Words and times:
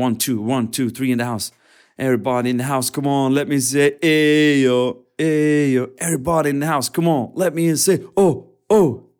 One, 0.00 0.16
two, 0.16 0.40
one, 0.40 0.70
two, 0.70 0.88
three 0.88 1.12
in 1.12 1.18
the 1.18 1.26
house. 1.26 1.52
Everybody 1.98 2.48
in 2.48 2.56
the 2.56 2.64
house, 2.64 2.88
come 2.88 3.06
on, 3.06 3.34
let 3.34 3.48
me 3.48 3.60
say, 3.60 3.98
hey 4.00 4.62
yo, 4.62 5.04
hey 5.18 5.72
yo. 5.72 5.90
Everybody 5.98 6.48
in 6.48 6.60
the 6.60 6.66
house, 6.66 6.88
come 6.88 7.06
on, 7.06 7.32
let 7.34 7.54
me 7.54 7.76
say, 7.76 8.02
oh, 8.16 8.48
oh. 8.70 9.10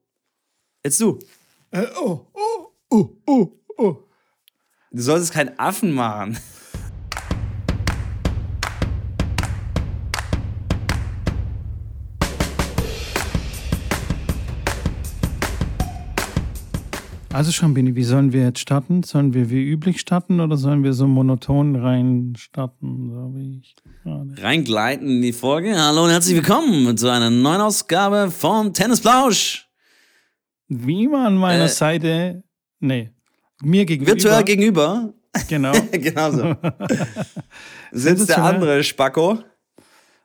Jetzt 0.83 0.99
du. 0.99 1.19
Äh, 1.71 1.85
oh, 1.97 2.27
oh, 2.35 2.73
oh, 2.91 3.11
oh, 3.27 3.53
oh. 3.79 4.09
Du 4.91 5.03
solltest 5.03 5.35
keinen 5.35 5.59
Affen 5.59 5.93
machen. 5.93 6.39
Also 17.33 17.53
Schambini, 17.53 17.95
wie 17.95 18.03
sollen 18.03 18.33
wir 18.33 18.43
jetzt 18.43 18.59
starten? 18.59 19.05
Sollen 19.05 19.35
wir 19.35 19.51
wie 19.51 19.63
üblich 19.63 20.01
starten 20.01 20.41
oder 20.41 20.57
sollen 20.57 20.83
wir 20.83 20.93
so 20.93 21.07
monoton 21.07 21.77
rein 21.77 22.35
starten, 22.37 23.09
so 23.09 23.33
wie 23.37 23.61
ich 23.61 23.77
gerade? 24.03 24.43
Reingleiten 24.43 25.09
in 25.09 25.23
die 25.23 25.33
Folge. 25.33 25.77
Hallo 25.81 26.05
und 26.05 26.11
herzlich 26.11 26.35
willkommen 26.35 26.97
zu 26.97 27.09
einer 27.09 27.31
neuen 27.31 27.61
Ausgabe 27.61 28.33
von 28.33 28.75
Tennisplausch. 28.75 29.69
Wie 30.67 31.05
immer 31.05 31.27
an 31.27 31.37
meiner 31.37 31.65
Äh, 31.67 31.69
Seite, 31.69 32.43
nee, 32.81 33.11
mir 33.63 33.85
gegenüber. 33.85 34.13
Virtuell 34.13 34.43
gegenüber, 34.43 35.15
Genau. 35.49 35.73
genau 35.93 36.33
so, 36.33 36.57
sitzt 37.93 38.29
der 38.29 38.43
andere 38.43 38.83
Spacko. 38.83 39.39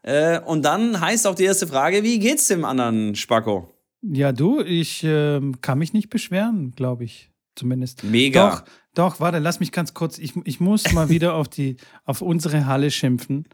Äh, 0.02 0.40
und 0.40 0.66
dann 0.66 1.00
heißt 1.00 1.28
auch 1.28 1.36
die 1.36 1.44
erste 1.44 1.68
Frage, 1.68 2.02
wie 2.02 2.18
geht's 2.18 2.48
dem 2.48 2.66
anderen 2.66 3.14
Spacko? 3.14 3.72
Ja, 4.12 4.32
du, 4.32 4.62
ich 4.62 5.04
ähm, 5.04 5.60
kann 5.62 5.80
mich 5.80 5.94
nicht 5.94 6.10
beschweren, 6.10 6.72
glaube 6.72 7.04
ich. 7.06 7.32
Zumindest. 7.56 8.04
Mega. 8.04 8.50
Doch, 8.50 8.64
doch, 8.94 9.20
warte, 9.20 9.40
lass 9.40 9.60
mich 9.60 9.72
ganz 9.72 9.94
kurz. 9.94 10.18
Ich, 10.20 10.34
ich 10.44 10.60
muss 10.60 10.92
mal 10.94 11.10
wieder 11.10 11.36
auf, 11.36 11.48
die, 11.48 11.78
auf 12.06 12.22
unsere 12.22 12.66
Halle 12.66 12.92
schimpfen. 12.92 13.48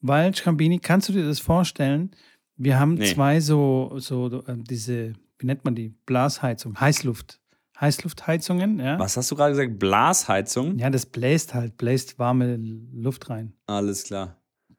Weil, 0.00 0.34
Schrambini, 0.34 0.78
kannst 0.78 1.08
du 1.08 1.12
dir 1.12 1.24
das 1.24 1.38
vorstellen? 1.40 2.10
Wir 2.56 2.78
haben 2.78 2.94
Nee. 2.94 3.12
zwei 3.12 3.40
so, 3.40 3.92
so 3.96 4.42
ähm, 4.48 4.64
diese, 4.64 5.12
wie 5.38 5.46
nennt 5.46 5.64
man 5.64 5.74
die? 5.74 5.90
Blasheizung, 6.06 6.80
Heißluft. 6.80 7.38
Heißluftheizungen, 7.78 8.78
ja. 8.80 8.98
Was 8.98 9.16
hast 9.18 9.30
du 9.30 9.36
gerade 9.36 9.50
gesagt? 9.52 9.78
Blasheizung? 9.78 10.78
Ja, 10.78 10.88
das 10.88 11.04
bläst 11.06 11.52
halt, 11.54 11.76
bläst 11.76 12.18
warme 12.18 12.56
Luft 12.56 13.28
rein. 13.28 13.52
Alles 13.66 14.04
klar. 14.04 14.36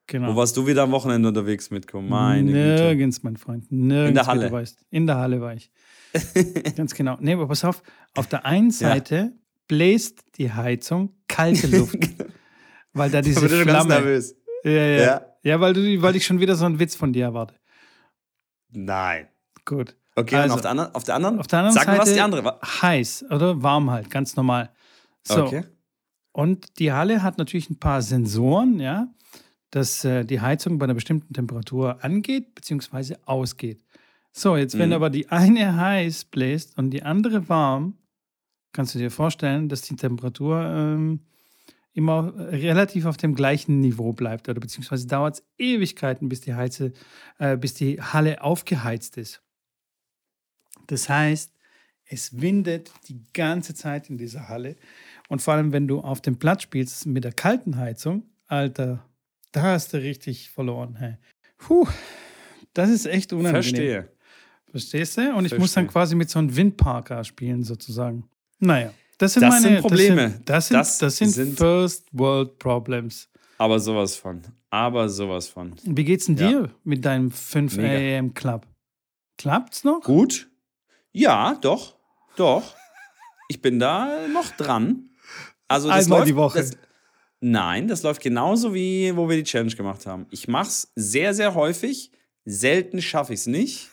Genau. 0.08 0.32
Wo 0.34 0.38
warst 0.38 0.56
du 0.56 0.66
wieder 0.66 0.84
am 0.84 0.92
Wochenende 0.92 1.28
unterwegs 1.28 1.70
mitkommen? 1.70 2.08
Meine 2.10 2.46
Güte. 2.46 2.58
Nirgends, 2.58 3.24
mein 3.24 3.36
Freund. 3.36 3.70
Nirgends, 3.72 4.10
In 4.10 4.16
der 4.16 4.26
Halle. 4.28 4.52
Weißt. 4.52 4.86
In 4.90 5.06
der 5.06 5.18
Halle 5.18 5.42
war 5.42 5.54
ich. 5.54 5.70
Ganz 6.78 6.94
genau. 6.96 7.18
Nee, 7.20 7.34
aber 7.34 7.48
pass 7.48 7.66
auf, 7.66 7.84
auf 8.16 8.28
der 8.28 8.46
einen 8.46 8.72
Seite 8.72 9.34
bläst 9.68 10.24
die 10.38 10.52
Heizung 10.52 11.14
kalte 11.28 11.68
Luft. 11.68 11.98
weil 12.94 13.12
da 13.12 13.22
diese 13.22 13.42
Da 13.42 13.48
bin 13.48 13.58
schon 13.58 13.68
ganz 13.68 13.86
Flamme. 13.86 14.02
nervös. 14.02 14.36
Ja, 14.64 14.72
ja. 14.72 14.80
Ja. 14.86 15.02
ja. 15.02 15.22
ja 15.44 15.60
weil, 15.60 15.74
du, 15.74 16.02
weil 16.02 16.16
ich 16.16 16.26
schon 16.26 16.40
wieder 16.40 16.56
so 16.56 16.66
einen 16.66 16.80
Witz 16.80 16.96
von 16.96 17.12
dir 17.12 17.26
erwarte. 17.26 17.56
Nein. 18.72 19.28
Gut. 19.66 19.98
Okay, 20.16 20.36
Also, 20.36 20.54
und 20.54 20.56
auf 20.56 20.62
der, 20.62 20.72
anderen, 20.72 20.96
auf 20.96 21.04
der 21.04 21.16
anderen? 21.16 21.40
Auf 21.40 21.48
der 21.48 21.60
anderen 21.60 21.76
Sag 21.76 21.86
Seite 21.86 21.98
mal, 21.98 22.02
was 22.08 22.14
die 22.14 22.22
andere 22.22 22.44
war. 22.44 22.60
heiß 22.82 23.26
oder 23.30 23.62
warm 23.62 23.92
halt, 23.92 24.10
ganz 24.10 24.36
normal. 24.36 24.72
So. 25.24 25.46
Okay. 25.46 25.64
Und 26.32 26.80
die 26.80 26.92
Halle 26.92 27.22
hat 27.22 27.38
natürlich 27.38 27.70
ein 27.70 27.78
paar 27.78 28.02
Sensoren, 28.02 28.80
ja, 28.80 29.08
dass 29.72 30.04
äh, 30.06 30.24
die 30.26 30.42
Heizung 30.42 30.78
bei 30.78 30.86
einer 30.86 30.94
bestimmten 30.94 31.34
Temperatur 31.34 32.04
angeht 32.04 32.56
bzw. 32.56 33.16
ausgeht. 33.26 33.84
So, 34.32 34.56
jetzt 34.56 34.78
wenn 34.78 34.90
Mhm. 34.90 34.96
aber 34.96 35.10
die 35.10 35.30
eine 35.30 35.76
heiß 35.76 36.26
bläst 36.26 36.78
und 36.78 36.92
die 36.92 37.04
andere 37.04 37.50
warm, 37.50 37.98
kannst 38.72 38.94
du 38.96 39.00
dir 39.00 39.12
vorstellen, 39.12 39.70
dass 39.70 39.82
die 39.82 39.96
Temperatur 39.96 40.62
ähm, 40.62 41.22
immer 41.94 42.34
relativ 42.52 43.06
auf 43.06 43.18
dem 43.18 43.34
gleichen 43.34 43.80
Niveau 43.80 44.14
bleibt 44.14 44.48
oder 44.48 44.60
beziehungsweise 44.60 45.08
dauert 45.08 45.36
es 45.36 45.44
Ewigkeiten, 45.58 46.30
bis 46.30 46.42
die 46.42 46.54
Heize, 46.54 46.94
äh, 47.40 47.58
bis 47.58 47.74
die 47.74 48.00
Halle 48.00 48.44
aufgeheizt 48.44 49.18
ist. 49.18 49.42
Das 50.86 51.10
heißt, 51.10 51.52
es 52.06 52.40
windet 52.40 52.92
die 53.10 53.24
ganze 53.34 53.74
Zeit 53.74 54.10
in 54.10 54.18
dieser 54.18 54.48
Halle. 54.48 54.76
Und 55.28 55.42
vor 55.42 55.56
allem, 55.56 55.74
wenn 55.74 55.88
du 55.88 56.00
auf 56.00 56.22
dem 56.22 56.38
Platz 56.38 56.62
spielst 56.62 57.06
mit 57.08 57.24
der 57.24 57.34
kalten 57.34 57.78
Heizung, 57.78 58.30
Alter, 58.46 59.04
da 59.52 59.62
hast 59.64 59.94
du 59.94 59.98
richtig 60.02 60.50
verloren. 60.50 60.96
Hey. 60.96 61.18
Puh, 61.58 61.88
das 62.74 62.90
ist 62.90 63.06
echt 63.06 63.34
unangenehm. 63.34 63.54
Verstehe. 63.64 64.12
Verstehst 64.70 65.18
du? 65.18 65.34
Und 65.36 65.46
ich 65.46 65.58
muss 65.58 65.74
dann 65.74 65.86
Verstehe. 65.86 65.92
quasi 65.94 66.16
mit 66.16 66.30
so 66.30 66.40
einem 66.40 66.56
Windparker 66.56 67.24
spielen, 67.24 67.64
sozusagen. 67.64 68.30
Naja, 68.60 68.94
das 69.18 69.34
sind 69.34 69.42
Das 69.44 69.50
meine 69.50 69.62
sind 69.76 69.82
Probleme. 69.82 70.42
Das 70.46 70.68
sind, 70.68 70.78
das 70.78 70.98
Das 70.98 71.18
sind, 71.18 71.30
sind- 71.30 71.58
First 71.58 72.08
World 72.12 72.60
Problems. 72.60 73.30
Aber 73.58 73.80
sowas 73.80 74.16
von. 74.16 74.42
Aber 74.70 75.10
sowas 75.10 75.48
von. 75.48 75.74
Wie 75.84 76.04
geht's 76.04 76.26
denn 76.26 76.38
Ja. 76.38 76.48
dir 76.50 76.72
mit 76.84 77.04
deinem 77.06 77.32
5 77.32 77.78
Mega. 77.78 78.18
AM 78.20 78.34
Club? 78.34 78.68
Klappt's 79.38 79.84
noch? 79.84 80.02
Gut. 80.02 80.50
Ja, 81.14 81.56
doch. 81.62 81.96
Doch. 82.36 82.76
Ich 83.50 83.62
bin 83.62 83.80
da 83.80 84.28
noch 84.28 84.52
dran. 84.58 85.10
Also 85.68 85.88
das 85.88 86.04
Einmal 86.06 86.20
läuft, 86.20 86.30
die 86.30 86.36
Woche. 86.36 86.60
Das, 86.60 86.72
nein, 87.52 87.88
das 87.88 88.04
läuft 88.04 88.22
genauso 88.22 88.74
wie 88.74 89.16
wo 89.16 89.30
wir 89.30 89.38
die 89.38 89.44
Challenge 89.44 89.76
gemacht 89.76 90.06
haben. 90.06 90.26
Ich 90.32 90.48
mach's 90.48 90.92
sehr, 90.96 91.34
sehr 91.34 91.56
häufig. 91.56 92.12
Selten 92.46 93.02
schaffe 93.02 93.34
ich 93.34 93.42
es 93.42 93.48
nicht. 93.48 93.90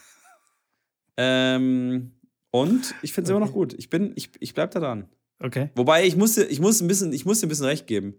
Ähm, 1.17 2.13
und 2.51 2.95
ich 3.03 3.13
finde 3.13 3.27
es 3.27 3.31
immer 3.31 3.41
noch 3.41 3.49
Okay. 3.49 3.55
gut. 3.59 3.75
Ich 3.75 3.91
bin, 3.91 4.13
ich, 4.17 4.31
ich 4.41 4.55
bleib 4.55 4.71
da 4.73 4.81
dran. 4.81 5.09
Okay. 5.41 5.71
Wobei 5.75 6.07
ich 6.07 6.17
musste, 6.17 6.45
ich 6.45 6.61
muss 6.61 6.81
ein 6.81 6.89
bisschen, 6.89 7.13
ich 7.13 7.25
musste 7.27 7.47
ein 7.47 7.49
bisschen 7.49 7.67
recht 7.67 7.87
geben. 7.87 8.15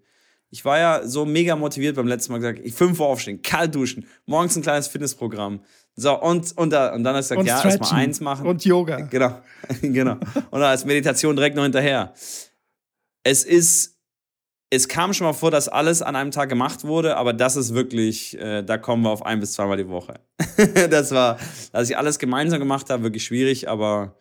Ich 0.51 0.63
war 0.63 0.77
ja 0.77 1.07
so 1.07 1.25
mega 1.25 1.55
motiviert 1.55 1.95
beim 1.95 2.07
letzten 2.07 2.31
Mal 2.31 2.37
gesagt, 2.39 2.59
ich 2.63 2.73
5 2.73 2.99
Uhr 2.99 3.07
aufstehen, 3.07 3.41
kalt 3.41 3.73
duschen, 3.73 4.05
morgens 4.25 4.55
ein 4.55 4.61
kleines 4.61 4.87
Fitnessprogramm. 4.87 5.61
So, 5.95 6.21
und, 6.21 6.55
und, 6.57 6.69
da, 6.71 6.93
und 6.93 7.03
dann 7.03 7.15
hast 7.15 7.31
du 7.31 7.35
gesagt, 7.35 7.63
ja, 7.63 7.69
erstmal 7.69 8.01
eins 8.01 8.19
machen. 8.19 8.45
Und 8.45 8.63
Yoga. 8.63 9.01
Genau, 9.01 9.41
genau. 9.81 10.17
Und 10.51 10.61
als 10.61 10.85
Meditation 10.85 11.35
direkt 11.35 11.55
noch 11.55 11.63
hinterher. 11.63 12.13
Es 13.23 13.43
ist, 13.43 13.94
es 14.75 14.87
kam 14.87 15.13
schon 15.13 15.25
mal 15.25 15.33
vor, 15.33 15.51
dass 15.51 15.67
alles 15.67 16.01
an 16.01 16.15
einem 16.15 16.31
Tag 16.31 16.49
gemacht 16.49 16.83
wurde, 16.83 17.17
aber 17.17 17.33
das 17.33 17.55
ist 17.55 17.73
wirklich, 17.73 18.37
äh, 18.39 18.63
da 18.63 18.77
kommen 18.77 19.03
wir 19.03 19.09
auf 19.09 19.25
ein 19.25 19.39
bis 19.39 19.53
zweimal 19.53 19.77
die 19.77 19.87
Woche. 19.87 20.19
das 20.89 21.11
war, 21.11 21.37
dass 21.71 21.89
ich 21.89 21.97
alles 21.97 22.19
gemeinsam 22.19 22.59
gemacht 22.59 22.89
habe, 22.89 23.03
wirklich 23.03 23.23
schwierig, 23.25 23.69
aber 23.69 24.17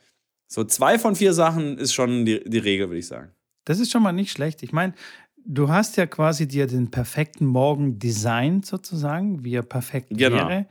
so 0.47 0.65
zwei 0.65 0.99
von 0.99 1.17
vier 1.17 1.33
Sachen 1.33 1.79
ist 1.79 1.93
schon 1.93 2.25
die, 2.25 2.43
die 2.45 2.59
Regel, 2.59 2.89
würde 2.89 2.99
ich 2.99 3.07
sagen. 3.07 3.33
Das 3.65 3.81
ist 3.81 3.91
schon 3.91 4.03
mal 4.03 4.13
nicht 4.13 4.31
schlecht. 4.31 4.63
Ich 4.63 4.73
meine, 4.73 4.95
du 5.45 5.69
hast 5.69 5.97
ja 5.97 6.07
quasi 6.07 6.47
dir 6.47 6.67
den 6.67 6.91
perfekten 6.91 7.47
Morgen 7.47 7.99
designt, 7.99 8.67
sozusagen, 8.67 9.45
wie 9.45 9.55
er 9.55 9.63
perfekt 9.63 10.09
Genau. 10.11 10.37
wäre. 10.37 10.67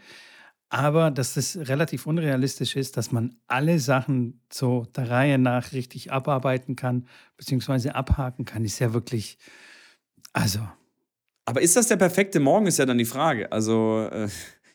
Aber 0.70 1.12
dass 1.12 1.38
es 1.38 1.56
relativ 1.70 2.08
unrealistisch 2.08 2.76
ist, 2.76 2.98
dass 2.98 3.12
man 3.12 3.36
alle 3.46 3.78
Sachen 3.78 4.42
so 4.52 4.88
der 4.96 5.08
Reihe 5.08 5.38
nach 5.38 5.72
richtig 5.72 6.12
abarbeiten 6.12 6.76
kann, 6.76 7.06
beziehungsweise 7.38 7.94
abhaken 7.94 8.46
kann, 8.46 8.66
ist 8.66 8.80
ja 8.80 8.92
wirklich, 8.92 9.38
also, 10.34 10.60
Aber 11.46 11.62
ist 11.62 11.76
das 11.76 11.88
der 11.88 11.98
perfekte 11.98 12.40
Morgen, 12.40 12.68
ist 12.68 12.78
ja 12.80 12.86
dann 12.86 12.98
die 12.98 13.06
Frage. 13.06 13.52
Also, 13.52 14.08
äh, 14.12 14.28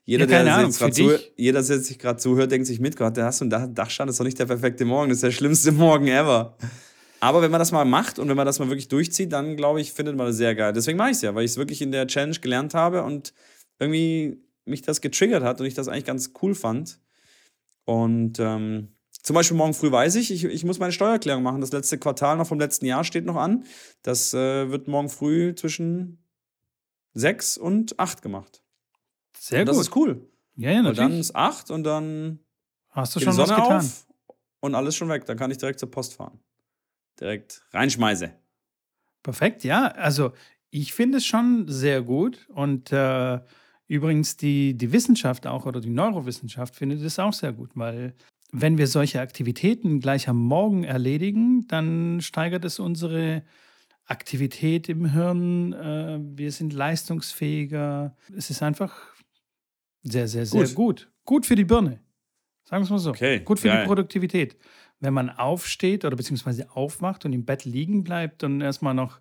jeder, 0.05 0.25
Ja, 0.25 0.43
der 0.45 0.55
Ahnung, 0.55 0.71
jetzt 0.71 0.97
dich- 0.99 1.33
jeder, 1.37 1.63
der 1.63 1.79
sich 1.81 1.99
gerade 1.99 2.19
zuhört, 2.19 2.51
denkt 2.51 2.67
sich 2.67 2.81
mit, 2.81 2.97
Gott, 2.97 3.17
da 3.17 3.27
hast 3.27 3.41
du 3.41 3.45
einen 3.45 3.51
Dach- 3.51 3.69
Dachstand, 3.71 4.11
ist 4.11 4.19
doch 4.21 4.25
nicht 4.25 4.39
der 4.39 4.47
perfekte 4.47 4.85
Morgen, 4.85 5.09
das 5.11 5.17
ist 5.19 5.23
der 5.25 5.31
schlimmste 5.33 5.73
Morgen 5.73 6.09
ever. 6.09 6.57
Aber 7.21 7.43
wenn 7.43 7.51
man 7.51 7.59
das 7.59 7.73
mal 7.73 7.85
macht 7.85 8.19
und 8.19 8.29
wenn 8.29 8.37
man 8.37 8.47
das 8.47 8.59
mal 8.61 8.69
wirklich 8.69 8.89
durchzieht, 8.89 9.33
dann 9.33 9.57
glaube 9.57 9.81
ich, 9.81 9.93
findet 9.93 10.17
man 10.17 10.27
das 10.29 10.37
sehr 10.37 10.55
geil. 10.55 10.73
Deswegen 10.73 10.97
mache 10.97 11.11
ich 11.11 11.17
es 11.17 11.23
ja, 11.23 11.35
weil 11.35 11.45
ich 11.45 11.51
es 11.51 11.57
wirklich 11.57 11.83
in 11.83 11.91
der 11.91 12.07
Challenge 12.07 12.39
gelernt 12.39 12.75
habe 12.75 13.03
und 13.03 13.35
irgendwie 13.81 14.41
mich 14.67 14.83
das 14.83 15.01
getriggert 15.01 15.43
hat 15.43 15.61
und 15.61 15.67
ich 15.67 15.75
das 15.75 15.89
eigentlich 15.89 16.05
ganz 16.05 16.33
cool 16.43 16.55
fand. 16.55 17.01
Und 17.87 18.39
ähm, 18.39 18.89
zum 19.29 19.35
Beispiel 19.35 19.59
morgen 19.59 19.75
früh 19.75 19.93
weiß 19.93 20.15
ich, 20.15 20.31
ich, 20.31 20.45
ich 20.45 20.65
muss 20.65 20.79
meine 20.79 20.91
Steuererklärung 20.91 21.43
machen. 21.43 21.61
Das 21.61 21.71
letzte 21.71 21.99
Quartal 21.99 22.39
noch 22.39 22.47
vom 22.47 22.59
letzten 22.59 22.87
Jahr 22.87 23.05
steht 23.05 23.27
noch 23.27 23.37
an. 23.37 23.67
Das 24.01 24.33
äh, 24.33 24.71
wird 24.71 24.89
morgen 24.89 25.11
früh 25.11 25.55
zwischen 25.55 26.25
sechs 27.13 27.59
und 27.59 27.99
acht 28.01 28.23
gemacht. 28.23 28.63
sehr 29.39 29.61
und 29.61 29.67
das 29.67 29.77
gut. 29.77 29.85
ist 29.87 29.97
cool. 29.97 30.29
ja, 30.57 30.71
ja, 30.71 30.77
Weil 30.77 30.95
dann 30.95 30.95
natürlich. 30.95 31.21
ist 31.21 31.37
acht 31.37 31.71
und 31.71 31.85
dann 31.85 32.39
Hast 32.89 33.15
du 33.17 33.21
schon 33.21 33.37
was 33.37 33.49
Sonne 33.49 33.61
getan? 33.61 33.77
auf 33.81 34.07
und 34.61 34.75
alles 34.75 34.97
schon 34.97 35.11
weg. 35.11 35.27
Dann 35.27 35.37
kann 35.37 35.51
ich 35.51 35.59
direkt 35.59 35.79
zur 35.79 35.91
Post 35.91 36.15
fahren. 36.15 36.41
Direkt 37.21 37.63
reinschmeiße. 37.73 38.33
Perfekt, 39.23 39.63
ja. 39.63 39.89
Also 39.89 40.33
ich 40.71 40.95
finde 40.95 41.19
es 41.19 41.27
schon 41.27 41.69
sehr 41.69 42.01
gut. 42.01 42.49
Und 42.49 42.93
äh, 42.93 43.41
übrigens 43.89 44.39
die, 44.39 44.73
die 44.73 44.91
Wissenschaft 44.91 45.47
auch 45.47 45.67
oder 45.67 45.83
die 45.83 45.91
Neurowissenschaft 45.91 46.75
findet 46.75 47.03
es 47.03 47.19
auch 47.19 47.35
sehr 47.35 47.53
gut, 47.53 47.73
weil 47.75 48.15
wenn 48.53 48.79
wir 48.79 48.87
solche 48.87 49.21
Aktivitäten 49.21 50.01
gleich 50.01 50.29
am 50.29 50.39
Morgen 50.39 50.85
erledigen, 50.85 51.67
dann 51.69 52.21
steigert 52.21 52.65
es 52.65 52.79
unsere 52.79 53.43
Aktivität 54.07 54.89
im 54.89 55.13
Hirn. 55.13 55.73
Äh, 55.75 56.19
wir 56.21 56.51
sind 56.51 56.73
leistungsfähiger. 56.73 58.17
Es 58.35 58.51
ist 58.51 58.63
einfach 58.63 58.95
sehr, 60.03 60.29
sehr, 60.29 60.47
sehr 60.47 60.65
Gut. 60.65 60.75
gut. 60.75 61.11
Gut 61.25 61.47
für 61.47 61.57
die 61.57 61.65
Birne. 61.65 62.01
Sagen 62.65 62.83
wir 62.83 62.85
es 62.85 62.91
mal 62.91 62.99
so. 62.99 63.11
Okay, 63.11 63.41
Gut 63.41 63.61
für 63.61 63.69
geil. 63.69 63.83
die 63.83 63.87
Produktivität. 63.87 64.57
Wenn 65.01 65.15
man 65.15 65.31
aufsteht 65.31 66.05
oder 66.05 66.17
beziehungsweise 66.17 66.71
aufwacht 66.71 67.25
und 67.25 67.33
im 67.33 67.45
Bett 67.45 67.65
liegen 67.65 68.03
bleibt 68.03 68.45
und 68.45 68.61
erstmal 68.61 68.95
noch 68.95 69.21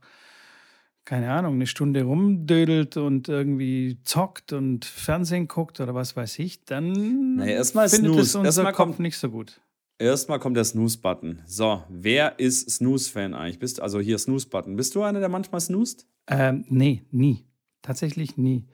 keine 1.08 1.32
Ahnung, 1.32 1.54
eine 1.54 1.68
Stunde 1.68 2.04
rumdödelt 2.04 2.98
und 2.98 3.30
irgendwie 3.30 3.98
zockt 4.04 4.52
und 4.52 4.84
Fernsehen 4.84 5.48
guckt 5.48 5.80
oder 5.80 5.96
was 5.96 6.18
weiß 6.18 6.38
ich, 6.40 6.66
dann 6.66 7.38
naja, 7.38 7.54
erstmal 7.54 7.88
findet 7.88 8.12
Snooze. 8.12 8.22
es 8.24 8.36
unser 8.36 8.46
Erstmal 8.48 8.74
Kopf 8.74 8.86
kommt- 8.88 9.00
nicht 9.00 9.18
so 9.18 9.30
gut. 9.30 9.62
Erstmal 10.00 10.40
kommt 10.40 10.58
der 10.58 10.66
Snooze-Button. 10.66 11.44
So, 11.46 11.82
wer 11.90 12.38
ist 12.40 12.70
Snooze-Fan 12.70 13.34
eigentlich? 13.34 13.58
Bist, 13.60 13.80
also 13.82 14.02
hier 14.02 14.18
Snooze-Button. 14.18 14.76
Bist 14.76 14.96
du 14.96 15.02
einer, 15.02 15.20
der 15.22 15.30
manchmal 15.30 15.62
snoost? 15.62 16.06
Ähm, 16.28 16.66
nee, 16.68 17.04
nie. 17.12 17.46
Tatsächlich 17.82 18.36
nie. 18.36 18.68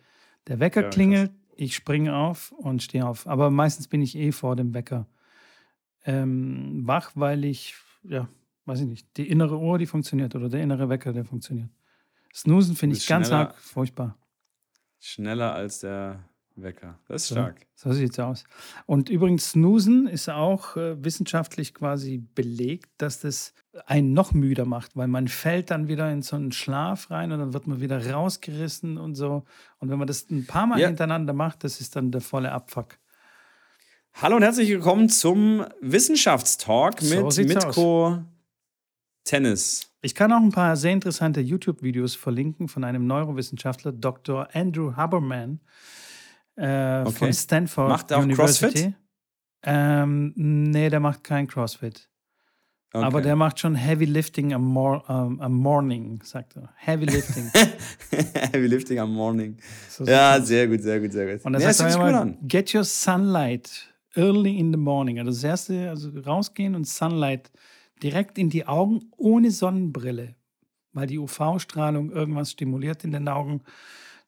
Der 0.48 0.60
Wecker 0.60 0.82
Ja, 0.82 0.88
krass. 0.88 0.96
klingelt, 0.96 1.32
ich 1.56 1.76
springe 1.76 2.16
auf 2.16 2.52
und 2.52 2.82
stehe 2.82 3.06
auf. 3.08 3.28
Aber 3.28 3.52
meistens 3.52 3.88
bin 3.88 4.02
ich 4.02 4.18
eh 4.18 4.32
vor 4.32 4.56
dem 4.56 4.74
Wecker 4.74 5.08
ähm, 6.06 6.82
wach, 6.86 7.12
weil 7.16 7.46
ich, 7.46 7.76
ja, 8.04 8.28
weiß 8.66 8.82
ich 8.82 8.88
nicht, 8.88 9.08
die 9.18 9.30
innere 9.30 9.58
Uhr, 9.60 9.78
die 9.78 9.86
funktioniert 9.86 10.36
oder 10.36 10.50
der 10.50 10.62
innere 10.64 10.90
Wecker, 10.90 11.14
der 11.14 11.26
funktioniert. 11.26 11.70
Snoosen 12.34 12.76
finde 12.76 12.96
ich 12.98 13.08
ganz 13.08 13.32
arg 13.32 13.56
furchtbar. 13.56 14.18
Schneller 15.00 15.54
als 15.54 15.80
der 15.80 16.24
Wecker. 16.56 17.00
Das 17.08 17.24
ist 17.24 17.28
So. 17.30 17.36
stark. 17.36 17.66
So 17.76 17.92
sieht's 17.94 18.20
aus. 18.20 18.44
Und 18.86 19.10
übrigens, 19.10 19.52
Snoosen 19.52 20.08
ist 20.08 20.30
auch 20.30 20.78
äh, 20.78 21.04
wissenschaftlich 21.04 21.74
quasi 21.74 22.20
belegt, 22.36 22.90
dass 22.98 23.20
das 23.22 23.54
einen 23.86 24.14
noch 24.14 24.34
müder 24.34 24.66
macht, 24.66 24.96
weil 24.96 25.08
man 25.08 25.28
fällt 25.28 25.72
dann 25.72 25.88
wieder 25.88 26.12
in 26.12 26.22
so 26.22 26.36
einen 26.36 26.52
Schlaf 26.52 27.10
rein 27.12 27.32
und 27.32 27.40
dann 27.40 27.54
wird 27.54 27.68
man 27.68 27.82
wieder 27.82 28.12
rausgerissen 28.12 28.98
und 28.98 29.16
so. 29.16 29.44
Und 29.80 29.90
wenn 29.90 29.98
man 29.98 30.08
das 30.08 30.30
ein 30.30 30.46
paar 30.46 30.68
Mal 30.68 30.80
Ja. 30.80 30.88
hintereinander 30.88 31.34
macht, 31.34 31.64
das 31.64 31.82
ist 31.82 31.96
dann 31.96 32.12
der 32.12 32.22
volle 32.22 32.52
Abfuck. 32.52 32.98
Hallo 34.14 34.36
und 34.36 34.44
herzlich 34.44 34.70
willkommen 34.70 35.10
zum 35.10 35.66
Wissenschaftstalk 35.82 37.02
So 37.02 37.24
mit 37.24 37.34
sieht's 37.34 37.54
Mitko 37.56 38.24
Tennis. 39.24 39.90
Ich 40.02 40.16
kann 40.16 40.32
auch 40.34 40.42
ein 40.42 40.52
paar 40.52 40.76
sehr 40.76 40.92
interessante 40.92 41.40
YouTube-Videos 41.40 42.16
verlinken 42.16 42.68
von 42.68 42.84
einem 42.84 43.08
Neurowissenschaftler, 43.08 43.92
Dr. 43.94 44.48
Andrew 44.54 44.96
Haberman 44.96 45.60
äh, 46.56 47.02
Okay. 47.02 47.12
von 47.14 47.34
Stanford 47.34 47.90
Macht 47.90 48.12
er 48.12 48.18
auch 48.20 48.24
University. 48.24 48.72
CrossFit? 48.72 48.94
Ähm, 49.66 50.34
nee, 50.36 50.90
der 50.90 51.00
macht 51.00 51.24
kein 51.24 51.48
CrossFit. 51.48 52.10
Okay. 52.96 53.06
Aber 53.06 53.22
der 53.22 53.36
macht 53.36 53.60
schon 53.60 53.74
Heavy 53.74 54.06
Lifting 54.06 54.54
am, 54.54 54.66
Mor 54.66 55.04
ähm, 55.10 55.42
am 55.42 55.54
Morning, 55.54 56.22
sagt 56.24 56.56
er. 56.58 56.70
Heavy 56.76 57.06
Lifting. 57.06 57.50
Heavy 58.52 58.68
Lifting 58.68 59.00
am 59.00 59.12
Morning. 59.14 59.58
So 59.90 60.04
Ja, 60.04 60.40
sehr 60.40 60.68
gut, 60.68 60.82
sehr 60.82 61.00
gut, 61.00 61.12
sehr 61.12 61.34
gut. 61.34 61.44
Und 61.46 61.54
das 61.54 61.64
ja, 61.64 61.74
sich 61.74 61.88
gut 61.88 61.96
immer, 61.96 62.26
get 62.44 62.76
your 62.76 62.84
sunlight 62.84 63.92
early 64.16 64.60
in 64.60 64.72
the 64.72 64.78
morning. 64.78 65.18
Also 65.18 65.32
das 65.32 65.44
erste, 65.44 65.90
also 65.90 66.12
rausgehen 66.24 66.76
und 66.76 66.86
Sunlight 66.88 67.52
direkt 68.04 68.38
in 68.38 68.50
die 68.50 68.66
Augen 68.68 69.02
ohne 69.18 69.50
Sonnenbrille, 69.52 70.36
weil 70.92 71.08
die 71.08 71.18
UV-Strahlung 71.20 72.12
irgendwas 72.12 72.52
stimuliert 72.52 73.04
in 73.04 73.12
den 73.12 73.28
Augen. 73.28 73.62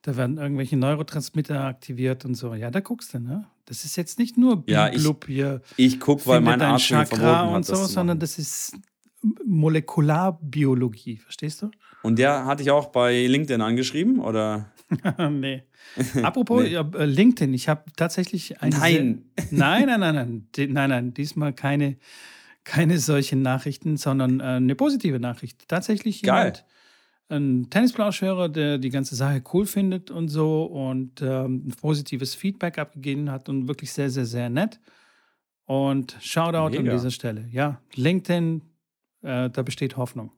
Da 0.01 0.15
werden 0.15 0.37
irgendwelche 0.37 0.77
Neurotransmitter 0.77 1.63
aktiviert 1.65 2.25
und 2.25 2.35
so. 2.35 2.53
Ja, 2.53 2.69
da 2.71 2.79
guckst 2.79 3.13
du, 3.13 3.19
ne? 3.19 3.45
Das 3.65 3.83
ist 3.85 3.95
jetzt 3.95 4.19
nicht 4.19 4.37
nur 4.37 4.63
Ja, 4.67 4.87
ich- 4.91 5.03
hier, 5.27 5.61
Ich 5.77 5.99
gucke, 5.99 6.25
weil 6.27 6.41
mein 6.41 6.61
Arzt 6.61 6.85
Chakra 6.85 7.47
hat, 7.49 7.55
und 7.55 7.65
so, 7.65 7.73
das 7.73 7.91
sondern 7.93 8.19
das 8.19 8.37
ist 8.37 8.77
Molekularbiologie, 9.43 11.17
verstehst 11.17 11.61
du? 11.61 11.71
Und 12.03 12.19
der 12.19 12.45
hatte 12.45 12.61
ich 12.63 12.71
auch 12.71 12.87
bei 12.87 13.25
LinkedIn 13.25 13.61
angeschrieben, 13.61 14.19
oder? 14.19 14.71
nee. 15.31 15.63
Apropos 16.23 16.63
Nee. 16.63 16.75
äh, 16.75 17.05
LinkedIn, 17.05 17.53
ich 17.53 17.67
habe 17.69 17.83
tatsächlich 17.95 18.61
eine 18.61 18.75
Nein. 18.77 19.25
Nein, 19.51 19.85
nein, 19.87 19.99
nein, 19.99 20.15
nein, 20.15 20.71
nein, 20.71 20.89
nein, 20.89 21.13
diesmal 21.13 21.53
keine, 21.53 21.97
keine 22.65 22.97
solchen 22.99 23.41
Nachrichten, 23.41 23.95
sondern 23.95 24.41
äh, 24.41 24.43
eine 24.43 24.75
positive 24.75 25.19
Nachricht. 25.19 25.67
Tatsächlich 25.69 26.21
Geil. 26.21 26.37
jemand, 26.47 26.65
ein 27.29 27.69
Tennisplauschhörer, 27.69 28.49
der 28.49 28.77
die 28.77 28.89
ganze 28.89 29.15
Sache 29.15 29.41
cool 29.53 29.65
findet 29.65 30.11
und 30.11 30.27
so 30.27 30.65
und 30.65 31.21
ähm, 31.21 31.71
positives 31.81 32.35
Feedback 32.35 32.77
abgegeben 32.77 33.31
hat 33.31 33.47
und 33.49 33.67
wirklich 33.67 33.91
sehr, 33.93 34.09
sehr, 34.09 34.25
sehr 34.25 34.49
nett. 34.49 34.79
Und 35.65 36.17
Shoutout 36.21 36.77
an 36.77 36.83
Mega. 36.83 36.91
dieser 36.91 37.09
Stelle. 37.09 37.47
Ja, 37.51 37.81
LinkedIn, 37.95 38.61
äh, 39.23 39.49
da 39.49 39.61
besteht 39.63 39.97
Hoffnung. 39.97 40.31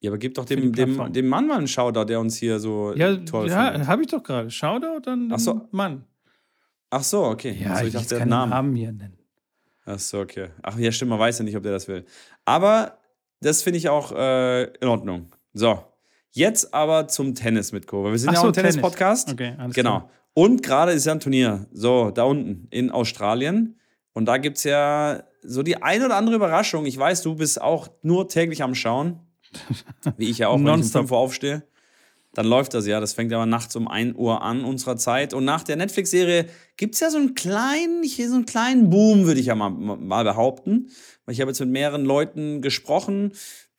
Ja, 0.00 0.10
aber 0.10 0.18
gib 0.18 0.34
doch 0.34 0.44
dem, 0.44 0.72
dem, 0.72 1.12
dem 1.12 1.26
Mann 1.28 1.48
mal 1.48 1.58
einen 1.58 1.66
Shoutout, 1.66 2.04
der 2.04 2.20
uns 2.20 2.36
hier 2.36 2.60
so 2.60 2.94
Ja, 2.94 3.16
toll 3.16 3.48
ja 3.48 3.70
findet. 3.72 3.88
habe 3.88 4.02
ich 4.02 4.08
doch 4.08 4.22
gerade. 4.22 4.50
Shoutout 4.50 5.10
an 5.10 5.28
den 5.28 5.32
Ach 5.32 5.38
so. 5.40 5.66
Mann. 5.72 6.04
Ach 6.90 7.02
so, 7.02 7.24
okay. 7.24 7.56
Ja, 7.60 7.70
also, 7.72 7.82
ich 7.82 7.88
ich 7.88 7.92
dachte, 7.94 8.02
jetzt 8.04 8.10
keinen 8.10 8.20
einen 8.22 8.30
Namen. 8.30 8.50
Namen. 8.50 8.76
hier 8.76 8.92
nennen. 8.92 9.18
Ach 9.86 9.98
so, 9.98 10.20
okay. 10.20 10.48
Ach 10.62 10.78
ja, 10.78 10.90
stimmt, 10.92 11.10
man 11.10 11.18
weiß 11.18 11.38
ja 11.38 11.44
nicht, 11.44 11.56
ob 11.56 11.62
der 11.62 11.72
das 11.72 11.88
will. 11.88 12.04
Aber 12.44 12.98
das 13.40 13.62
finde 13.62 13.78
ich 13.78 13.88
auch 13.88 14.12
äh, 14.12 14.64
in 14.64 14.88
Ordnung. 14.88 15.30
So, 15.52 15.82
jetzt 16.30 16.72
aber 16.72 17.08
zum 17.08 17.34
Tennis 17.34 17.72
mit 17.72 17.86
Co. 17.86 18.02
Weil 18.04 18.12
wir 18.12 18.18
sind 18.18 18.30
Ach 18.30 18.34
ja 18.34 18.38
auch 18.40 18.42
so, 18.44 18.48
ein 18.48 18.54
Tennis. 18.54 18.74
Tennis-Podcast. 18.76 19.32
Okay, 19.32 19.54
alles 19.58 19.74
Genau. 19.74 19.90
klar. 20.00 20.10
Und 20.34 20.62
gerade 20.62 20.92
ist 20.92 21.04
ja 21.06 21.12
ein 21.12 21.20
Turnier. 21.20 21.66
So, 21.72 22.10
da 22.10 22.24
unten 22.24 22.66
in 22.70 22.90
Australien. 22.90 23.78
Und 24.14 24.26
da 24.26 24.38
gibt 24.38 24.56
es 24.58 24.64
ja 24.64 25.22
so 25.42 25.62
die 25.62 25.82
ein 25.82 26.02
oder 26.02 26.16
andere 26.16 26.34
Überraschung. 26.36 26.86
Ich 26.86 26.96
weiß, 26.98 27.22
du 27.22 27.34
bist 27.36 27.60
auch 27.60 27.88
nur 28.02 28.28
täglich 28.28 28.62
am 28.62 28.74
Schauen. 28.74 29.20
Wie 30.16 30.30
ich 30.30 30.38
ja 30.38 30.48
auch, 30.48 30.54
wenn 30.54 30.60
ich 30.62 30.72
um 30.72 30.76
Nonstop. 30.78 31.02
5 31.02 31.10
Uhr 31.12 31.18
aufstehe. 31.18 31.62
Dann 32.34 32.46
läuft 32.46 32.74
das 32.74 32.86
ja. 32.86 33.00
Das 33.00 33.12
fängt 33.12 33.32
aber 33.32 33.46
nachts 33.46 33.74
um 33.76 33.88
1 33.88 34.16
Uhr 34.16 34.42
an 34.42 34.64
unserer 34.64 34.96
Zeit. 34.96 35.34
Und 35.34 35.44
nach 35.44 35.62
der 35.62 35.76
Netflix-Serie 35.76 36.46
gibt 36.76 36.94
es 36.94 37.00
ja 37.00 37.10
so 37.10 37.18
einen 37.18 37.34
kleinen, 37.34 38.04
so 38.04 38.34
einen 38.34 38.46
kleinen 38.46 38.90
Boom, 38.90 39.26
würde 39.26 39.40
ich 39.40 39.46
ja 39.46 39.54
mal, 39.54 39.70
mal 39.70 40.24
behaupten. 40.24 40.90
Ich 41.28 41.40
habe 41.40 41.50
jetzt 41.50 41.60
mit 41.60 41.70
mehreren 41.70 42.04
Leuten 42.04 42.60
gesprochen, 42.60 43.32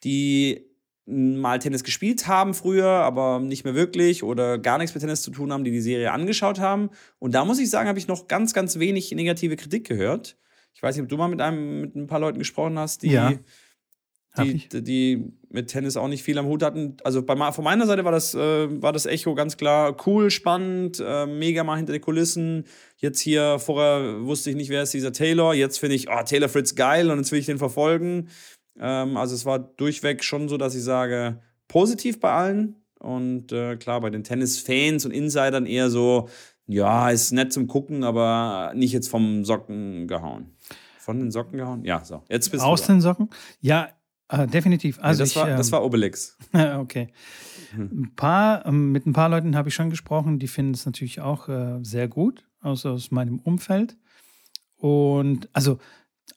die 0.03 0.65
mal 1.07 1.59
Tennis 1.59 1.83
gespielt 1.83 2.27
haben 2.27 2.53
früher, 2.53 2.87
aber 2.87 3.39
nicht 3.39 3.63
mehr 3.63 3.75
wirklich 3.75 4.23
oder 4.23 4.57
gar 4.57 4.79
nichts 4.79 4.95
mit 4.95 5.01
Tennis 5.01 5.21
zu 5.21 5.29
tun 5.29 5.53
haben, 5.53 5.63
die 5.63 5.71
die 5.71 5.81
Serie 5.81 6.11
angeschaut 6.11 6.59
haben. 6.59 6.89
Und 7.19 7.35
da 7.35 7.45
muss 7.45 7.59
ich 7.59 7.69
sagen, 7.69 7.87
habe 7.87 7.99
ich 7.99 8.07
noch 8.07 8.27
ganz, 8.27 8.53
ganz 8.53 8.79
wenig 8.79 9.11
negative 9.11 9.55
Kritik 9.55 9.87
gehört. 9.87 10.37
Ich 10.73 10.81
weiß 10.81 10.95
nicht, 10.95 11.03
ob 11.03 11.09
du 11.09 11.17
mal 11.17 11.27
mit 11.27 11.41
einem, 11.41 11.81
mit 11.81 11.95
ein 11.95 12.07
paar 12.07 12.19
Leuten 12.19 12.39
gesprochen 12.39 12.79
hast, 12.79 13.03
die, 13.03 13.11
Ja, 13.11 13.33
die, 14.37 14.83
die 14.83 15.31
mit 15.49 15.67
Tennis 15.69 15.97
auch 15.97 16.07
nicht 16.07 16.23
viel 16.23 16.37
am 16.37 16.45
Hut 16.45 16.63
hatten. 16.63 16.97
Also 17.03 17.23
bei, 17.23 17.35
von 17.51 17.63
meiner 17.63 17.85
Seite 17.85 18.03
war 18.05 18.11
das, 18.11 18.35
äh, 18.35 18.81
war 18.81 18.93
das 18.93 19.05
Echo 19.05 19.35
ganz 19.35 19.57
klar 19.57 19.95
cool, 20.05 20.29
spannend, 20.29 21.01
äh, 21.05 21.25
mega 21.25 21.63
mal 21.63 21.77
hinter 21.77 21.93
den 21.93 22.01
Kulissen. 22.01 22.65
Jetzt 22.97 23.19
hier, 23.19 23.59
vorher 23.59 24.25
wusste 24.25 24.49
ich 24.49 24.55
nicht, 24.55 24.69
wer 24.69 24.83
ist 24.83 24.93
dieser 24.93 25.13
Taylor. 25.13 25.53
Jetzt 25.53 25.79
finde 25.79 25.95
ich, 25.95 26.09
oh, 26.09 26.23
Taylor 26.23 26.49
Fritz 26.49 26.75
geil 26.75 27.09
und 27.09 27.17
jetzt 27.17 27.31
will 27.31 27.39
ich 27.39 27.45
den 27.45 27.57
verfolgen. 27.57 28.29
Ähm, 28.79 29.17
also 29.17 29.33
es 29.33 29.45
war 29.45 29.59
durchweg 29.59 30.23
schon 30.23 30.49
so, 30.49 30.57
dass 30.57 30.75
ich 30.75 30.83
sage, 30.83 31.39
positiv 31.67 32.19
bei 32.19 32.31
allen. 32.31 32.75
Und 32.99 33.51
äh, 33.51 33.75
klar, 33.77 34.01
bei 34.01 34.09
den 34.09 34.23
Tennis-Fans 34.23 35.05
und 35.05 35.11
Insidern 35.11 35.65
eher 35.65 35.89
so, 35.89 36.27
ja, 36.67 37.09
ist 37.09 37.31
nett 37.31 37.53
zum 37.53 37.67
Gucken, 37.67 38.03
aber 38.03 38.73
nicht 38.75 38.91
jetzt 38.91 39.09
vom 39.09 39.45
Socken 39.45 40.07
gehauen. 40.07 40.55
Von 40.97 41.19
den 41.19 41.31
Socken 41.31 41.59
gehauen? 41.59 41.83
Ja, 41.85 42.03
so. 42.03 42.23
Jetzt 42.29 42.49
bist 42.49 42.63
Aus 42.63 42.81
du. 42.81 42.93
den 42.93 43.01
Socken? 43.01 43.29
Ja, 43.61 43.89
äh, 44.29 44.47
definitiv. 44.47 44.99
Also 45.01 45.23
das, 45.23 45.29
ich, 45.29 45.35
war, 45.35 45.47
das 45.47 45.67
ähm, 45.67 45.71
war 45.73 45.85
Obelix. 45.85 46.37
okay. 46.77 47.09
Ein 47.73 48.13
paar, 48.15 48.65
ähm, 48.65 48.91
mit 48.91 49.05
ein 49.05 49.13
paar 49.13 49.29
Leuten 49.29 49.55
habe 49.55 49.69
ich 49.69 49.75
schon 49.75 49.89
gesprochen, 49.89 50.39
die 50.39 50.47
finden 50.47 50.73
es 50.73 50.85
natürlich 50.85 51.21
auch 51.21 51.49
äh, 51.49 51.79
sehr 51.83 52.07
gut, 52.07 52.45
aus, 52.61 52.85
aus 52.85 53.11
meinem 53.11 53.39
Umfeld. 53.39 53.97
Und 54.77 55.49
also 55.53 55.79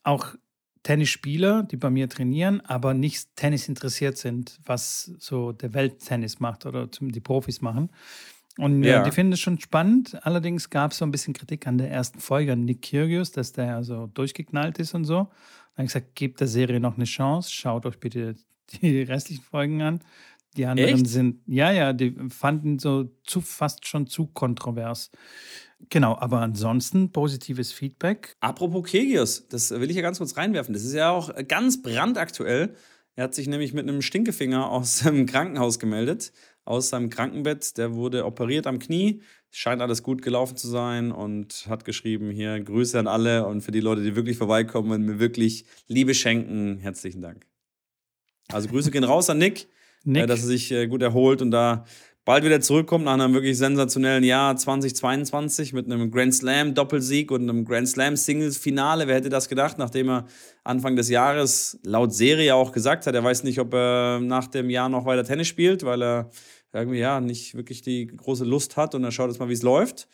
auch 0.03 0.35
Tennisspieler, 0.83 1.63
die 1.63 1.77
bei 1.77 1.89
mir 1.89 2.09
trainieren, 2.09 2.61
aber 2.61 2.93
nicht 2.93 3.35
Tennis 3.35 3.67
interessiert 3.67 4.17
sind, 4.17 4.59
was 4.65 5.11
so 5.19 5.51
der 5.51 5.73
Welttennis 5.73 6.39
macht 6.39 6.65
oder 6.65 6.87
die 6.87 7.19
Profis 7.19 7.61
machen. 7.61 7.89
Und 8.57 8.83
äh, 8.83 8.89
Ja. 8.89 9.03
die 9.03 9.11
finden 9.11 9.33
es 9.33 9.39
schon 9.39 9.59
spannend. 9.59 10.17
Allerdings 10.25 10.69
gab 10.69 10.91
es 10.91 10.97
so 10.97 11.05
ein 11.05 11.11
bisschen 11.11 11.33
Kritik 11.33 11.67
an 11.67 11.77
der 11.77 11.91
ersten 11.91 12.19
Folge 12.19 12.53
an 12.53 12.65
Nick 12.65 12.81
Kyrgios, 12.81 13.31
dass 13.31 13.51
der 13.53 13.75
also 13.75 14.07
durchgeknallt 14.07 14.79
ist 14.79 14.93
und 14.93 15.05
so. 15.05 15.29
Dann 15.75 15.83
habe 15.83 15.85
ich 15.85 15.93
gesagt, 15.93 16.15
gebt 16.15 16.39
der 16.39 16.47
Serie 16.47 16.79
noch 16.79 16.95
eine 16.95 17.05
Chance, 17.05 17.51
schaut 17.51 17.85
euch 17.85 17.99
bitte 17.99 18.35
die 18.81 19.01
restlichen 19.01 19.43
Folgen 19.43 19.81
an. 19.81 20.01
Die 20.57 20.65
anderen 20.65 20.95
Echt? 20.95 21.07
sind, 21.07 21.41
ja, 21.45 21.71
ja, 21.71 21.93
die 21.93 22.15
fanden 22.29 22.79
so 22.79 23.11
zu, 23.23 23.39
fast 23.39 23.87
schon 23.87 24.07
zu 24.07 24.27
kontrovers. 24.27 25.11
Genau, 25.89 26.17
aber 26.17 26.41
ansonsten 26.41 27.11
positives 27.11 27.71
Feedback. 27.71 28.35
Apropos 28.41 28.89
Kegios, 28.89 29.47
das 29.47 29.71
will 29.71 29.89
ich 29.89 29.95
ja 29.95 30.01
ganz 30.01 30.17
kurz 30.17 30.35
reinwerfen. 30.35 30.73
Das 30.73 30.83
ist 30.83 30.93
ja 30.93 31.11
auch 31.11 31.31
ganz 31.47 31.81
brandaktuell. 31.81 32.75
Er 33.15 33.25
hat 33.25 33.35
sich 33.35 33.47
nämlich 33.47 33.73
mit 33.73 33.87
einem 33.87 34.01
Stinkefinger 34.01 34.69
aus 34.69 34.99
dem 35.03 35.25
Krankenhaus 35.25 35.79
gemeldet, 35.79 36.33
aus 36.65 36.89
seinem 36.89 37.09
Krankenbett. 37.09 37.77
Der 37.77 37.93
wurde 37.93 38.25
operiert 38.25 38.67
am 38.67 38.79
Knie. 38.79 39.21
Scheint 39.51 39.81
alles 39.81 40.03
gut 40.03 40.21
gelaufen 40.21 40.57
zu 40.57 40.67
sein 40.67 41.11
und 41.11 41.65
hat 41.67 41.85
geschrieben: 41.85 42.29
Hier, 42.29 42.59
Grüße 42.59 42.99
an 42.99 43.07
alle 43.07 43.45
und 43.47 43.61
für 43.61 43.71
die 43.71 43.79
Leute, 43.79 44.03
die 44.03 44.15
wirklich 44.15 44.37
vorbeikommen 44.37 44.91
und 44.91 45.05
mir 45.05 45.19
wirklich 45.19 45.65
Liebe 45.87 46.13
schenken, 46.13 46.77
herzlichen 46.77 47.21
Dank. 47.21 47.45
Also 48.51 48.69
Grüße 48.69 48.91
gehen 48.91 49.03
raus 49.03 49.29
an 49.29 49.37
Nick, 49.37 49.67
Nick, 50.03 50.23
äh, 50.23 50.27
dass 50.27 50.41
er 50.41 50.47
sich 50.47 50.71
äh, 50.71 50.87
gut 50.87 51.01
erholt 51.01 51.41
und 51.41 51.51
da 51.51 51.85
bald 52.25 52.43
wieder 52.43 52.61
zurückkommt 52.61 53.05
nach 53.05 53.13
einem 53.13 53.33
wirklich 53.33 53.57
sensationellen 53.57 54.23
Jahr 54.23 54.55
2022 54.55 55.73
mit 55.73 55.85
einem 55.85 56.11
Grand 56.11 56.35
Slam 56.35 56.75
Doppelsieg 56.75 57.31
und 57.31 57.49
einem 57.49 57.65
Grand 57.65 57.89
Slam 57.89 58.15
Singles 58.15 58.57
Finale. 58.57 59.07
Wer 59.07 59.15
hätte 59.15 59.29
das 59.29 59.49
gedacht, 59.49 59.79
nachdem 59.79 60.09
er 60.09 60.25
Anfang 60.63 60.95
des 60.95 61.09
Jahres 61.09 61.79
laut 61.83 62.13
Serie 62.13 62.53
auch 62.53 62.71
gesagt 62.71 63.07
hat, 63.07 63.15
er 63.15 63.23
weiß 63.23 63.43
nicht, 63.43 63.59
ob 63.59 63.73
er 63.73 64.19
nach 64.19 64.47
dem 64.47 64.69
Jahr 64.69 64.89
noch 64.89 65.05
weiter 65.05 65.23
Tennis 65.23 65.47
spielt, 65.47 65.83
weil 65.83 66.03
er 66.03 66.29
irgendwie 66.73 66.99
ja 66.99 67.19
nicht 67.19 67.55
wirklich 67.55 67.81
die 67.81 68.07
große 68.07 68.45
Lust 68.45 68.77
hat 68.77 68.95
und 68.95 69.03
er 69.03 69.11
schaut 69.11 69.29
jetzt 69.29 69.39
mal, 69.39 69.49
wie 69.49 69.53
es 69.53 69.63
läuft. 69.63 70.07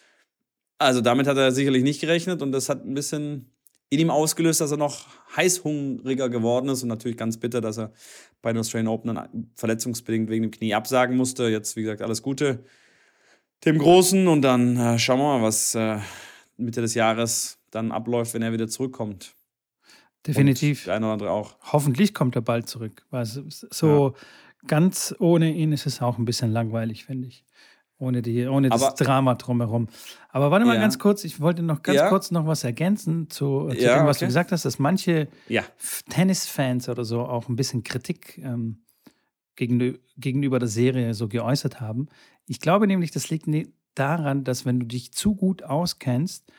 Also 0.77 1.01
damit 1.01 1.27
hat 1.27 1.37
er 1.37 1.51
sicherlich 1.51 1.83
nicht 1.83 2.01
gerechnet 2.01 2.41
und 2.41 2.51
das 2.51 2.69
hat 2.69 2.85
ein 2.85 2.93
bisschen 2.93 3.51
in 3.89 3.99
ihm 3.99 4.09
ausgelöst, 4.09 4.61
dass 4.61 4.71
er 4.71 4.77
noch 4.77 5.07
heißhungriger 5.35 6.29
geworden 6.29 6.69
ist 6.69 6.83
und 6.83 6.89
natürlich 6.89 7.17
ganz 7.17 7.37
bitter, 7.37 7.61
dass 7.61 7.77
er 7.77 7.93
bei 8.41 8.51
den 8.51 8.59
Australian 8.59 8.87
Open 8.87 9.15
dann 9.15 9.51
verletzungsbedingt 9.55 10.29
wegen 10.29 10.43
dem 10.43 10.51
Knie 10.51 10.73
absagen 10.73 11.15
musste. 11.15 11.47
Jetzt, 11.47 11.75
wie 11.75 11.83
gesagt, 11.83 12.01
alles 12.01 12.21
Gute 12.21 12.63
dem 13.63 13.77
Großen 13.77 14.27
und 14.27 14.41
dann 14.41 14.77
äh, 14.77 14.99
schauen 14.99 15.19
wir 15.19 15.37
mal, 15.37 15.41
was 15.41 15.75
äh, 15.75 15.99
Mitte 16.57 16.81
des 16.81 16.93
Jahres 16.93 17.59
dann 17.71 17.91
abläuft, 17.91 18.33
wenn 18.33 18.41
er 18.41 18.53
wieder 18.53 18.67
zurückkommt. 18.67 19.34
Definitiv. 20.25 20.81
Und 20.81 20.87
der 20.87 20.95
eine 20.95 21.05
oder 21.05 21.13
andere 21.13 21.31
auch. 21.31 21.55
Hoffentlich 21.71 22.13
kommt 22.13 22.35
er 22.35 22.41
bald 22.41 22.67
zurück. 22.67 23.05
Weil 23.09 23.25
so 23.25 24.07
ja. 24.07 24.13
ganz 24.67 25.15
ohne 25.19 25.53
ihn 25.53 25.71
ist 25.71 25.85
es 25.85 26.01
auch 26.01 26.17
ein 26.17 26.25
bisschen 26.25 26.51
langweilig, 26.51 27.05
finde 27.05 27.27
ich. 27.27 27.45
Ohne, 27.97 28.21
die, 28.21 28.45
ohne 28.45 28.69
das 28.69 28.83
aber, 28.83 28.95
Drama 28.95 29.35
drumherum. 29.35 29.87
Aber 30.29 30.51
warte 30.51 30.65
mal 30.65 30.75
ja. 30.75 30.81
ganz 30.81 30.99
kurz, 30.99 31.23
ich 31.23 31.39
wollte 31.39 31.63
noch 31.63 31.81
ganz 31.81 31.97
ja. 31.97 32.09
kurz 32.09 32.29
noch 32.29 32.45
was 32.45 32.65
ergänzen 32.65 33.29
zu, 33.29 33.69
zu 33.69 33.77
dem, 33.77 34.05
was 34.05 34.17
okay. 34.17 34.25
du 34.25 34.27
gesagt 34.27 34.51
hast, 34.51 34.65
dass 34.65 34.79
manche 34.79 35.29
Tennisfans 36.09 36.89
oder 36.89 37.05
so 37.05 37.21
auch 37.21 37.47
ein 37.47 37.55
bisschen 37.55 37.83
Kritik 37.83 38.37
ähm, 38.39 38.83
gegenüber, 39.55 39.97
gegenüber 40.17 40.59
der 40.59 40.67
Serie 40.67 41.13
so 41.13 41.29
geäußert 41.29 41.79
haben. 41.79 42.07
Ich 42.47 42.59
glaube 42.59 42.85
nämlich, 42.85 43.11
das 43.11 43.29
liegt 43.29 43.47
daran, 43.95 44.43
dass 44.43 44.65
wenn 44.65 44.81
du 44.81 44.85
dich 44.85 45.13
zu 45.13 45.33
gut 45.33 45.63
auskennst, 45.63 46.51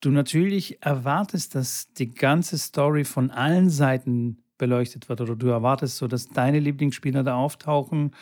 du 0.00 0.10
natürlich 0.10 0.82
erwartest, 0.82 1.54
dass 1.54 1.92
die 1.94 2.10
ganze 2.10 2.58
Story 2.58 3.04
von 3.04 3.30
allen 3.30 3.70
Seiten 3.70 4.42
beleuchtet 4.58 5.08
wird 5.08 5.20
oder 5.20 5.36
du 5.36 5.48
erwartest 5.48 5.96
so, 5.96 6.06
dass 6.06 6.28
deine 6.28 6.60
Lieblingsspieler 6.60 7.22
da 7.22 7.36
auftauchen 7.36 8.12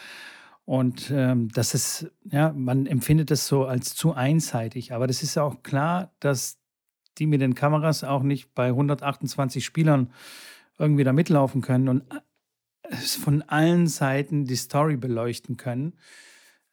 und 0.64 1.10
ähm, 1.10 1.48
das 1.50 1.74
ist, 1.74 2.10
ja, 2.24 2.52
man 2.52 2.86
empfindet 2.86 3.30
das 3.30 3.46
so 3.46 3.66
als 3.66 3.94
zu 3.94 4.14
einseitig. 4.14 4.92
Aber 4.92 5.06
das 5.06 5.22
ist 5.22 5.34
ja 5.34 5.42
auch 5.42 5.62
klar, 5.62 6.12
dass 6.20 6.58
die 7.18 7.26
mit 7.26 7.40
den 7.40 7.54
Kameras 7.54 8.02
auch 8.02 8.22
nicht 8.22 8.54
bei 8.54 8.68
128 8.68 9.64
Spielern 9.64 10.10
irgendwie 10.78 11.04
da 11.04 11.12
mitlaufen 11.12 11.60
können 11.60 11.88
und 11.88 12.04
äh, 12.88 12.96
von 12.96 13.42
allen 13.42 13.86
Seiten 13.86 14.46
die 14.46 14.56
Story 14.56 14.96
beleuchten 14.96 15.58
können. 15.58 15.94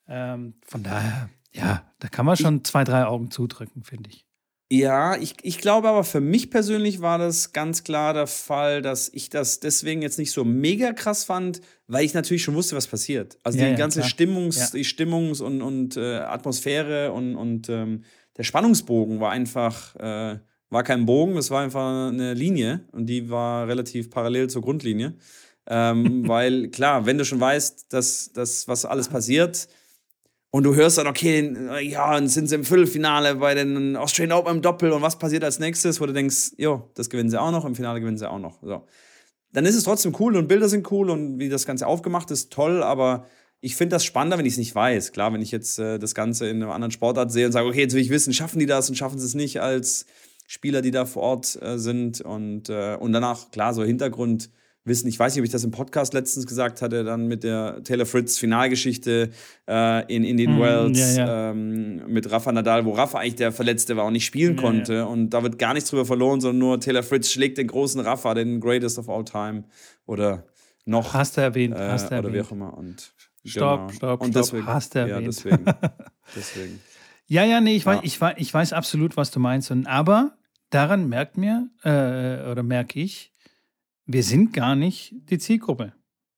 Ähm, 0.07 0.55
von 0.65 0.83
daher, 0.83 1.29
ja, 1.51 1.83
da 1.99 2.07
kann 2.07 2.25
man 2.25 2.37
schon 2.37 2.63
zwei, 2.63 2.85
drei 2.85 3.05
Augen 3.05 3.29
zudrücken, 3.29 3.83
finde 3.83 4.09
ich. 4.09 4.25
Ja, 4.73 5.17
ich, 5.17 5.35
ich 5.41 5.57
glaube 5.57 5.89
aber 5.89 6.05
für 6.05 6.21
mich 6.21 6.49
persönlich 6.49 7.01
war 7.01 7.17
das 7.17 7.51
ganz 7.51 7.83
klar 7.83 8.13
der 8.13 8.25
Fall, 8.25 8.81
dass 8.81 9.09
ich 9.13 9.29
das 9.29 9.59
deswegen 9.59 10.01
jetzt 10.01 10.17
nicht 10.17 10.31
so 10.31 10.45
mega 10.45 10.93
krass 10.93 11.25
fand, 11.25 11.59
weil 11.87 12.05
ich 12.05 12.13
natürlich 12.13 12.41
schon 12.43 12.55
wusste, 12.55 12.77
was 12.77 12.87
passiert. 12.87 13.37
Also 13.43 13.59
ja, 13.59 13.65
die 13.65 13.71
ja, 13.71 13.77
ganze 13.77 13.99
klar. 13.99 14.09
Stimmungs, 14.09 14.57
ja. 14.57 14.67
die 14.73 14.85
Stimmungs- 14.85 15.41
und, 15.41 15.61
und 15.61 15.97
äh, 15.97 16.19
Atmosphäre 16.19 17.11
und, 17.11 17.35
und 17.35 17.67
ähm, 17.67 18.05
der 18.37 18.43
Spannungsbogen 18.43 19.19
war 19.19 19.31
einfach, 19.31 19.93
äh, 19.97 20.39
war 20.69 20.83
kein 20.83 21.05
Bogen, 21.05 21.35
es 21.35 21.51
war 21.51 21.63
einfach 21.63 22.07
eine 22.07 22.33
Linie 22.33 22.85
und 22.93 23.07
die 23.07 23.29
war 23.29 23.67
relativ 23.67 24.09
parallel 24.09 24.49
zur 24.49 24.61
Grundlinie. 24.61 25.15
Ähm, 25.67 26.23
weil 26.29 26.69
klar, 26.69 27.05
wenn 27.05 27.17
du 27.17 27.25
schon 27.25 27.41
weißt, 27.41 27.91
dass 27.91 28.31
das, 28.31 28.69
was 28.69 28.85
alles 28.85 29.09
passiert, 29.09 29.67
und 30.51 30.63
du 30.63 30.75
hörst 30.75 30.97
dann, 30.97 31.07
okay, 31.07 31.55
ja, 31.81 32.13
dann 32.13 32.27
sind 32.27 32.47
sie 32.47 32.55
im 32.55 32.65
Viertelfinale 32.65 33.35
bei 33.35 33.55
den 33.55 33.95
Australian 33.95 34.37
Open 34.37 34.57
im 34.57 34.61
Doppel 34.61 34.91
und 34.91 35.01
was 35.01 35.17
passiert 35.17 35.45
als 35.45 35.59
nächstes, 35.59 36.01
wo 36.01 36.05
du 36.05 36.13
denkst, 36.13 36.51
jo, 36.57 36.89
das 36.95 37.09
gewinnen 37.09 37.29
sie 37.29 37.39
auch 37.39 37.51
noch, 37.51 37.63
im 37.63 37.73
Finale 37.73 38.01
gewinnen 38.01 38.17
sie 38.17 38.29
auch 38.29 38.39
noch. 38.39 38.61
So. 38.61 38.85
Dann 39.53 39.65
ist 39.65 39.75
es 39.75 39.85
trotzdem 39.85 40.15
cool 40.19 40.35
und 40.35 40.49
Bilder 40.49 40.67
sind 40.67 40.91
cool 40.91 41.09
und 41.09 41.39
wie 41.39 41.47
das 41.47 41.65
Ganze 41.65 41.87
aufgemacht 41.87 42.31
ist, 42.31 42.51
toll, 42.51 42.83
aber 42.83 43.25
ich 43.61 43.77
finde 43.77 43.95
das 43.95 44.03
spannender, 44.03 44.37
wenn 44.37 44.45
ich 44.45 44.53
es 44.53 44.59
nicht 44.59 44.75
weiß. 44.75 45.13
Klar, 45.13 45.31
wenn 45.33 45.41
ich 45.41 45.51
jetzt 45.51 45.79
äh, 45.79 45.99
das 45.99 46.15
Ganze 46.15 46.49
in 46.49 46.61
einer 46.61 46.73
anderen 46.73 46.91
Sportart 46.91 47.31
sehe 47.31 47.45
und 47.45 47.53
sage, 47.53 47.67
okay, 47.67 47.81
jetzt 47.81 47.93
will 47.93 48.01
ich 48.01 48.09
wissen, 48.09 48.33
schaffen 48.33 48.59
die 48.59 48.65
das 48.65 48.89
und 48.89 48.95
schaffen 48.95 49.19
sie 49.19 49.25
es 49.25 49.35
nicht 49.35 49.61
als 49.61 50.05
Spieler, 50.47 50.81
die 50.81 50.91
da 50.91 51.05
vor 51.05 51.23
Ort 51.23 51.61
äh, 51.61 51.77
sind 51.77 52.19
und, 52.19 52.67
äh, 52.69 52.97
und 52.99 53.13
danach, 53.13 53.51
klar, 53.51 53.73
so 53.73 53.83
Hintergrund 53.83 54.49
wissen. 54.83 55.07
Ich 55.07 55.19
weiß 55.19 55.33
nicht, 55.33 55.41
ob 55.41 55.45
ich 55.45 55.51
das 55.51 55.63
im 55.63 55.71
Podcast 55.71 56.13
letztens 56.13 56.47
gesagt 56.47 56.81
hatte, 56.81 57.03
dann 57.03 57.27
mit 57.27 57.43
der 57.43 57.83
Taylor 57.83 58.05
Fritz 58.05 58.37
Finalgeschichte 58.37 59.29
äh, 59.67 60.13
in 60.13 60.23
Indian 60.23 60.57
mm, 60.57 60.61
Wells 60.61 61.17
ja, 61.17 61.25
ja. 61.25 61.51
Ähm, 61.51 62.01
mit 62.07 62.31
Rafa 62.31 62.51
Nadal, 62.51 62.85
wo 62.85 62.91
Rafa 62.93 63.19
eigentlich 63.19 63.35
der 63.35 63.51
Verletzte 63.51 63.95
war 63.97 64.05
und 64.05 64.13
nicht 64.13 64.25
spielen 64.25 64.55
ja, 64.55 64.61
konnte. 64.61 65.05
Und 65.05 65.31
da 65.31 65.43
wird 65.43 65.59
gar 65.59 65.73
nichts 65.73 65.89
drüber 65.89 66.05
verloren, 66.05 66.41
sondern 66.41 66.59
nur 66.59 66.79
Taylor 66.79 67.03
Fritz 67.03 67.29
schlägt 67.29 67.57
den 67.57 67.67
großen 67.67 68.01
Rafa, 68.01 68.33
den 68.33 68.59
Greatest 68.59 68.97
of 68.97 69.09
All 69.09 69.23
Time. 69.23 69.65
Oder 70.05 70.45
noch. 70.85 71.13
Hast 71.13 71.37
du 71.37 71.41
erwähnt, 71.41 71.75
äh, 71.75 71.89
hast 71.89 72.09
du 72.09 72.15
erwähnt. 72.15 72.25
Oder 72.25 72.33
wie 72.33 72.41
auch 72.41 72.51
immer. 72.51 72.77
Und, 72.77 73.13
stopp, 73.45 73.87
genau. 73.87 73.97
stopp, 73.97 74.21
und 74.21 74.35
deswegen, 74.35 74.65
hast 74.65 74.95
du 74.95 74.99
erwähnt. 74.99 75.19
Ja, 75.19 75.25
deswegen. 75.25 75.65
deswegen. 76.35 76.81
Ja, 77.27 77.45
ja, 77.45 77.61
nee, 77.61 77.75
ich, 77.75 77.85
Weiß, 77.85 77.99
ich, 78.03 78.19
weiß, 78.19 78.35
ich 78.37 78.53
weiß 78.53 78.73
absolut, 78.73 79.15
was 79.15 79.31
du 79.31 79.39
meinst. 79.39 79.71
Und, 79.71 79.87
aber 79.87 80.33
daran 80.69 81.07
merkt 81.07 81.37
mir, 81.37 81.69
äh, 81.83 82.49
oder 82.49 82.63
merke 82.63 82.99
ich, 82.99 83.30
wir 84.05 84.23
sind 84.23 84.53
gar 84.53 84.75
nicht 84.75 85.13
die 85.29 85.37
Zielgruppe 85.37 85.93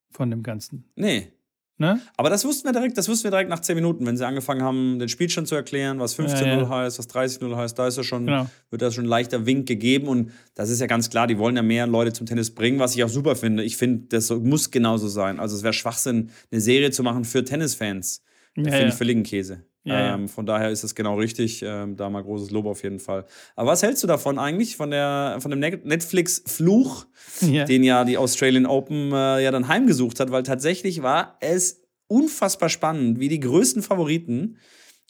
von 0.09 0.29
dem 0.29 0.43
Ganzen. 0.43 0.85
Nee. 0.95 1.33
Ne? 1.79 1.99
Aber 2.17 2.29
das 2.29 2.45
wussten 2.45 2.67
wir 2.67 2.71
direkt, 2.71 2.97
das 2.99 3.09
wussten 3.09 3.23
wir 3.23 3.31
direkt 3.31 3.49
nach 3.49 3.59
10 3.59 3.75
Minuten, 3.75 4.05
wenn 4.05 4.15
sie 4.15 4.25
angefangen 4.25 4.61
haben, 4.61 4.99
den 4.99 5.09
Spielstand 5.09 5.47
zu 5.47 5.55
erklären, 5.55 5.99
was 5.99 6.17
15-0 6.17 6.45
ja, 6.45 6.57
ja. 6.59 6.69
heißt, 6.69 6.99
was 6.99 7.09
30-0 7.09 7.55
heißt, 7.55 7.79
da 7.79 7.87
ist 7.87 7.97
ja 7.97 8.03
schon, 8.03 8.27
genau. 8.27 8.47
wird 8.69 8.81
da 8.83 8.91
schon 8.91 9.05
ein 9.05 9.09
leichter 9.09 9.47
Wink 9.47 9.67
gegeben 9.67 10.07
und 10.07 10.31
das 10.53 10.69
ist 10.69 10.81
ja 10.81 10.87
ganz 10.87 11.09
klar, 11.09 11.25
die 11.25 11.39
wollen 11.39 11.55
ja 11.55 11.63
mehr 11.63 11.87
Leute 11.87 12.13
zum 12.13 12.27
Tennis 12.27 12.53
bringen, 12.53 12.77
was 12.77 12.95
ich 12.95 13.03
auch 13.03 13.09
super 13.09 13.35
finde. 13.35 13.63
Ich 13.63 13.75
finde, 13.75 14.05
das 14.07 14.29
muss 14.29 14.69
genauso 14.69 15.07
sein. 15.07 15.39
Also 15.39 15.55
es 15.55 15.63
wäre 15.63 15.73
Schwachsinn, 15.73 16.29
eine 16.51 16.61
Serie 16.61 16.91
zu 16.91 17.01
machen 17.01 17.25
für 17.25 17.43
Tennisfans. 17.43 18.21
Ja, 18.55 18.71
finde 18.71 18.87
ich 18.89 18.93
völligen 18.93 19.23
Käse. 19.23 19.65
Ja, 19.85 20.15
ähm, 20.15 20.29
von 20.29 20.45
daher 20.45 20.69
ist 20.69 20.83
es 20.83 20.95
genau 20.95 21.15
richtig. 21.15 21.61
Ähm, 21.61 21.97
da 21.97 22.09
mal 22.09 22.23
großes 22.23 22.51
Lob 22.51 22.65
auf 22.65 22.83
jeden 22.83 22.99
Fall. 22.99 23.25
Aber 23.55 23.71
was 23.71 23.83
hältst 23.83 24.01
du 24.03 24.07
davon 24.07 24.39
eigentlich, 24.39 24.77
von, 24.77 24.91
der, 24.91 25.37
von 25.39 25.51
dem 25.51 25.59
Netflix-Fluch, 25.59 27.05
ja. 27.41 27.65
den 27.65 27.83
ja 27.83 28.05
die 28.05 28.17
Australian 28.17 28.65
Open 28.65 29.11
äh, 29.11 29.43
ja 29.43 29.51
dann 29.51 29.67
heimgesucht 29.67 30.19
hat? 30.19 30.31
Weil 30.31 30.43
tatsächlich 30.43 31.03
war 31.03 31.37
es 31.41 31.81
unfassbar 32.07 32.69
spannend, 32.69 33.19
wie 33.19 33.27
die 33.27 33.39
größten 33.39 33.81
Favoriten 33.81 34.57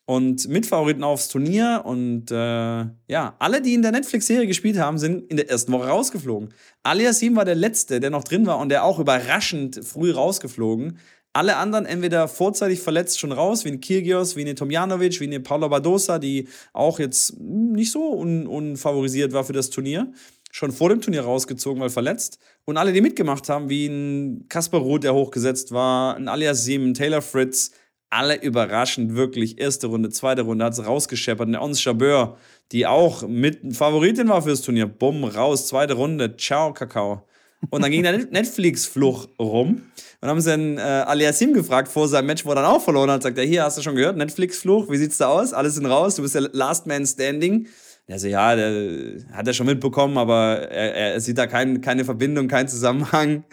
und 0.05 0.49
Mitfavoriten 0.49 1.03
aufs 1.03 1.29
Turnier 1.29 1.83
und 1.85 2.29
äh, 2.29 2.35
ja, 2.35 3.35
alle, 3.39 3.61
die 3.61 3.73
in 3.73 3.81
der 3.81 3.91
Netflix-Serie 3.91 4.47
gespielt 4.47 4.77
haben, 4.77 4.97
sind 4.97 5.29
in 5.31 5.37
der 5.37 5.49
ersten 5.49 5.71
Woche 5.71 5.87
rausgeflogen. 5.87 6.53
Aliasim 6.83 7.35
war 7.35 7.45
der 7.45 7.55
Letzte, 7.55 7.99
der 7.99 8.09
noch 8.09 8.23
drin 8.23 8.45
war 8.45 8.59
und 8.59 8.69
der 8.69 8.83
auch 8.83 8.99
überraschend 8.99 9.79
früh 9.83 10.11
rausgeflogen. 10.11 10.97
Alle 11.35 11.57
anderen 11.57 11.87
entweder 11.87 12.27
vorzeitig 12.27 12.79
verletzt 12.81 13.19
schon 13.19 13.31
raus, 13.31 13.65
wie 13.65 13.69
ein 13.69 13.79
Kirgios, 13.79 14.35
wie 14.35 14.41
eine 14.41 14.53
Tomjanovic, 14.53 15.19
wie 15.19 15.25
eine 15.25 15.39
Paula 15.39 15.67
Badosa, 15.67 16.19
die 16.19 16.47
auch 16.73 16.99
jetzt 16.99 17.39
nicht 17.39 17.91
so 17.91 18.13
un 18.13 18.45
unfavorisiert 18.45 19.33
war 19.33 19.43
für 19.43 19.53
das 19.53 19.71
Turnier. 19.71 20.11
Schon 20.51 20.71
vor 20.71 20.89
dem 20.89 21.01
Turnier 21.01 21.23
rausgezogen, 21.23 21.81
weil 21.81 21.89
verletzt. 21.89 22.37
Und 22.65 22.77
alle, 22.77 22.93
die 22.93 23.01
mitgemacht 23.01 23.49
haben, 23.49 23.69
wie 23.69 23.87
ein 23.87 24.45
Kasper 24.47 24.77
Roth, 24.77 25.03
der 25.03 25.15
hochgesetzt 25.15 25.71
war, 25.71 26.15
ein 26.15 26.27
Alias 26.27 26.63
Sieben, 26.65 26.93
Taylor 26.93 27.23
Fritz, 27.23 27.71
alle 28.11 28.39
überraschend, 28.39 29.15
wirklich. 29.15 29.57
Erste 29.57 29.87
Runde, 29.87 30.09
zweite 30.11 30.43
Runde 30.43 30.65
hat 30.65 30.73
es 30.73 30.85
rausgescheppert. 30.85 31.47
Eine 31.47 31.61
Ons 31.61 31.81
Chabeur, 31.81 32.37
die 32.71 32.85
auch 32.85 33.27
mit 33.27 33.75
Favoritin 33.75 34.27
war 34.29 34.43
fürs 34.43 34.61
Turnier. 34.61 34.85
Bumm, 34.85 35.23
raus, 35.23 35.67
zweite 35.67 35.95
Runde. 35.95 36.37
Ciao, 36.37 36.73
Kakao. 36.73 37.25
Und 37.69 37.81
dann 37.81 37.91
ging 37.91 38.03
der 38.03 38.17
Netflix-Fluch 38.17 39.29
rum. 39.39 39.83
Und 40.21 40.29
haben 40.29 40.41
sie 40.41 40.49
dann 40.49 40.77
äh, 40.77 40.81
Aliasim 40.81 41.53
gefragt 41.53 41.87
vor 41.87 42.07
seinem 42.07 42.27
Match, 42.27 42.45
wo 42.45 42.49
er 42.49 42.55
dann 42.55 42.65
auch 42.65 42.81
verloren 42.81 43.09
hat. 43.11 43.23
Sagt 43.23 43.37
er, 43.37 43.45
hier, 43.45 43.63
hast 43.63 43.77
du 43.77 43.81
schon 43.81 43.95
gehört, 43.95 44.17
Netflix-Fluch, 44.17 44.89
wie 44.89 44.97
sieht's 44.97 45.17
da 45.17 45.27
aus? 45.27 45.53
Alles 45.53 45.75
sind 45.75 45.85
raus, 45.85 46.15
du 46.15 46.21
bist 46.21 46.35
der 46.35 46.49
Last 46.53 46.87
Man 46.87 47.05
Standing. 47.05 47.67
Der 48.07 48.19
so, 48.19 48.27
ja, 48.27 48.55
der 48.55 49.23
hat 49.31 49.47
er 49.47 49.53
schon 49.53 49.65
mitbekommen, 49.65 50.17
aber 50.17 50.69
er, 50.69 51.13
er 51.13 51.21
sieht 51.21 51.37
da 51.37 51.47
kein, 51.47 51.79
keine 51.79 52.03
Verbindung, 52.03 52.49
keinen 52.49 52.67
Zusammenhang. 52.67 53.45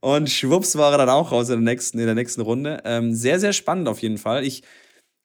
Und 0.00 0.30
schwupps 0.30 0.76
war 0.76 0.92
er 0.92 0.98
dann 0.98 1.10
auch 1.10 1.32
raus 1.32 1.50
in 1.50 1.62
der 1.62 1.74
nächsten, 1.74 1.98
in 1.98 2.06
der 2.06 2.14
nächsten 2.14 2.40
Runde. 2.40 2.80
Ähm, 2.84 3.14
sehr, 3.14 3.38
sehr 3.38 3.52
spannend 3.52 3.88
auf 3.88 3.98
jeden 4.00 4.16
Fall. 4.16 4.44
Ich 4.46 4.62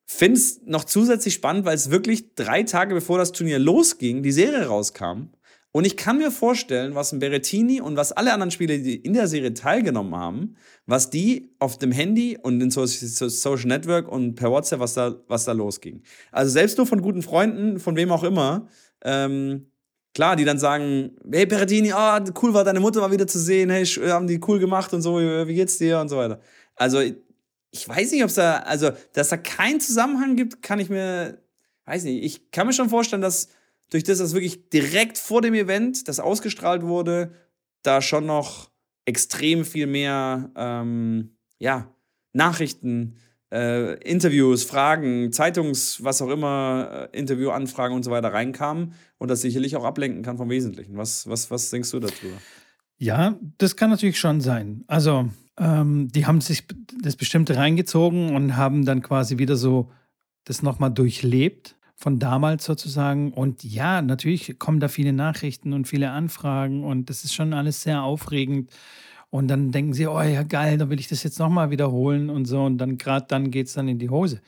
finde 0.05 0.39
es 0.39 0.61
noch 0.65 0.83
zusätzlich 0.83 1.33
spannend, 1.33 1.65
weil 1.65 1.75
es 1.75 1.89
wirklich 1.89 2.35
drei 2.35 2.63
Tage 2.63 2.93
bevor 2.93 3.17
das 3.17 3.31
Turnier 3.31 3.59
losging, 3.59 4.23
die 4.23 4.33
Serie 4.33 4.67
rauskam. 4.67 5.29
Und 5.75 5.85
ich 5.85 5.97
kann 5.97 6.19
mir 6.19 6.31
vorstellen, 6.31 6.95
was 6.95 7.11
ein 7.11 7.19
Berettini 7.19 7.81
und 7.81 7.97
was 7.97 8.13
alle 8.13 8.31
anderen 8.31 8.49
Spieler, 8.49 8.77
die 8.77 8.95
in 8.95 9.11
der 9.11 9.27
Serie 9.27 9.53
teilgenommen 9.53 10.15
haben, 10.15 10.55
was 10.85 11.09
die 11.09 11.53
auf 11.59 11.77
dem 11.77 11.91
Handy 11.91 12.37
und 12.41 12.61
in 12.61 12.71
Social 12.71 13.67
Network 13.67 14.07
und 14.07 14.35
per 14.35 14.51
WhatsApp, 14.51 14.79
was 14.79 14.93
da, 14.93 15.17
was 15.27 15.43
da 15.43 15.51
losging. 15.51 16.01
Also 16.31 16.49
selbst 16.49 16.77
nur 16.77 16.87
von 16.87 17.01
guten 17.01 17.21
Freunden, 17.21 17.81
von 17.81 17.97
wem 17.97 18.09
auch 18.13 18.23
immer, 18.23 18.69
ähm, 19.03 19.69
klar, 20.13 20.37
die 20.37 20.45
dann 20.45 20.59
sagen, 20.59 21.17
hey 21.29 21.45
Berettini, 21.45 21.91
oh, 21.91 22.19
cool 22.41 22.53
war 22.53 22.63
deine 22.63 22.79
Mutter 22.79 23.01
mal 23.01 23.11
wieder 23.11 23.27
zu 23.27 23.37
sehen, 23.37 23.69
hey, 23.69 23.85
haben 23.85 24.27
die 24.27 24.39
cool 24.47 24.59
gemacht 24.59 24.93
und 24.93 25.01
so, 25.01 25.17
wie 25.17 25.55
geht's 25.55 25.77
dir 25.77 25.99
und 25.99 26.07
so 26.07 26.15
weiter. 26.15 26.39
Also 26.77 27.01
ich 27.01 27.89
weiß 27.89 28.13
nicht, 28.13 28.23
ob 28.23 28.29
es 28.29 28.35
da, 28.35 28.59
also, 28.59 28.91
dass 29.11 29.27
da 29.27 29.35
keinen 29.35 29.81
Zusammenhang 29.81 30.37
gibt, 30.37 30.61
kann 30.61 30.79
ich 30.79 30.89
mir, 30.89 31.37
weiß 31.83 32.05
nicht, 32.05 32.23
ich 32.23 32.51
kann 32.51 32.65
mir 32.65 32.71
schon 32.71 32.87
vorstellen, 32.87 33.21
dass 33.21 33.49
durch 33.89 34.03
das, 34.03 34.19
dass 34.19 34.33
wirklich 34.33 34.69
direkt 34.69 35.17
vor 35.17 35.41
dem 35.41 35.53
Event 35.53 36.07
das 36.07 36.19
ausgestrahlt 36.19 36.83
wurde, 36.83 37.31
da 37.83 38.01
schon 38.01 38.25
noch 38.25 38.71
extrem 39.05 39.65
viel 39.65 39.87
mehr, 39.87 40.51
ähm, 40.55 41.37
ja, 41.59 41.93
Nachrichten, 42.33 43.15
äh, 43.51 43.93
Interviews, 43.99 44.63
Fragen, 44.63 45.31
Zeitungs-, 45.31 46.03
was 46.03 46.21
auch 46.21 46.29
immer, 46.29 47.09
äh, 47.13 47.17
Interviewanfragen 47.17 47.95
und 47.95 48.03
so 48.03 48.11
weiter 48.11 48.33
reinkamen 48.33 48.93
und 49.17 49.29
das 49.29 49.41
sicherlich 49.41 49.75
auch 49.75 49.85
ablenken 49.85 50.23
kann 50.23 50.37
vom 50.37 50.49
Wesentlichen. 50.49 50.97
Was, 50.97 51.27
was, 51.29 51.51
was 51.51 51.69
denkst 51.69 51.91
du 51.91 51.99
dazu? 51.99 52.25
Ja, 52.97 53.37
das 53.57 53.75
kann 53.75 53.89
natürlich 53.89 54.19
schon 54.19 54.41
sein. 54.41 54.83
Also, 54.87 55.29
ähm, 55.57 56.09
die 56.09 56.25
haben 56.25 56.41
sich 56.41 56.63
das 57.01 57.15
Bestimmte 57.15 57.55
reingezogen 57.55 58.35
und 58.35 58.57
haben 58.57 58.85
dann 58.85 59.01
quasi 59.01 59.37
wieder 59.37 59.55
so 59.55 59.91
das 60.43 60.61
nochmal 60.61 60.91
durchlebt 60.91 61.77
von 61.95 62.19
damals 62.19 62.65
sozusagen. 62.65 63.31
Und 63.31 63.63
ja, 63.63 64.01
natürlich 64.01 64.59
kommen 64.59 64.79
da 64.79 64.87
viele 64.87 65.13
Nachrichten 65.13 65.73
und 65.73 65.87
viele 65.87 66.11
Anfragen 66.11 66.83
und 66.83 67.09
das 67.09 67.23
ist 67.23 67.33
schon 67.33 67.53
alles 67.53 67.81
sehr 67.81 68.03
aufregend. 68.03 68.71
Und 69.29 69.47
dann 69.47 69.71
denken 69.71 69.93
sie, 69.93 70.07
oh 70.07 70.21
ja, 70.21 70.43
geil, 70.43 70.77
da 70.77 70.89
will 70.89 70.99
ich 70.99 71.07
das 71.07 71.23
jetzt 71.23 71.39
nochmal 71.39 71.69
wiederholen 71.69 72.29
und 72.29 72.45
so. 72.45 72.63
Und 72.63 72.77
dann 72.77 72.97
gerade 72.97 73.25
dann 73.27 73.51
geht 73.51 73.67
es 73.67 73.73
dann 73.73 73.87
in 73.87 73.99
die 73.99 74.09
Hose. 74.09 74.41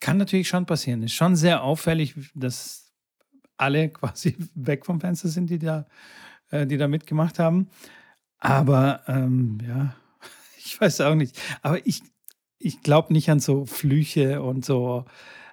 Kann 0.00 0.16
natürlich 0.16 0.48
schon 0.48 0.66
passieren. 0.66 1.02
Ist 1.02 1.12
schon 1.12 1.36
sehr 1.36 1.62
auffällig, 1.62 2.14
dass 2.34 2.92
alle 3.56 3.88
quasi 3.90 4.36
weg 4.54 4.86
vom 4.86 5.00
Fenster 5.00 5.28
sind, 5.28 5.50
die 5.50 5.58
da, 5.58 5.86
äh, 6.50 6.66
die 6.66 6.78
da 6.78 6.88
mitgemacht 6.88 7.38
haben. 7.38 7.68
Aber 8.38 9.02
ähm, 9.06 9.58
ja, 9.66 9.94
ich 10.58 10.80
weiß 10.80 11.00
auch 11.02 11.14
nicht. 11.14 11.38
Aber 11.62 11.84
ich, 11.86 12.02
ich 12.58 12.82
glaube 12.82 13.12
nicht 13.12 13.30
an 13.30 13.40
so 13.40 13.66
Flüche 13.66 14.42
und 14.42 14.64
so 14.64 15.04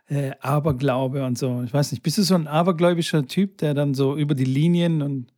äh, 0.08 0.32
Aberglaube 0.40 1.26
und 1.26 1.38
so. 1.38 1.64
Ich 1.64 1.74
weiß 1.74 1.92
nicht, 1.92 2.04
bist 2.04 2.18
du 2.18 2.24
so 2.24 2.36
ein 2.36 2.48
abergläubischer 2.48 3.26
Typ, 3.26 3.58
der 3.58 3.74
dann 3.74 3.94
so 3.94 4.16
über 4.16 4.36
die 4.36 4.46
Linien 4.46 5.02
und 5.02 5.34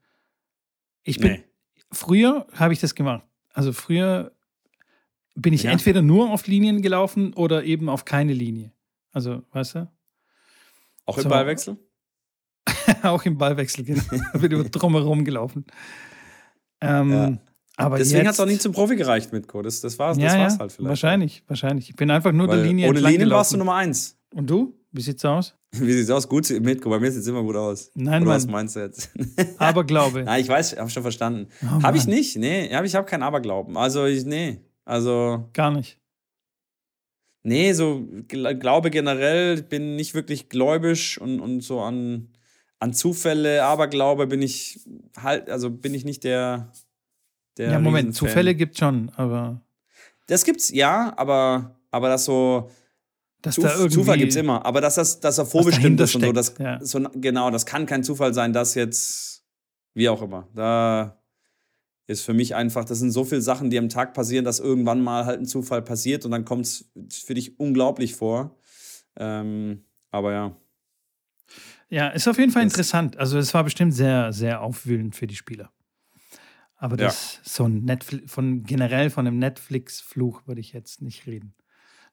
ich 1.03 1.19
bin. 1.19 1.31
Nee. 1.31 1.43
Früher 1.91 2.47
habe 2.53 2.73
ich 2.73 2.79
das 2.79 2.95
gemacht. 2.95 3.23
Also 3.53 3.71
früher 3.71 4.33
bin 5.35 5.53
ich 5.53 5.63
ja. 5.63 5.71
entweder 5.71 6.01
nur 6.01 6.31
auf 6.31 6.47
Linien 6.47 6.81
gelaufen 6.81 7.33
oder 7.33 7.63
eben 7.63 7.87
auf 7.87 8.03
keine 8.03 8.33
Linie. 8.33 8.71
Also, 9.13 9.43
weißt 9.53 9.75
du? 9.75 9.91
Auch 11.05 11.17
im 11.17 11.23
so. 11.23 11.29
Ballwechsel? 11.29 11.77
auch 13.03 13.23
im 13.23 13.37
Ballwechsel, 13.37 13.85
genau. 13.85 14.03
bin 14.33 14.51
über 14.51 14.63
drumherum 14.65 15.23
gelaufen. 15.23 15.65
Ähm, 16.81 17.11
ja. 17.11 17.37
Aber 17.77 17.97
Deswegen 17.99 18.27
hat 18.27 18.33
es 18.33 18.39
auch 18.39 18.47
nicht 18.47 18.61
zum 18.61 18.73
Profi 18.73 18.95
gereicht 18.95 19.31
mit 19.31 19.47
Co. 19.47 19.61
Das, 19.61 19.79
das 19.81 19.97
war 19.99 20.11
es 20.11 20.17
ja, 20.17 20.35
ja, 20.35 20.57
halt 20.57 20.71
vielleicht. 20.71 20.79
Wahrscheinlich, 20.79 21.43
wahrscheinlich. 21.47 21.89
Ich 21.91 21.95
bin 21.95 22.09
einfach 22.09 22.31
nur 22.31 22.47
Weil 22.47 22.57
der 22.57 22.65
Linie 22.65 22.89
Ohne 22.89 22.99
Linien 22.99 23.29
warst 23.29 23.53
du 23.53 23.57
Nummer 23.57 23.75
eins. 23.75 24.16
Und 24.33 24.49
du? 24.49 24.73
Wie 24.91 25.01
sieht's 25.01 25.23
aus? 25.25 25.55
Wie 25.71 25.91
sieht's 25.93 26.09
aus? 26.09 26.27
Gut, 26.27 26.49
Mitko. 26.49 26.89
Bei 26.89 26.99
mir 26.99 27.11
sieht 27.11 27.21
es 27.21 27.27
immer 27.27 27.43
gut 27.43 27.55
aus. 27.55 27.91
Nein, 27.95 28.23
Oder 28.23 28.31
was 28.31 28.47
meinst 28.47 28.75
du 28.75 28.81
jetzt? 28.81 29.11
Aberglaube. 29.57 30.23
Nein, 30.23 30.41
ich 30.41 30.49
weiß, 30.49 30.73
ich 30.73 30.79
habe 30.79 30.89
schon 30.89 31.03
verstanden. 31.03 31.47
Oh, 31.63 31.83
habe 31.83 31.97
ich 31.97 32.07
nicht. 32.07 32.37
Nee, 32.37 32.69
hab, 32.73 32.85
ich 32.85 32.95
habe 32.95 33.05
keinen 33.05 33.23
Aberglauben. 33.23 33.77
Also, 33.77 34.05
ich, 34.05 34.25
nee. 34.25 34.61
Also. 34.85 35.49
Gar 35.53 35.71
nicht. 35.71 35.99
Nee, 37.43 37.71
so 37.71 38.05
Glaube 38.27 38.89
generell, 38.89 39.59
ich 39.59 39.69
bin 39.69 39.95
nicht 39.95 40.13
wirklich 40.13 40.49
gläubisch 40.49 41.17
und, 41.17 41.39
und 41.39 41.61
so 41.61 41.79
an, 41.79 42.27
an 42.79 42.93
Zufälle, 42.93 43.63
Aberglaube 43.63 44.27
bin 44.27 44.41
ich 44.41 44.81
halt, 45.15 45.49
also 45.49 45.69
bin 45.69 45.93
ich 45.93 46.03
nicht 46.03 46.25
der, 46.25 46.73
der 47.55 47.71
ja, 47.71 47.79
Moment, 47.79 48.15
Zufälle 48.15 48.53
gibt 48.53 48.77
schon, 48.77 49.11
aber. 49.15 49.61
Das 50.27 50.43
gibt's, 50.43 50.71
ja, 50.71 51.13
aber, 51.15 51.79
aber 51.89 52.09
das 52.09 52.25
so. 52.25 52.69
Dass 53.47 53.55
Zuf 53.55 53.63
da 53.63 53.89
Zufall 53.89 54.17
gibt's 54.17 54.35
immer, 54.35 54.65
aber 54.65 54.81
dass 54.81 54.95
das, 54.95 55.19
dass 55.19 55.37
er 55.37 55.45
vorbestimmt 55.45 55.99
ist 55.99 56.15
und 56.15 56.21
so, 56.23 56.31
das, 56.31 56.53
ja. 56.59 56.83
so, 56.83 56.99
genau, 57.15 57.51
das 57.51 57.65
kann 57.65 57.85
kein 57.85 58.03
Zufall 58.03 58.33
sein, 58.33 58.53
dass 58.53 58.75
jetzt, 58.75 59.45
wie 59.93 60.09
auch 60.09 60.21
immer, 60.21 60.47
da 60.53 61.17
ist 62.07 62.21
für 62.21 62.33
mich 62.33 62.55
einfach, 62.55 62.85
das 62.85 62.99
sind 62.99 63.11
so 63.11 63.25
viele 63.25 63.41
Sachen, 63.41 63.69
die 63.69 63.77
am 63.77 63.89
Tag 63.89 64.13
passieren, 64.13 64.45
dass 64.45 64.59
irgendwann 64.59 65.01
mal 65.01 65.25
halt 65.25 65.39
ein 65.39 65.45
Zufall 65.45 65.81
passiert 65.81 66.23
und 66.23 66.31
dann 66.31 66.45
kommt 66.45 66.65
es 66.65 66.89
für 67.11 67.33
dich 67.33 67.59
unglaublich 67.59 68.15
vor. 68.15 68.57
Ähm, 69.17 69.83
aber 70.09 70.31
ja. 70.31 70.55
Ja, 71.89 72.09
ist 72.09 72.27
auf 72.27 72.37
jeden 72.37 72.51
Fall 72.51 72.63
das 72.63 72.73
interessant. 72.73 73.17
Also 73.17 73.37
es 73.37 73.53
war 73.53 73.63
bestimmt 73.63 73.93
sehr, 73.93 74.31
sehr 74.31 74.61
aufwühlend 74.61 75.15
für 75.15 75.27
die 75.27 75.35
Spieler. 75.35 75.71
Aber 76.77 76.95
das 76.95 77.35
ja. 77.35 77.41
so 77.43 77.65
ein 77.65 77.83
Netflix, 77.83 78.31
von 78.31 78.63
generell 78.63 79.09
von 79.09 79.25
einem 79.25 79.39
Netflix-Fluch 79.39 80.45
würde 80.45 80.61
ich 80.61 80.73
jetzt 80.73 81.01
nicht 81.01 81.25
reden. 81.25 81.53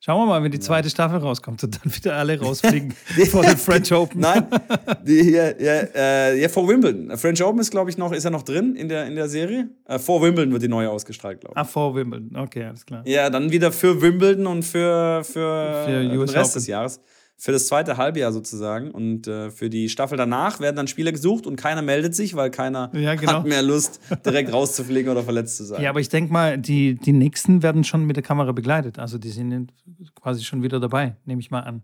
Schauen 0.04 0.20
wir 0.20 0.26
mal, 0.26 0.42
wenn 0.42 0.52
die 0.52 0.60
zweite 0.60 0.90
Staffel 0.90 1.16
rauskommt 1.16 1.64
und 1.64 1.80
dann 1.82 1.94
wieder 1.94 2.16
alle 2.16 2.38
rausfliegen 2.42 2.92
vor 3.30 3.42
dem 3.42 3.56
French 3.56 3.90
Open. 3.90 4.20
Nein, 4.20 4.46
die 5.02 5.22
hier, 5.22 5.56
ja, 5.58 5.72
äh, 5.94 6.42
ja, 6.42 6.50
vor 6.50 6.68
Wimbledon. 6.68 7.16
French 7.16 7.42
Open 7.42 7.58
ist, 7.60 7.70
glaube 7.70 7.88
ich, 7.88 7.96
noch, 7.96 8.12
ist 8.12 8.26
er 8.26 8.30
noch 8.30 8.42
drin 8.42 8.76
in 8.76 8.90
der, 8.90 9.06
in 9.06 9.14
der 9.14 9.30
Serie? 9.30 9.70
Äh, 9.86 9.98
vor 9.98 10.20
Wimbledon 10.20 10.52
wird 10.52 10.62
die 10.62 10.68
neue 10.68 10.90
ausgestrahlt, 10.90 11.40
glaube 11.40 11.54
ich. 11.54 11.58
Ah, 11.58 11.64
vor 11.64 11.94
Wimbledon, 11.94 12.36
okay, 12.36 12.64
alles 12.64 12.84
klar. 12.84 13.02
Ja, 13.06 13.30
dann 13.30 13.50
wieder 13.50 13.72
für 13.72 14.02
Wimbledon 14.02 14.46
und 14.46 14.62
für, 14.62 15.24
für, 15.24 15.84
für 15.86 16.02
den 16.02 16.20
Rest 16.20 16.36
Open. 16.36 16.52
des 16.52 16.66
Jahres 16.66 17.00
für 17.36 17.52
das 17.52 17.66
zweite 17.66 17.96
Halbjahr 17.96 18.32
sozusagen. 18.32 18.90
Und 18.90 19.26
äh, 19.26 19.50
für 19.50 19.68
die 19.68 19.88
Staffel 19.88 20.16
danach 20.16 20.60
werden 20.60 20.76
dann 20.76 20.88
Spieler 20.88 21.12
gesucht 21.12 21.46
und 21.46 21.56
keiner 21.56 21.82
meldet 21.82 22.14
sich, 22.14 22.36
weil 22.36 22.50
keiner 22.50 22.90
ja, 22.94 23.14
genau. 23.14 23.34
hat 23.34 23.46
mehr 23.46 23.62
Lust, 23.62 24.00
direkt 24.24 24.52
rauszufliegen 24.52 25.10
oder 25.10 25.22
verletzt 25.22 25.56
zu 25.56 25.64
sein. 25.64 25.82
Ja, 25.82 25.90
aber 25.90 26.00
ich 26.00 26.08
denke 26.08 26.32
mal, 26.32 26.58
die, 26.58 26.94
die 26.94 27.12
nächsten 27.12 27.62
werden 27.62 27.84
schon 27.84 28.04
mit 28.04 28.16
der 28.16 28.22
Kamera 28.22 28.52
begleitet. 28.52 28.98
Also 28.98 29.18
die 29.18 29.30
sind 29.30 29.72
quasi 30.14 30.42
schon 30.44 30.62
wieder 30.62 30.80
dabei, 30.80 31.16
nehme 31.24 31.40
ich 31.40 31.50
mal 31.50 31.60
an. 31.60 31.82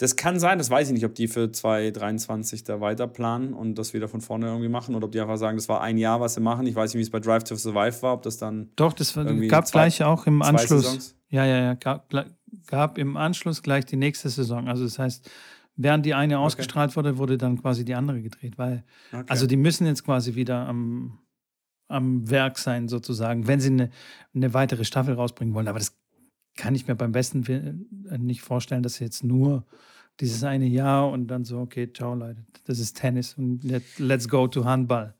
Das 0.00 0.14
kann 0.14 0.38
sein, 0.38 0.58
das 0.58 0.70
weiß 0.70 0.88
ich 0.88 0.94
nicht, 0.94 1.04
ob 1.04 1.16
die 1.16 1.26
für 1.26 1.50
2023 1.50 2.62
da 2.62 2.80
weiter 2.80 3.08
planen 3.08 3.52
und 3.52 3.76
das 3.76 3.94
wieder 3.94 4.06
von 4.06 4.20
vorne 4.20 4.46
irgendwie 4.46 4.68
machen 4.68 4.94
oder 4.94 5.06
ob 5.06 5.12
die 5.12 5.20
einfach 5.20 5.38
sagen, 5.38 5.56
das 5.56 5.68
war 5.68 5.80
ein 5.80 5.98
Jahr, 5.98 6.20
was 6.20 6.34
sie 6.34 6.40
machen. 6.40 6.68
Ich 6.68 6.76
weiß 6.76 6.94
nicht, 6.94 6.98
wie 6.98 7.02
es 7.02 7.10
bei 7.10 7.18
Drive 7.18 7.42
to 7.42 7.56
Survive 7.56 8.00
war, 8.02 8.14
ob 8.14 8.22
das 8.22 8.38
dann. 8.38 8.70
Doch, 8.76 8.92
das 8.92 9.18
gab 9.48 9.64
es 9.64 9.72
gleich 9.72 10.04
auch 10.04 10.26
im 10.28 10.40
Anschluss. 10.40 10.84
Saisons? 10.84 11.16
Ja, 11.30 11.44
ja, 11.44 11.58
ja. 11.58 11.74
Gab, 11.74 12.08
gab 12.66 12.98
im 12.98 13.16
Anschluss 13.16 13.62
gleich 13.62 13.84
die 13.84 13.96
nächste 13.96 14.28
Saison. 14.28 14.68
Also 14.68 14.84
das 14.84 14.98
heißt, 14.98 15.30
während 15.76 16.04
die 16.04 16.14
eine 16.14 16.38
ausgestrahlt 16.38 16.96
wurde, 16.96 17.18
wurde 17.18 17.38
dann 17.38 17.60
quasi 17.60 17.84
die 17.84 17.94
andere 17.94 18.20
gedreht. 18.22 18.58
Weil, 18.58 18.84
okay. 19.12 19.24
also 19.28 19.46
die 19.46 19.56
müssen 19.56 19.86
jetzt 19.86 20.04
quasi 20.04 20.34
wieder 20.34 20.66
am, 20.66 21.18
am 21.88 22.28
Werk 22.28 22.58
sein, 22.58 22.88
sozusagen, 22.88 23.46
wenn 23.46 23.60
sie 23.60 23.70
eine, 23.70 23.90
eine 24.34 24.54
weitere 24.54 24.84
Staffel 24.84 25.14
rausbringen 25.14 25.54
wollen. 25.54 25.68
Aber 25.68 25.78
das 25.78 25.96
kann 26.56 26.74
ich 26.74 26.86
mir 26.86 26.96
beim 26.96 27.12
besten 27.12 27.46
Willen 27.48 28.08
äh, 28.10 28.18
nicht 28.18 28.42
vorstellen, 28.42 28.82
dass 28.82 28.94
sie 28.94 29.04
jetzt 29.04 29.24
nur 29.24 29.64
dieses 30.20 30.42
eine 30.42 30.66
Jahr 30.66 31.10
und 31.10 31.28
dann 31.28 31.44
so, 31.44 31.60
okay, 31.60 31.90
ciao 31.92 32.14
Leute, 32.14 32.44
das 32.64 32.80
ist 32.80 32.96
Tennis 32.96 33.34
und 33.34 33.62
let's 33.98 34.28
go 34.28 34.48
to 34.48 34.64
Handball. 34.64 35.14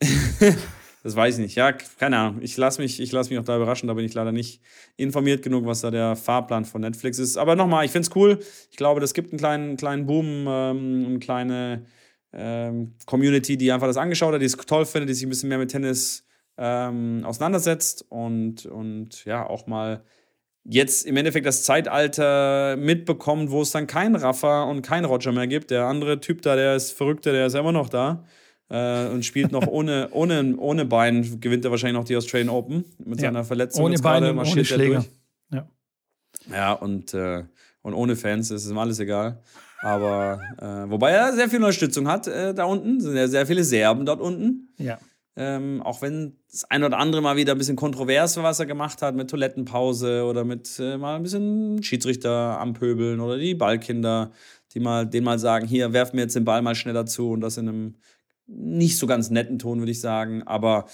Das 1.02 1.16
weiß 1.16 1.34
ich 1.34 1.40
nicht. 1.40 1.56
Ja, 1.56 1.72
keine 1.72 2.16
Ahnung. 2.16 2.42
Ich 2.42 2.56
lasse 2.56 2.80
mich, 2.80 3.10
lass 3.10 3.28
mich 3.28 3.38
auch 3.38 3.44
da 3.44 3.56
überraschen. 3.56 3.88
Da 3.88 3.94
bin 3.94 4.04
ich 4.04 4.14
leider 4.14 4.30
nicht 4.30 4.60
informiert 4.96 5.42
genug, 5.42 5.66
was 5.66 5.80
da 5.80 5.90
der 5.90 6.14
Fahrplan 6.14 6.64
von 6.64 6.80
Netflix 6.80 7.18
ist. 7.18 7.36
Aber 7.36 7.56
nochmal, 7.56 7.84
ich 7.84 7.90
finde 7.90 8.08
es 8.08 8.16
cool. 8.16 8.38
Ich 8.70 8.76
glaube, 8.76 9.00
das 9.00 9.12
gibt 9.12 9.32
einen 9.32 9.38
kleinen, 9.38 9.76
kleinen 9.76 10.06
Boom, 10.06 10.46
ähm, 10.46 11.04
eine 11.06 11.18
kleine 11.18 11.86
ähm, 12.32 12.94
Community, 13.06 13.56
die 13.56 13.72
einfach 13.72 13.88
das 13.88 13.96
angeschaut 13.96 14.34
hat, 14.34 14.40
die 14.40 14.46
es 14.46 14.56
toll 14.56 14.86
findet, 14.86 15.10
die 15.10 15.14
sich 15.14 15.26
ein 15.26 15.28
bisschen 15.28 15.48
mehr 15.48 15.58
mit 15.58 15.72
Tennis 15.72 16.24
ähm, 16.56 17.22
auseinandersetzt 17.24 18.04
und, 18.08 18.66
und 18.66 19.24
ja, 19.24 19.44
auch 19.44 19.66
mal 19.66 20.04
jetzt 20.64 21.06
im 21.06 21.16
Endeffekt 21.16 21.46
das 21.46 21.64
Zeitalter 21.64 22.76
mitbekommt, 22.76 23.50
wo 23.50 23.62
es 23.62 23.72
dann 23.72 23.88
keinen 23.88 24.14
Rafa 24.14 24.62
und 24.64 24.82
keinen 24.82 25.06
Roger 25.06 25.32
mehr 25.32 25.48
gibt. 25.48 25.72
Der 25.72 25.86
andere 25.86 26.20
Typ 26.20 26.42
da, 26.42 26.54
der 26.54 26.76
ist 26.76 26.92
verrückter, 26.92 27.32
der 27.32 27.46
ist 27.46 27.54
immer 27.54 27.72
noch 27.72 27.88
da 27.88 28.24
äh, 28.68 29.08
und 29.08 29.24
spielt 29.24 29.52
noch 29.52 29.66
ohne, 29.66 30.08
ohne, 30.12 30.56
ohne 30.56 30.84
Bein, 30.84 31.40
gewinnt 31.40 31.64
er 31.64 31.70
wahrscheinlich 31.70 31.98
noch 31.98 32.04
die 32.04 32.16
Australian 32.16 32.48
Open 32.48 32.84
mit 33.04 33.20
ja. 33.20 33.28
seiner 33.28 33.44
Verletzung. 33.44 33.84
Ohne 33.84 33.98
Beine, 33.98 34.34
ohne 34.34 34.64
Schläger. 34.64 35.04
Ja, 35.50 35.68
ja 36.50 36.72
und, 36.72 37.14
äh, 37.14 37.44
und 37.82 37.94
ohne 37.94 38.16
Fans 38.16 38.50
ist 38.50 38.70
ihm 38.70 38.78
alles 38.78 38.98
egal. 38.98 39.42
Aber 39.82 40.40
äh, 40.58 40.90
wobei 40.90 41.10
er 41.10 41.32
sehr 41.32 41.48
viel 41.48 41.58
Unterstützung 41.58 42.06
hat 42.06 42.28
äh, 42.28 42.54
da 42.54 42.64
unten, 42.64 43.00
sind 43.00 43.16
ja 43.16 43.26
sehr 43.26 43.46
viele 43.46 43.64
Serben 43.64 44.06
dort 44.06 44.20
unten. 44.20 44.68
Ja. 44.78 44.98
Ähm, 45.34 45.82
auch 45.82 46.02
wenn 46.02 46.36
das 46.50 46.64
ein 46.64 46.84
oder 46.84 46.98
andere 46.98 47.22
mal 47.22 47.36
wieder 47.36 47.52
ein 47.52 47.58
bisschen 47.58 47.76
kontrovers 47.76 48.36
war, 48.36 48.44
was 48.44 48.60
er 48.60 48.66
gemacht 48.66 49.00
hat, 49.00 49.14
mit 49.14 49.30
Toilettenpause 49.30 50.24
oder 50.24 50.44
mit 50.44 50.78
äh, 50.78 50.98
mal 50.98 51.16
ein 51.16 51.22
bisschen 51.22 51.82
Schiedsrichter 51.82 52.60
ampöbeln 52.60 53.18
oder 53.18 53.38
die 53.38 53.54
Ballkinder, 53.54 54.30
die 54.74 54.80
mal, 54.80 55.06
denen 55.06 55.24
mal 55.24 55.38
sagen, 55.38 55.66
hier, 55.66 55.92
werf 55.92 56.12
mir 56.12 56.20
jetzt 56.20 56.36
den 56.36 56.44
Ball 56.44 56.60
mal 56.60 56.74
schneller 56.74 57.06
zu 57.06 57.30
und 57.30 57.40
das 57.40 57.56
in 57.56 57.68
einem 57.68 57.94
nicht 58.46 58.98
so 58.98 59.06
ganz 59.06 59.30
netten 59.30 59.58
Ton, 59.58 59.78
würde 59.78 59.92
ich 59.92 60.00
sagen. 60.00 60.42
Aber 60.42 60.86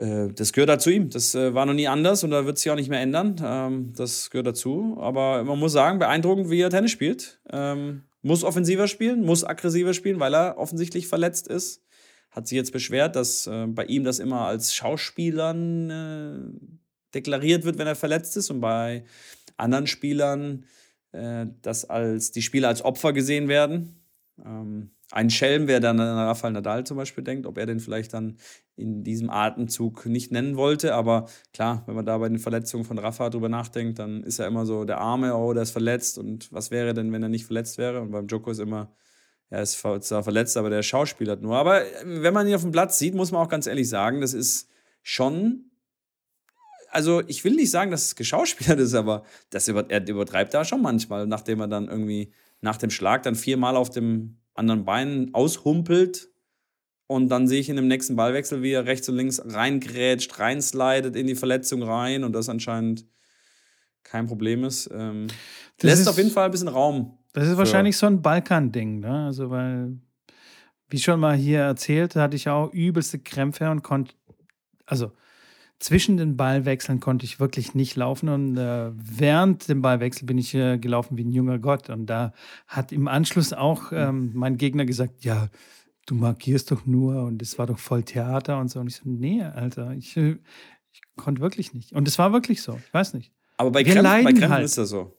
äh, 0.00 0.28
das 0.34 0.52
gehört 0.52 0.70
dazu 0.70 0.90
ihm. 0.90 1.10
Das 1.10 1.34
äh, 1.34 1.54
war 1.54 1.66
noch 1.66 1.74
nie 1.74 1.86
anders 1.86 2.24
und 2.24 2.30
da 2.30 2.46
wird 2.46 2.58
sich 2.58 2.70
auch 2.70 2.76
nicht 2.76 2.88
mehr 2.88 3.00
ändern. 3.00 3.36
Ähm, 3.44 3.92
das 3.94 4.30
gehört 4.30 4.46
dazu. 4.46 4.96
Aber 4.98 5.44
man 5.44 5.58
muss 5.58 5.72
sagen, 5.72 5.98
beeindruckend, 5.98 6.50
wie 6.50 6.60
er 6.60 6.70
Tennis 6.70 6.90
spielt. 6.90 7.40
Ähm, 7.52 8.04
muss 8.22 8.44
offensiver 8.44 8.88
spielen, 8.88 9.22
muss 9.22 9.44
aggressiver 9.44 9.94
spielen, 9.94 10.20
weil 10.20 10.34
er 10.34 10.58
offensichtlich 10.58 11.06
verletzt 11.06 11.48
ist. 11.48 11.82
Hat 12.30 12.46
sich 12.46 12.56
jetzt 12.56 12.72
beschwert, 12.72 13.16
dass 13.16 13.46
äh, 13.46 13.66
bei 13.66 13.84
ihm 13.84 14.04
das 14.04 14.18
immer 14.18 14.46
als 14.46 14.74
Schauspielern 14.74 16.80
deklariert 17.14 17.64
wird, 17.64 17.78
wenn 17.78 17.86
er 17.86 17.96
verletzt 17.96 18.36
ist. 18.36 18.50
Und 18.50 18.60
bei 18.60 19.04
anderen 19.56 19.86
Spielern, 19.86 20.64
dass 21.10 21.84
als 21.84 22.30
die 22.30 22.40
Spieler 22.40 22.68
als 22.68 22.84
Opfer 22.84 23.12
gesehen 23.12 23.48
werden. 23.48 24.00
Ein 25.12 25.28
Schelm, 25.28 25.66
wer 25.66 25.80
dann 25.80 25.98
an 25.98 26.18
Rafael 26.18 26.52
Nadal 26.52 26.84
zum 26.84 26.96
Beispiel 26.96 27.24
denkt, 27.24 27.46
ob 27.46 27.58
er 27.58 27.66
den 27.66 27.80
vielleicht 27.80 28.14
dann 28.14 28.36
in 28.76 29.02
diesem 29.02 29.28
Atemzug 29.28 30.06
nicht 30.06 30.30
nennen 30.30 30.56
wollte. 30.56 30.94
Aber 30.94 31.26
klar, 31.52 31.82
wenn 31.86 31.96
man 31.96 32.06
da 32.06 32.16
bei 32.18 32.28
den 32.28 32.38
Verletzungen 32.38 32.84
von 32.84 32.98
Rafa 32.98 33.28
drüber 33.28 33.48
nachdenkt, 33.48 33.98
dann 33.98 34.22
ist 34.22 34.38
er 34.38 34.46
immer 34.46 34.66
so 34.66 34.84
der 34.84 34.98
Arme, 34.98 35.34
oh, 35.34 35.52
der 35.52 35.64
ist 35.64 35.72
verletzt. 35.72 36.16
Und 36.16 36.52
was 36.52 36.70
wäre 36.70 36.94
denn, 36.94 37.12
wenn 37.12 37.22
er 37.22 37.28
nicht 37.28 37.44
verletzt 37.44 37.76
wäre? 37.76 38.00
Und 38.00 38.12
beim 38.12 38.28
Joko 38.28 38.52
ist 38.52 38.60
immer, 38.60 38.94
er 39.48 39.62
ist 39.62 39.78
zwar 39.80 40.22
verletzt, 40.22 40.56
aber 40.56 40.70
der 40.70 40.84
Schauspieler 40.84 41.34
nur. 41.36 41.56
Aber 41.56 41.82
wenn 42.04 42.32
man 42.32 42.46
ihn 42.46 42.54
auf 42.54 42.62
dem 42.62 42.70
Platz 42.70 42.98
sieht, 42.98 43.14
muss 43.14 43.32
man 43.32 43.42
auch 43.44 43.48
ganz 43.48 43.66
ehrlich 43.66 43.88
sagen, 43.88 44.20
das 44.20 44.32
ist 44.32 44.68
schon. 45.02 45.64
Also, 46.92 47.22
ich 47.26 47.44
will 47.44 47.54
nicht 47.54 47.70
sagen, 47.70 47.90
dass 47.90 48.06
es 48.06 48.16
geschauspielert 48.16 48.78
ist, 48.78 48.94
aber 48.94 49.24
das 49.50 49.66
über, 49.66 49.90
er 49.90 50.06
übertreibt 50.08 50.54
da 50.54 50.64
schon 50.64 50.82
manchmal, 50.82 51.26
nachdem 51.26 51.60
er 51.60 51.68
dann 51.68 51.88
irgendwie 51.88 52.32
nach 52.60 52.76
dem 52.76 52.90
Schlag 52.90 53.24
dann 53.24 53.34
viermal 53.34 53.76
auf 53.76 53.90
dem 53.90 54.39
anderen 54.60 54.84
Bein 54.84 55.30
aushumpelt. 55.32 56.28
Und 57.08 57.28
dann 57.28 57.48
sehe 57.48 57.58
ich 57.58 57.68
in 57.68 57.74
dem 57.74 57.88
nächsten 57.88 58.14
Ballwechsel, 58.14 58.62
wie 58.62 58.70
er 58.70 58.86
rechts 58.86 59.08
und 59.08 59.16
links 59.16 59.42
reingrätscht, 59.44 60.38
reinslidet 60.38 61.16
in 61.16 61.26
die 61.26 61.34
Verletzung 61.34 61.82
rein 61.82 62.22
und 62.22 62.32
das 62.32 62.48
anscheinend 62.48 63.04
kein 64.04 64.26
Problem 64.26 64.62
ist. 64.62 64.88
Ähm, 64.92 65.26
lässt 65.80 66.02
ist, 66.02 66.06
auf 66.06 66.16
jeden 66.18 66.30
Fall 66.30 66.44
ein 66.44 66.50
bisschen 66.52 66.68
Raum. 66.68 67.18
Das 67.32 67.48
ist 67.48 67.56
wahrscheinlich 67.56 67.96
so 67.96 68.06
ein 68.06 68.22
Balkan-Ding, 68.22 69.00
ne? 69.00 69.26
Also, 69.26 69.50
weil, 69.50 69.98
wie 70.88 70.98
schon 70.98 71.18
mal 71.18 71.36
hier 71.36 71.60
erzählt, 71.60 72.14
hatte 72.14 72.36
ich 72.36 72.48
auch 72.48 72.72
übelste 72.72 73.18
Krämpfe 73.18 73.68
und 73.70 73.82
konnte, 73.82 74.14
also 74.86 75.10
zwischen 75.80 76.18
den 76.18 76.36
Ballwechseln 76.36 77.00
konnte 77.00 77.24
ich 77.24 77.40
wirklich 77.40 77.74
nicht 77.74 77.96
laufen 77.96 78.28
und 78.28 78.56
äh, 78.56 78.90
während 78.94 79.68
dem 79.68 79.80
Ballwechsel 79.80 80.26
bin 80.26 80.36
ich 80.36 80.54
äh, 80.54 80.78
gelaufen 80.78 81.16
wie 81.16 81.24
ein 81.24 81.32
junger 81.32 81.58
Gott. 81.58 81.88
Und 81.88 82.06
da 82.06 82.32
hat 82.68 82.92
im 82.92 83.08
Anschluss 83.08 83.54
auch 83.54 83.90
ähm, 83.90 84.30
mein 84.34 84.58
Gegner 84.58 84.84
gesagt, 84.84 85.24
ja, 85.24 85.48
du 86.06 86.14
markierst 86.14 86.70
doch 86.70 86.84
nur 86.84 87.24
und 87.24 87.40
es 87.40 87.58
war 87.58 87.66
doch 87.66 87.78
voll 87.78 88.02
Theater 88.02 88.60
und 88.60 88.70
so. 88.70 88.78
Und 88.78 88.88
ich 88.88 88.96
so, 88.96 89.02
nee, 89.06 89.42
Alter, 89.42 89.94
ich, 89.94 90.16
äh, 90.18 90.36
ich 90.92 91.00
konnte 91.16 91.40
wirklich 91.40 91.72
nicht. 91.72 91.92
Und 91.92 92.06
es 92.06 92.18
war 92.18 92.32
wirklich 92.32 92.60
so, 92.60 92.78
ich 92.86 92.92
weiß 92.92 93.14
nicht. 93.14 93.32
Aber 93.56 93.70
bei, 93.70 93.82
Krämpfen, 93.82 94.04
bei 94.04 94.22
Krämpfen 94.22 94.50
halt. 94.50 94.64
ist 94.66 94.76
das 94.76 94.90
so. 94.90 95.16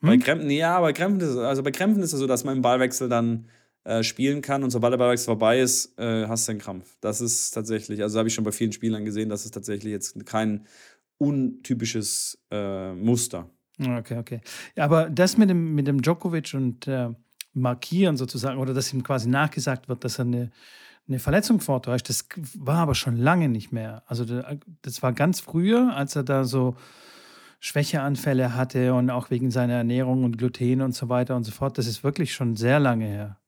Hm? 0.00 0.10
Bei 0.10 0.16
Krämpfen, 0.18 0.50
ja, 0.50 0.80
bei 0.80 0.92
Krämpfen 0.92 1.28
ist, 1.28 1.36
also 1.36 1.64
bei 1.64 1.72
Krämpfen 1.72 2.02
ist 2.02 2.12
es 2.12 2.20
so, 2.20 2.28
dass 2.28 2.44
man 2.44 2.56
im 2.56 2.62
Ballwechsel 2.62 3.08
dann 3.08 3.48
äh, 3.84 4.02
spielen 4.02 4.42
kann 4.42 4.64
und 4.64 4.70
sobald 4.70 4.92
der 4.92 4.98
Ballwechsel 4.98 5.26
vorbei 5.26 5.60
ist, 5.60 5.98
äh, 5.98 6.26
hast 6.26 6.48
du 6.48 6.52
einen 6.52 6.60
Krampf. 6.60 6.96
Das 7.00 7.20
ist 7.20 7.50
tatsächlich, 7.50 8.02
also 8.02 8.18
habe 8.18 8.28
ich 8.28 8.34
schon 8.34 8.44
bei 8.44 8.52
vielen 8.52 8.72
Spielern 8.72 9.04
gesehen, 9.04 9.28
das 9.28 9.44
ist 9.44 9.52
tatsächlich 9.52 9.92
jetzt 9.92 10.24
kein 10.26 10.66
untypisches 11.18 12.38
äh, 12.50 12.92
Muster. 12.94 13.50
Okay, 13.78 14.18
okay. 14.18 14.40
Aber 14.76 15.10
das 15.10 15.36
mit 15.36 15.50
dem, 15.50 15.74
mit 15.74 15.86
dem 15.86 16.00
Djokovic 16.00 16.54
und 16.54 16.86
äh, 16.86 17.10
Markieren 17.52 18.16
sozusagen, 18.16 18.58
oder 18.58 18.74
dass 18.74 18.92
ihm 18.92 19.02
quasi 19.02 19.28
nachgesagt 19.28 19.88
wird, 19.88 20.04
dass 20.04 20.18
er 20.18 20.24
eine, 20.24 20.50
eine 21.06 21.18
Verletzung 21.18 21.60
vortäuscht, 21.60 22.08
das 22.08 22.26
war 22.56 22.78
aber 22.78 22.94
schon 22.94 23.16
lange 23.16 23.48
nicht 23.48 23.70
mehr. 23.70 24.02
Also 24.06 24.24
das 24.82 25.02
war 25.02 25.12
ganz 25.12 25.40
früher, 25.40 25.94
als 25.94 26.16
er 26.16 26.24
da 26.24 26.44
so 26.44 26.76
Schwächeanfälle 27.60 28.54
hatte 28.54 28.94
und 28.94 29.10
auch 29.10 29.30
wegen 29.30 29.50
seiner 29.50 29.74
Ernährung 29.74 30.24
und 30.24 30.38
Gluten 30.38 30.80
und 30.82 30.94
so 30.94 31.08
weiter 31.08 31.36
und 31.36 31.44
so 31.44 31.52
fort. 31.52 31.78
Das 31.78 31.86
ist 31.86 32.02
wirklich 32.02 32.32
schon 32.32 32.56
sehr 32.56 32.80
lange 32.80 33.06
her. 33.06 33.38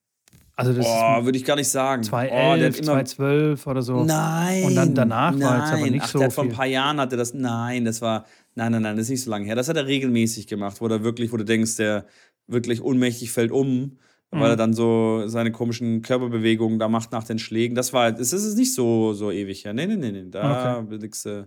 Also 0.59 0.73
das 0.73 0.87
oh, 0.89 1.25
würde 1.25 1.37
ich 1.37 1.45
gar 1.45 1.57
nicht 1.57 1.69
sagen. 1.69 2.03
2011, 2.03 2.79
oh, 2.79 2.83
2012 2.83 3.67
oder 3.67 3.83
so. 3.83 4.05
Nein. 4.05 4.65
Und 4.65 4.75
dann 4.75 4.95
danach 4.95 5.33
nein. 5.33 5.43
war 5.43 5.65
es 5.65 5.71
aber 5.71 5.91
nicht 5.91 6.03
Ach, 6.03 6.09
so. 6.09 6.19
Der 6.19 6.29
hat 6.29 6.35
vor 6.35 6.45
ein 6.45 6.51
paar 6.51 6.67
Jahren 6.67 6.99
hatte 6.99 7.19
das. 7.19 7.35
Nein, 7.35 7.85
das 7.85 8.01
war. 8.01 8.25
Nein, 8.55 8.73
nein, 8.73 8.81
nein, 8.81 8.97
das 8.97 9.05
ist 9.05 9.11
nicht 9.11 9.23
so 9.25 9.31
lange 9.31 9.45
her. 9.45 9.55
Das 9.55 9.69
hat 9.69 9.77
er 9.77 9.87
regelmäßig 9.87 10.47
gemacht, 10.47 10.81
wo 10.81 10.89
er 10.89 11.05
wirklich, 11.05 11.31
wo 11.31 11.37
du 11.37 11.45
denkst, 11.45 11.77
der 11.77 12.07
wirklich 12.47 12.81
ohnmächtig 12.81 13.31
fällt 13.31 13.53
um, 13.53 13.69
mhm. 13.71 13.99
weil 14.31 14.49
er 14.49 14.57
dann 14.57 14.73
so 14.73 15.25
seine 15.27 15.53
komischen 15.53 16.01
Körperbewegungen 16.01 16.79
da 16.79 16.89
macht 16.89 17.13
nach 17.13 17.25
den 17.25 17.39
Schlägen. 17.39 17.75
Das 17.75 17.93
war, 17.93 18.13
das 18.13 18.33
ist 18.33 18.57
nicht 18.57 18.73
so, 18.73 19.13
so 19.13 19.31
ewig 19.31 19.67
her. 19.67 19.75
Nee, 19.75 19.87
nee, 19.87 19.97
nee, 19.97 20.11
nee. 20.11 20.25
Da 20.31 20.79
okay. 20.79 20.97
liegst 20.97 21.27
du, 21.27 21.47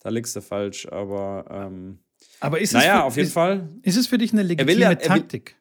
da 0.00 0.10
liegst 0.10 0.36
du 0.36 0.42
falsch. 0.42 0.86
Aber, 0.92 1.46
ähm, 1.50 2.00
aber 2.40 2.60
ist 2.60 2.74
naja, 2.74 2.96
es 2.96 3.00
für, 3.00 3.04
auf 3.04 3.16
jeden 3.16 3.26
ist, 3.28 3.32
Fall. 3.32 3.68
Ist 3.80 3.96
es 3.96 4.06
für 4.08 4.18
dich 4.18 4.34
eine 4.34 4.42
legitime 4.42 4.78
ja, 4.78 4.94
Taktik? 4.94 5.56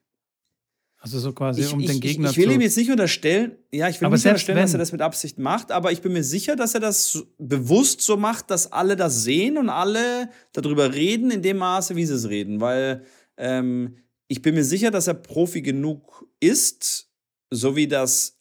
Also 1.03 1.17
so 1.17 1.33
quasi 1.33 1.61
ich, 1.61 1.73
um 1.73 1.79
ich, 1.79 1.87
den 1.87 1.99
Gegner 1.99 2.29
zu. 2.29 2.39
Ich 2.39 2.45
will 2.45 2.53
ihm 2.53 2.61
jetzt 2.61 2.77
nicht 2.77 2.91
unterstellen, 2.91 3.57
ja, 3.71 3.89
ich 3.89 3.99
will 3.99 4.05
aber 4.05 4.15
nicht 4.15 4.25
unterstellen, 4.25 4.57
wenn. 4.57 4.65
dass 4.65 4.73
er 4.73 4.77
das 4.77 4.91
mit 4.91 5.01
Absicht 5.01 5.39
macht, 5.39 5.71
aber 5.71 5.91
ich 5.91 6.01
bin 6.01 6.13
mir 6.13 6.23
sicher, 6.23 6.55
dass 6.55 6.75
er 6.75 6.79
das 6.79 7.23
bewusst 7.39 8.01
so 8.01 8.17
macht, 8.17 8.51
dass 8.51 8.71
alle 8.71 8.95
das 8.95 9.23
sehen 9.23 9.57
und 9.57 9.69
alle 9.69 10.29
darüber 10.53 10.93
reden 10.93 11.31
in 11.31 11.41
dem 11.41 11.57
Maße, 11.57 11.95
wie 11.95 12.05
sie 12.05 12.13
es 12.13 12.29
reden. 12.29 12.61
Weil 12.61 13.03
ähm, 13.37 13.97
ich 14.27 14.43
bin 14.43 14.53
mir 14.53 14.63
sicher, 14.63 14.91
dass 14.91 15.07
er 15.07 15.15
Profi 15.15 15.63
genug 15.63 16.27
ist, 16.39 17.09
so 17.49 17.75
wie 17.75 17.87
das 17.87 18.37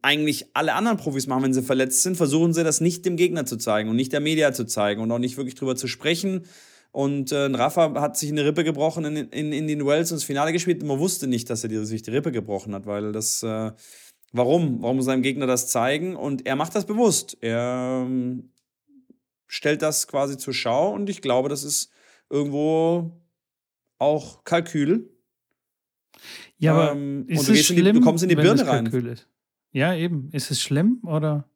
eigentlich 0.00 0.46
alle 0.54 0.72
anderen 0.72 0.96
Profis 0.96 1.26
machen, 1.26 1.42
wenn 1.42 1.54
sie 1.54 1.62
verletzt 1.62 2.02
sind, 2.02 2.16
versuchen 2.16 2.54
sie 2.54 2.64
das 2.64 2.80
nicht 2.80 3.04
dem 3.04 3.16
Gegner 3.16 3.44
zu 3.44 3.58
zeigen 3.58 3.90
und 3.90 3.96
nicht 3.96 4.14
der 4.14 4.20
Media 4.20 4.54
zu 4.54 4.64
zeigen 4.64 5.02
und 5.02 5.12
auch 5.12 5.18
nicht 5.18 5.36
wirklich 5.36 5.54
drüber 5.54 5.76
zu 5.76 5.86
sprechen 5.86 6.46
und 6.90 7.32
äh, 7.32 7.44
Rafa 7.44 8.00
hat 8.00 8.16
sich 8.16 8.30
eine 8.30 8.44
Rippe 8.44 8.64
gebrochen 8.64 9.04
in, 9.04 9.16
in, 9.16 9.52
in 9.52 9.66
den 9.66 9.86
Wells 9.86 10.10
und 10.10 10.16
das 10.16 10.24
Finale 10.24 10.52
gespielt. 10.52 10.82
Man 10.82 10.98
wusste 10.98 11.26
nicht, 11.26 11.50
dass 11.50 11.64
er 11.64 11.84
sich 11.84 12.02
die 12.02 12.10
Rippe 12.10 12.32
gebrochen 12.32 12.74
hat, 12.74 12.86
weil 12.86 13.12
das. 13.12 13.42
Äh, 13.42 13.72
warum? 14.32 14.82
Warum 14.82 14.96
muss 14.96 15.04
seinem 15.04 15.22
Gegner 15.22 15.46
das 15.46 15.68
zeigen? 15.68 16.16
Und 16.16 16.46
er 16.46 16.56
macht 16.56 16.74
das 16.74 16.86
bewusst. 16.86 17.36
Er 17.40 18.04
ähm, 18.06 18.50
stellt 19.46 19.82
das 19.82 20.08
quasi 20.08 20.38
zur 20.38 20.54
Schau 20.54 20.92
und 20.92 21.10
ich 21.10 21.22
glaube, 21.22 21.48
das 21.48 21.62
ist 21.62 21.90
irgendwo 22.30 23.12
auch 23.98 24.44
Kalkül. 24.44 25.10
Ja, 26.58 26.74
aber 26.74 26.92
ähm, 26.92 27.26
ist 27.28 27.40
und 27.40 27.48
du, 27.48 27.52
es 27.52 27.66
schlimm, 27.66 27.84
die, 27.84 27.92
du 27.92 28.00
kommst 28.00 28.22
in 28.22 28.28
die 28.28 28.34
Birne 28.34 28.66
rein. 28.66 28.86
Ist? 28.86 29.28
Ja, 29.72 29.94
eben. 29.94 30.30
Ist 30.32 30.50
es 30.50 30.60
schlimm 30.60 31.00
oder? 31.04 31.48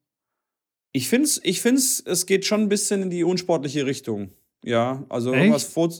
Ich 0.92 1.08
finde 1.08 1.24
es, 1.24 1.40
ich 1.42 1.60
find's, 1.62 2.00
es 2.04 2.26
geht 2.26 2.44
schon 2.44 2.60
ein 2.60 2.68
bisschen 2.68 3.02
in 3.02 3.10
die 3.10 3.24
unsportliche 3.24 3.86
Richtung. 3.86 4.32
Ja, 4.64 5.04
also 5.08 5.30
Echt? 5.32 5.40
irgendwas 5.40 5.64
vor. 5.64 5.90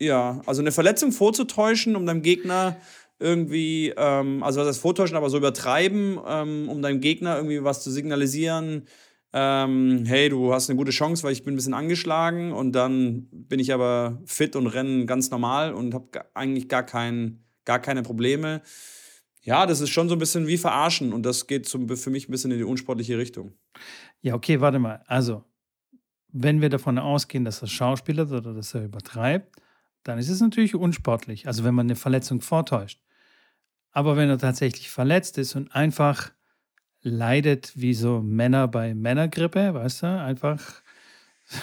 Ja, 0.00 0.40
also 0.46 0.60
eine 0.60 0.72
Verletzung 0.72 1.12
vorzutäuschen, 1.12 1.94
um 1.96 2.04
deinem 2.04 2.22
Gegner 2.22 2.76
irgendwie, 3.20 3.92
ähm, 3.96 4.42
also 4.42 4.64
das 4.64 4.78
Vortäuschen, 4.78 5.16
aber 5.16 5.30
so 5.30 5.36
übertreiben, 5.36 6.18
ähm, 6.26 6.68
um 6.68 6.82
deinem 6.82 7.00
Gegner 7.00 7.36
irgendwie 7.36 7.62
was 7.62 7.82
zu 7.82 7.90
signalisieren. 7.90 8.86
Ähm, 9.32 10.04
hey, 10.06 10.28
du 10.28 10.52
hast 10.52 10.68
eine 10.68 10.76
gute 10.76 10.90
Chance, 10.90 11.22
weil 11.22 11.32
ich 11.32 11.42
bin 11.42 11.54
ein 11.54 11.56
bisschen 11.56 11.74
angeschlagen 11.74 12.52
und 12.52 12.72
dann 12.72 13.28
bin 13.32 13.58
ich 13.58 13.72
aber 13.72 14.20
fit 14.26 14.54
und 14.56 14.66
renne 14.66 15.06
ganz 15.06 15.30
normal 15.30 15.74
und 15.74 15.94
habe 15.94 16.24
eigentlich 16.34 16.68
gar, 16.68 16.84
kein, 16.84 17.44
gar 17.64 17.80
keine 17.80 18.02
Probleme. 18.02 18.62
Ja, 19.42 19.66
das 19.66 19.80
ist 19.80 19.90
schon 19.90 20.08
so 20.08 20.14
ein 20.14 20.20
bisschen 20.20 20.46
wie 20.46 20.56
verarschen 20.56 21.12
und 21.12 21.24
das 21.24 21.46
geht 21.46 21.66
zum, 21.66 21.88
für 21.88 22.10
mich 22.10 22.28
ein 22.28 22.32
bisschen 22.32 22.50
in 22.50 22.58
die 22.58 22.64
unsportliche 22.64 23.18
Richtung. 23.18 23.52
Ja, 24.22 24.34
okay, 24.34 24.60
warte 24.60 24.78
mal. 24.78 25.02
Also, 25.06 25.44
wenn 26.36 26.60
wir 26.60 26.68
davon 26.68 26.98
ausgehen, 26.98 27.44
dass 27.44 27.62
er 27.62 27.68
Schauspieler 27.68 28.24
oder 28.24 28.52
dass 28.54 28.74
er 28.74 28.84
übertreibt, 28.84 29.56
dann 30.02 30.18
ist 30.18 30.28
es 30.28 30.40
natürlich 30.40 30.74
unsportlich. 30.74 31.46
Also 31.46 31.62
wenn 31.62 31.74
man 31.74 31.86
eine 31.86 31.96
Verletzung 31.96 32.40
vortäuscht. 32.40 33.00
Aber 33.92 34.16
wenn 34.16 34.28
er 34.28 34.38
tatsächlich 34.38 34.90
verletzt 34.90 35.38
ist 35.38 35.54
und 35.54 35.74
einfach 35.74 36.32
leidet 37.02 37.72
wie 37.76 37.94
so 37.94 38.20
Männer 38.20 38.66
bei 38.66 38.94
Männergrippe, 38.94 39.74
weißt 39.74 40.02
du, 40.02 40.06
einfach 40.20 40.82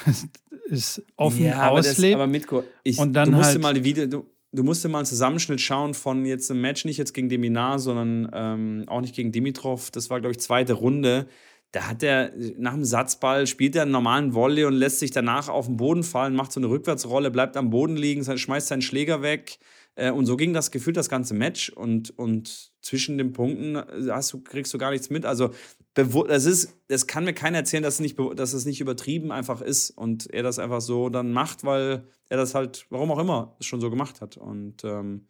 ist 0.69 1.03
offen 1.17 1.45
ja, 1.45 1.69
auslebt. 1.69 2.15
Aber, 2.15 2.23
das, 2.23 2.23
aber 2.23 2.27
Mitko, 2.27 2.63
ich, 2.83 2.97
und 2.97 3.11
dann 3.11 3.31
du 3.31 3.37
musst 3.37 3.49
halt, 3.49 3.61
mal 3.61 3.83
Video, 3.83 4.07
du, 4.07 4.25
du 4.53 4.63
musst 4.63 4.85
dir 4.85 4.89
mal 4.89 4.99
einen 4.99 5.05
Zusammenschnitt 5.05 5.59
schauen 5.59 5.93
von 5.93 6.25
jetzt 6.25 6.49
einem 6.49 6.61
Match, 6.61 6.85
nicht 6.85 6.97
jetzt 6.97 7.13
gegen 7.13 7.27
Deminar, 7.27 7.77
sondern 7.79 8.31
ähm, 8.33 8.83
auch 8.87 9.01
nicht 9.01 9.15
gegen 9.15 9.33
Dimitrov. 9.33 9.91
Das 9.91 10.09
war, 10.09 10.21
glaube 10.21 10.31
ich, 10.31 10.39
zweite 10.39 10.73
Runde 10.73 11.27
da 11.71 11.87
hat 11.87 12.03
er 12.03 12.33
nach 12.57 12.73
dem 12.73 12.83
Satzball, 12.83 13.47
spielt 13.47 13.75
er 13.75 13.83
einen 13.83 13.91
normalen 13.91 14.33
Volley 14.33 14.65
und 14.65 14.73
lässt 14.73 14.99
sich 14.99 15.11
danach 15.11 15.47
auf 15.47 15.67
den 15.67 15.77
Boden 15.77 16.03
fallen, 16.03 16.35
macht 16.35 16.51
so 16.51 16.59
eine 16.59 16.69
Rückwärtsrolle, 16.69 17.31
bleibt 17.31 17.55
am 17.55 17.69
Boden 17.69 17.95
liegen, 17.95 18.25
schmeißt 18.37 18.67
seinen 18.67 18.81
Schläger 18.81 19.21
weg. 19.21 19.57
Äh, 19.95 20.11
und 20.11 20.25
so 20.25 20.35
ging 20.35 20.53
das 20.53 20.71
gefühlt 20.71 20.97
das 20.97 21.07
ganze 21.07 21.33
Match. 21.33 21.69
Und, 21.69 22.17
und 22.17 22.71
zwischen 22.81 23.17
den 23.17 23.31
Punkten 23.31 23.75
äh, 23.75 24.09
hast 24.09 24.33
du, 24.33 24.41
kriegst 24.41 24.73
du 24.73 24.77
gar 24.77 24.91
nichts 24.91 25.09
mit. 25.09 25.25
Also 25.25 25.51
das 25.93 26.45
ist, 26.45 26.73
das 26.87 27.07
kann 27.07 27.23
mir 27.23 27.33
keiner 27.33 27.59
erzählen, 27.59 27.83
dass 27.83 27.95
es, 27.95 27.99
nicht, 28.01 28.17
dass 28.35 28.53
es 28.53 28.65
nicht 28.65 28.81
übertrieben 28.81 29.31
einfach 29.31 29.61
ist 29.61 29.91
und 29.91 30.33
er 30.33 30.43
das 30.43 30.59
einfach 30.59 30.81
so 30.81 31.09
dann 31.09 31.31
macht, 31.31 31.63
weil 31.63 32.05
er 32.29 32.37
das 32.37 32.55
halt, 32.55 32.85
warum 32.89 33.11
auch 33.11 33.19
immer, 33.19 33.55
schon 33.59 33.81
so 33.81 33.89
gemacht 33.89 34.21
hat. 34.21 34.37
Und 34.37 34.83
ähm, 34.83 35.27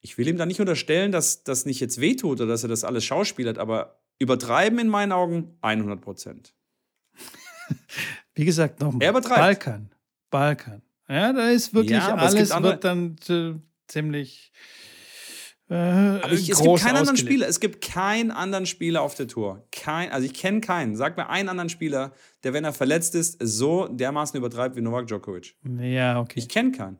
ich 0.00 0.18
will 0.18 0.28
ihm 0.28 0.36
da 0.36 0.46
nicht 0.46 0.60
unterstellen, 0.60 1.12
dass 1.12 1.44
das 1.44 1.64
nicht 1.64 1.80
jetzt 1.80 2.00
wehtut 2.00 2.40
oder 2.40 2.48
dass 2.48 2.64
er 2.64 2.68
das 2.68 2.84
alles 2.84 3.04
schauspielert, 3.04 3.58
aber 3.58 4.01
Übertreiben 4.22 4.78
in 4.78 4.88
meinen 4.88 5.12
Augen 5.12 5.56
100 5.60 6.00
Prozent. 6.00 6.54
Wie 8.34 8.44
gesagt, 8.44 8.80
nochmal. 8.80 9.02
Er 9.02 9.10
übertreibt. 9.10 9.40
Balkan. 9.40 9.90
Balkan. 10.30 10.82
Ja, 11.08 11.32
da 11.32 11.50
ist 11.50 11.74
wirklich 11.74 11.98
ja, 11.98 12.14
alles 12.14 12.50
wird 12.62 12.84
dann 12.84 13.16
äh, 13.28 13.54
ziemlich 13.88 14.52
Äh, 15.68 15.74
Aber 15.74 16.32
ich, 16.32 16.48
es 16.50 16.60
gibt 16.62 16.78
keinen 16.80 16.96
anderen 16.96 17.14
ausgelegt. 17.14 17.18
Spieler. 17.20 17.48
Es 17.48 17.60
gibt 17.60 17.84
keinen 17.84 18.30
anderen 18.30 18.66
Spieler 18.66 19.02
auf 19.02 19.14
der 19.14 19.26
Tour. 19.26 19.66
Kein, 19.72 20.10
also 20.12 20.26
ich 20.26 20.34
kenne 20.34 20.60
keinen. 20.60 20.96
Sag 20.96 21.16
mir 21.16 21.28
einen 21.28 21.48
anderen 21.48 21.68
Spieler, 21.70 22.12
der, 22.44 22.52
wenn 22.52 22.64
er 22.64 22.72
verletzt 22.72 23.14
ist, 23.14 23.38
so 23.42 23.88
dermaßen 23.88 24.36
übertreibt 24.38 24.76
wie 24.76 24.80
Novak 24.82 25.06
Djokovic. 25.06 25.56
Ja, 25.80 26.20
okay. 26.20 26.38
Ich 26.38 26.48
kenne 26.48 26.72
keinen. 26.72 26.98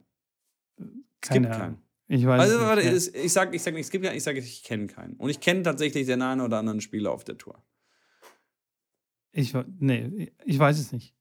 Es 0.79 1.29
Keine 1.29 1.41
gibt 1.49 1.55
Ahnung. 1.55 1.67
keinen. 1.77 1.83
Ich 2.15 2.27
weiß 2.27 2.43
Also 2.43 2.61
warte, 2.61 2.83
es- 2.83 3.09
ich 3.15 3.33
sage, 3.33 3.57
ich 3.57 3.63
sag, 3.63 3.73
nicht, 3.73 3.85
es 3.85 3.91
gibt 3.91 4.05
ja, 4.05 4.13
ich 4.13 4.23
sage, 4.23 4.39
ich 4.39 4.63
kenne 4.65 4.87
keinen. 4.87 5.15
Und 5.15 5.31
ich 5.31 5.41
kenne 5.41 5.63
tatsächlich 5.63 6.05
den 6.07 6.21
einen 6.21 6.43
oder 6.43 6.59
anderen 6.59 6.83
Spieler 6.83 7.11
auf 7.11 7.25
der 7.25 7.39
Tour. 7.39 7.65
Ich, 9.33 9.55
nee, 9.79 10.31
ich 10.45 10.59
weiß 10.59 10.79
es 10.79 10.93
nicht. 10.93 11.15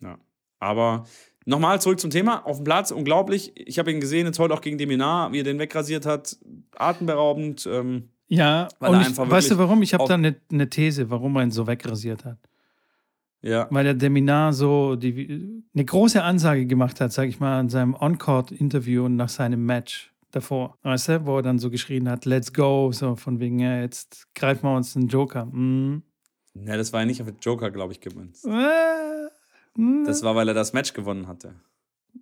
Ja. 0.00 0.18
Aber 0.60 1.06
nochmal 1.44 1.80
zurück 1.80 1.98
zum 1.98 2.10
Thema. 2.10 2.46
Auf 2.46 2.58
dem 2.58 2.64
Platz, 2.64 2.92
unglaublich. 2.92 3.50
Ich 3.56 3.80
habe 3.80 3.90
ihn 3.90 4.00
gesehen, 4.00 4.26
jetzt 4.26 4.38
heute 4.38 4.54
auch 4.54 4.60
gegen 4.60 4.78
Deminar, 4.78 5.32
wie 5.32 5.40
er 5.40 5.44
den 5.44 5.58
wegrasiert 5.58 6.06
hat. 6.06 6.38
Atemberaubend. 6.76 7.66
Ähm, 7.66 8.10
Ja, 8.28 8.68
Weil 8.78 8.90
und 8.94 9.00
ich, 9.00 9.16
weißt 9.18 9.50
du 9.50 9.58
warum? 9.58 9.82
Ich 9.82 9.92
habe 9.92 10.06
da 10.06 10.14
eine 10.14 10.36
ne 10.52 10.70
These, 10.70 11.10
warum 11.10 11.34
er 11.36 11.42
ihn 11.42 11.50
so 11.50 11.66
wegrasiert 11.66 12.24
hat. 12.24 12.38
Ja. 13.46 13.68
Weil 13.70 13.84
der 13.84 13.94
Deminar 13.94 14.52
so 14.52 14.96
die, 14.96 15.62
eine 15.74 15.84
große 15.84 16.22
Ansage 16.22 16.66
gemacht 16.66 17.00
hat, 17.00 17.12
sag 17.12 17.28
ich 17.28 17.40
mal, 17.40 17.60
in 17.60 17.68
seinem 17.68 17.94
On-Court-Interview 17.94 19.08
nach 19.08 19.28
seinem 19.28 19.64
Match 19.64 20.12
davor. 20.32 20.76
Weißt 20.82 21.08
du, 21.08 21.26
wo 21.26 21.36
er 21.36 21.42
dann 21.42 21.58
so 21.58 21.70
geschrien 21.70 22.08
hat, 22.08 22.24
let's 22.24 22.52
go, 22.52 22.90
so 22.92 23.16
von 23.16 23.38
wegen, 23.40 23.58
ja, 23.60 23.80
jetzt 23.80 24.26
greifen 24.34 24.64
wir 24.64 24.76
uns 24.76 24.96
einen 24.96 25.08
Joker. 25.08 25.46
Mhm. 25.46 26.02
Ne, 26.54 26.76
das 26.76 26.92
war 26.92 27.00
ja 27.00 27.06
nicht 27.06 27.20
auf 27.20 27.28
den 27.28 27.38
Joker, 27.40 27.70
glaube 27.70 27.92
ich, 27.92 28.00
gemünzt. 28.00 28.46
Äh, 28.46 29.28
mhm. 29.76 30.04
Das 30.06 30.22
war, 30.22 30.34
weil 30.34 30.48
er 30.48 30.54
das 30.54 30.72
Match 30.72 30.92
gewonnen 30.92 31.28
hatte. 31.28 31.54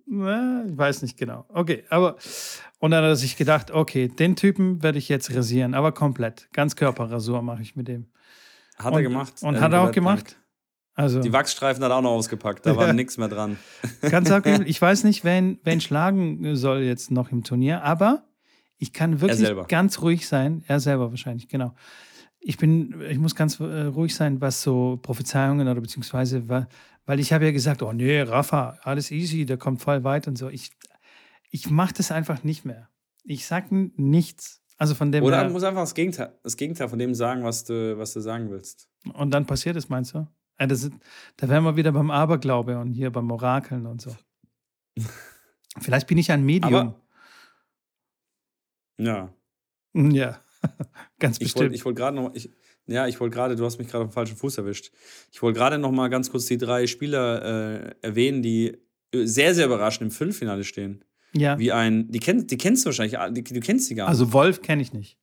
Na, 0.05 0.65
Ich 0.65 0.77
weiß 0.77 1.01
nicht 1.01 1.17
genau. 1.17 1.45
Okay, 1.49 1.85
aber 1.89 2.17
und 2.79 2.91
dann 2.91 3.03
hat 3.03 3.09
er 3.09 3.15
sich 3.15 3.37
gedacht, 3.37 3.71
okay, 3.71 4.09
den 4.09 4.35
Typen 4.35 4.83
werde 4.83 4.97
ich 4.97 5.09
jetzt 5.09 5.33
rasieren, 5.33 5.73
aber 5.73 5.91
komplett. 5.91 6.49
Ganzkörperrasur 6.53 7.41
mache 7.41 7.61
ich 7.61 7.75
mit 7.75 7.87
dem. 7.87 8.07
Hat 8.77 8.93
und, 8.93 8.99
er 8.99 9.03
gemacht. 9.03 9.33
Und 9.41 9.55
Äh, 9.55 9.59
hat 9.59 9.73
er 9.73 9.81
auch 9.81 9.91
gemacht. 9.91 10.37
Also 10.95 11.19
Die 11.21 11.33
Wachsstreifen 11.33 11.83
hat 11.83 11.91
er 11.91 11.97
auch 11.97 12.01
noch 12.01 12.11
ausgepackt. 12.11 12.65
Da 12.65 12.75
war 12.77 12.93
nichts 12.93 13.17
mehr 13.17 13.27
dran. 13.27 13.57
ganz 14.01 14.31
arg, 14.31 14.45
ich 14.65 14.81
weiß 14.81 15.03
nicht, 15.03 15.23
wen, 15.25 15.59
wen 15.63 15.81
schlagen 15.81 16.55
soll 16.55 16.81
jetzt 16.83 17.11
noch 17.11 17.31
im 17.31 17.43
Turnier, 17.43 17.83
aber 17.83 18.23
ich 18.77 18.93
kann 18.93 19.19
wirklich 19.21 19.49
ganz 19.67 20.01
ruhig 20.01 20.27
sein. 20.27 20.63
Er 20.67 20.79
selber 20.79 21.09
wahrscheinlich, 21.09 21.47
genau. 21.49 21.75
Ich 22.39 22.57
bin, 22.57 23.01
ich 23.09 23.17
muss 23.17 23.35
ganz 23.35 23.59
äh, 23.59 23.63
ruhig 23.83 24.13
sein, 24.15 24.39
was 24.39 24.61
so 24.61 24.97
Prophezeiungen 25.01 25.67
oder 25.67 25.81
beziehungsweise, 25.81 26.47
weil 27.05 27.19
ich 27.19 27.33
habe 27.33 27.45
ja 27.45 27.51
gesagt, 27.51 27.81
oh 27.81 27.91
nee, 27.91 28.21
Rafa, 28.21 28.77
alles 28.83 29.11
easy, 29.11 29.45
der 29.45 29.57
kommt 29.57 29.81
voll 29.81 30.03
weit 30.03 30.27
und 30.27 30.37
so. 30.37 30.49
Ich, 30.49 30.71
ich 31.51 31.69
mache 31.69 31.93
das 31.95 32.11
einfach 32.11 32.43
nicht 32.43 32.63
mehr. 32.65 32.89
Ich 33.23 33.45
sag 33.47 33.71
n- 33.71 33.91
nichts. 33.97 34.61
Also 34.77 34.93
von 34.93 35.11
dem 35.11 35.23
Oder 35.23 35.43
du 35.45 35.51
musst 35.51 35.65
einfach 35.65 35.81
das 35.81 35.95
Gegenteil, 35.95 36.33
das 36.43 36.55
Gegenteil 36.57 36.87
von 36.89 36.99
dem 36.99 37.15
sagen, 37.15 37.43
was 37.43 37.63
du, 37.63 37.97
was 37.97 38.13
du 38.13 38.19
sagen 38.19 38.49
willst. 38.51 38.87
und 39.13 39.31
dann 39.31 39.45
passiert 39.45 39.75
es, 39.77 39.89
meinst 39.89 40.13
du? 40.13 40.27
Ja, 40.59 40.67
das 40.67 40.83
ist, 40.83 40.93
da 41.37 41.49
wären 41.49 41.63
wir 41.63 41.75
wieder 41.75 41.91
beim 41.91 42.11
Aberglaube 42.11 42.77
und 42.79 42.93
hier 42.93 43.11
beim 43.11 43.29
Orakeln 43.31 43.85
und 43.85 44.01
so. 44.01 44.15
Vielleicht 45.79 46.07
bin 46.07 46.17
ich 46.17 46.31
ein 46.31 46.43
Medium. 46.45 46.73
Aber- 46.73 47.01
Ja. 48.97 49.33
ja, 49.93 50.41
ganz 51.19 51.37
Ich 51.37 51.39
bestimmt. 51.45 51.55
wollte 51.63 51.75
ich 51.75 51.85
wollt 51.85 51.95
gerade 51.97 52.15
noch. 52.15 52.33
Ich, 52.33 52.49
ja, 52.87 53.07
ich 53.07 53.19
wollte 53.19 53.33
gerade, 53.35 53.55
du 53.55 53.65
hast 53.65 53.77
mich 53.77 53.87
gerade 53.87 54.03
auf 54.05 54.11
dem 54.11 54.13
falschen 54.13 54.37
Fuß 54.37 54.57
erwischt. 54.59 54.91
Ich 55.31 55.41
wollte 55.41 55.57
gerade 55.59 55.77
noch 55.77 55.91
mal 55.91 56.07
ganz 56.09 56.29
kurz 56.31 56.45
die 56.45 56.57
drei 56.57 56.87
Spieler 56.87 57.83
äh, 57.89 57.95
erwähnen, 58.01 58.41
die 58.41 58.77
äh, 59.13 59.25
sehr, 59.25 59.53
sehr 59.55 59.65
überraschend 59.65 60.03
im 60.03 60.11
Viertelfinale 60.11 60.63
stehen. 60.63 61.03
ja. 61.33 61.57
Wie 61.59 61.71
ein, 61.71 62.07
die, 62.09 62.19
kenn, 62.19 62.45
die 62.47 62.57
kennst 62.57 62.85
du 62.85 62.87
wahrscheinlich, 62.89 63.17
die, 63.31 63.43
du 63.53 63.59
kennst 63.59 63.89
die 63.89 63.95
gar 63.95 64.05
nicht. 64.05 64.09
Also 64.11 64.31
Wolf 64.33 64.61
kenne 64.61 64.81
ich 64.81 64.93
nicht. 64.93 65.17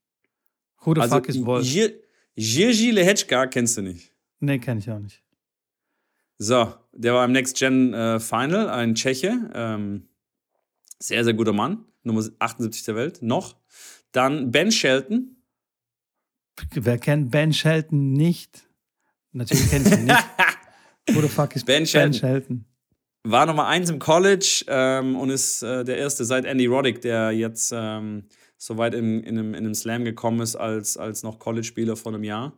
Who 0.84 0.94
the 0.94 1.00
Also, 1.00 1.14
fuck 1.16 1.28
is 1.28 1.44
Wolf? 1.46 1.64
Jir- 1.66 1.94
Jirgi 2.34 2.90
Lehečka 2.90 3.46
kennst 3.46 3.76
du 3.76 3.82
nicht. 3.82 4.12
Nee, 4.42 4.59
kenne 4.59 4.81
ich 4.81 4.90
auch 4.90 4.98
nicht. 4.98 5.22
So, 6.37 6.74
der 6.92 7.14
war 7.14 7.24
im 7.24 7.31
Next 7.31 7.57
Gen 7.57 7.94
äh, 7.94 8.18
Final, 8.18 8.68
ein 8.68 8.96
Tscheche. 8.96 9.50
Ähm, 9.55 10.09
sehr, 10.98 11.22
sehr 11.22 11.35
guter 11.35 11.52
Mann. 11.52 11.85
Nummer 12.02 12.24
78 12.40 12.83
der 12.83 12.96
Welt. 12.96 13.22
Noch. 13.22 13.57
Dann 14.11 14.50
Ben 14.50 14.72
Shelton. 14.72 15.37
Wer 16.72 16.98
kennt 16.98 17.31
Ben 17.31 17.52
Shelton 17.52 18.14
nicht? 18.14 18.68
Natürlich 19.31 19.70
kenne 19.70 19.88
ich 19.88 19.94
ihn 19.94 20.05
nicht. 20.07 20.26
Who 21.12 21.20
the 21.20 21.28
fuck 21.28 21.55
is 21.55 21.64
Ben 21.64 21.78
Ben 21.78 21.87
Shelton. 21.87 22.12
Shelton? 22.12 22.64
War 23.22 23.46
Nummer 23.46 23.68
1 23.68 23.90
im 23.90 24.00
College 24.00 24.64
ähm, 24.66 25.14
und 25.14 25.31
ist 25.31 25.62
äh, 25.62 25.85
der 25.85 25.98
erste 25.98 26.24
seit 26.24 26.44
Andy 26.44 26.66
Roddick, 26.66 27.00
der 27.00 27.31
jetzt 27.31 27.72
ähm, 27.72 28.24
so 28.57 28.76
weit 28.76 28.94
in, 28.94 29.22
in, 29.22 29.38
einem, 29.38 29.55
in 29.55 29.64
einem 29.64 29.74
Slam 29.74 30.05
gekommen 30.05 30.40
ist 30.40 30.57
als, 30.57 30.96
als 30.96 31.22
noch 31.22 31.38
College-Spieler 31.38 31.94
vor 31.94 32.12
einem 32.12 32.24
Jahr. 32.24 32.52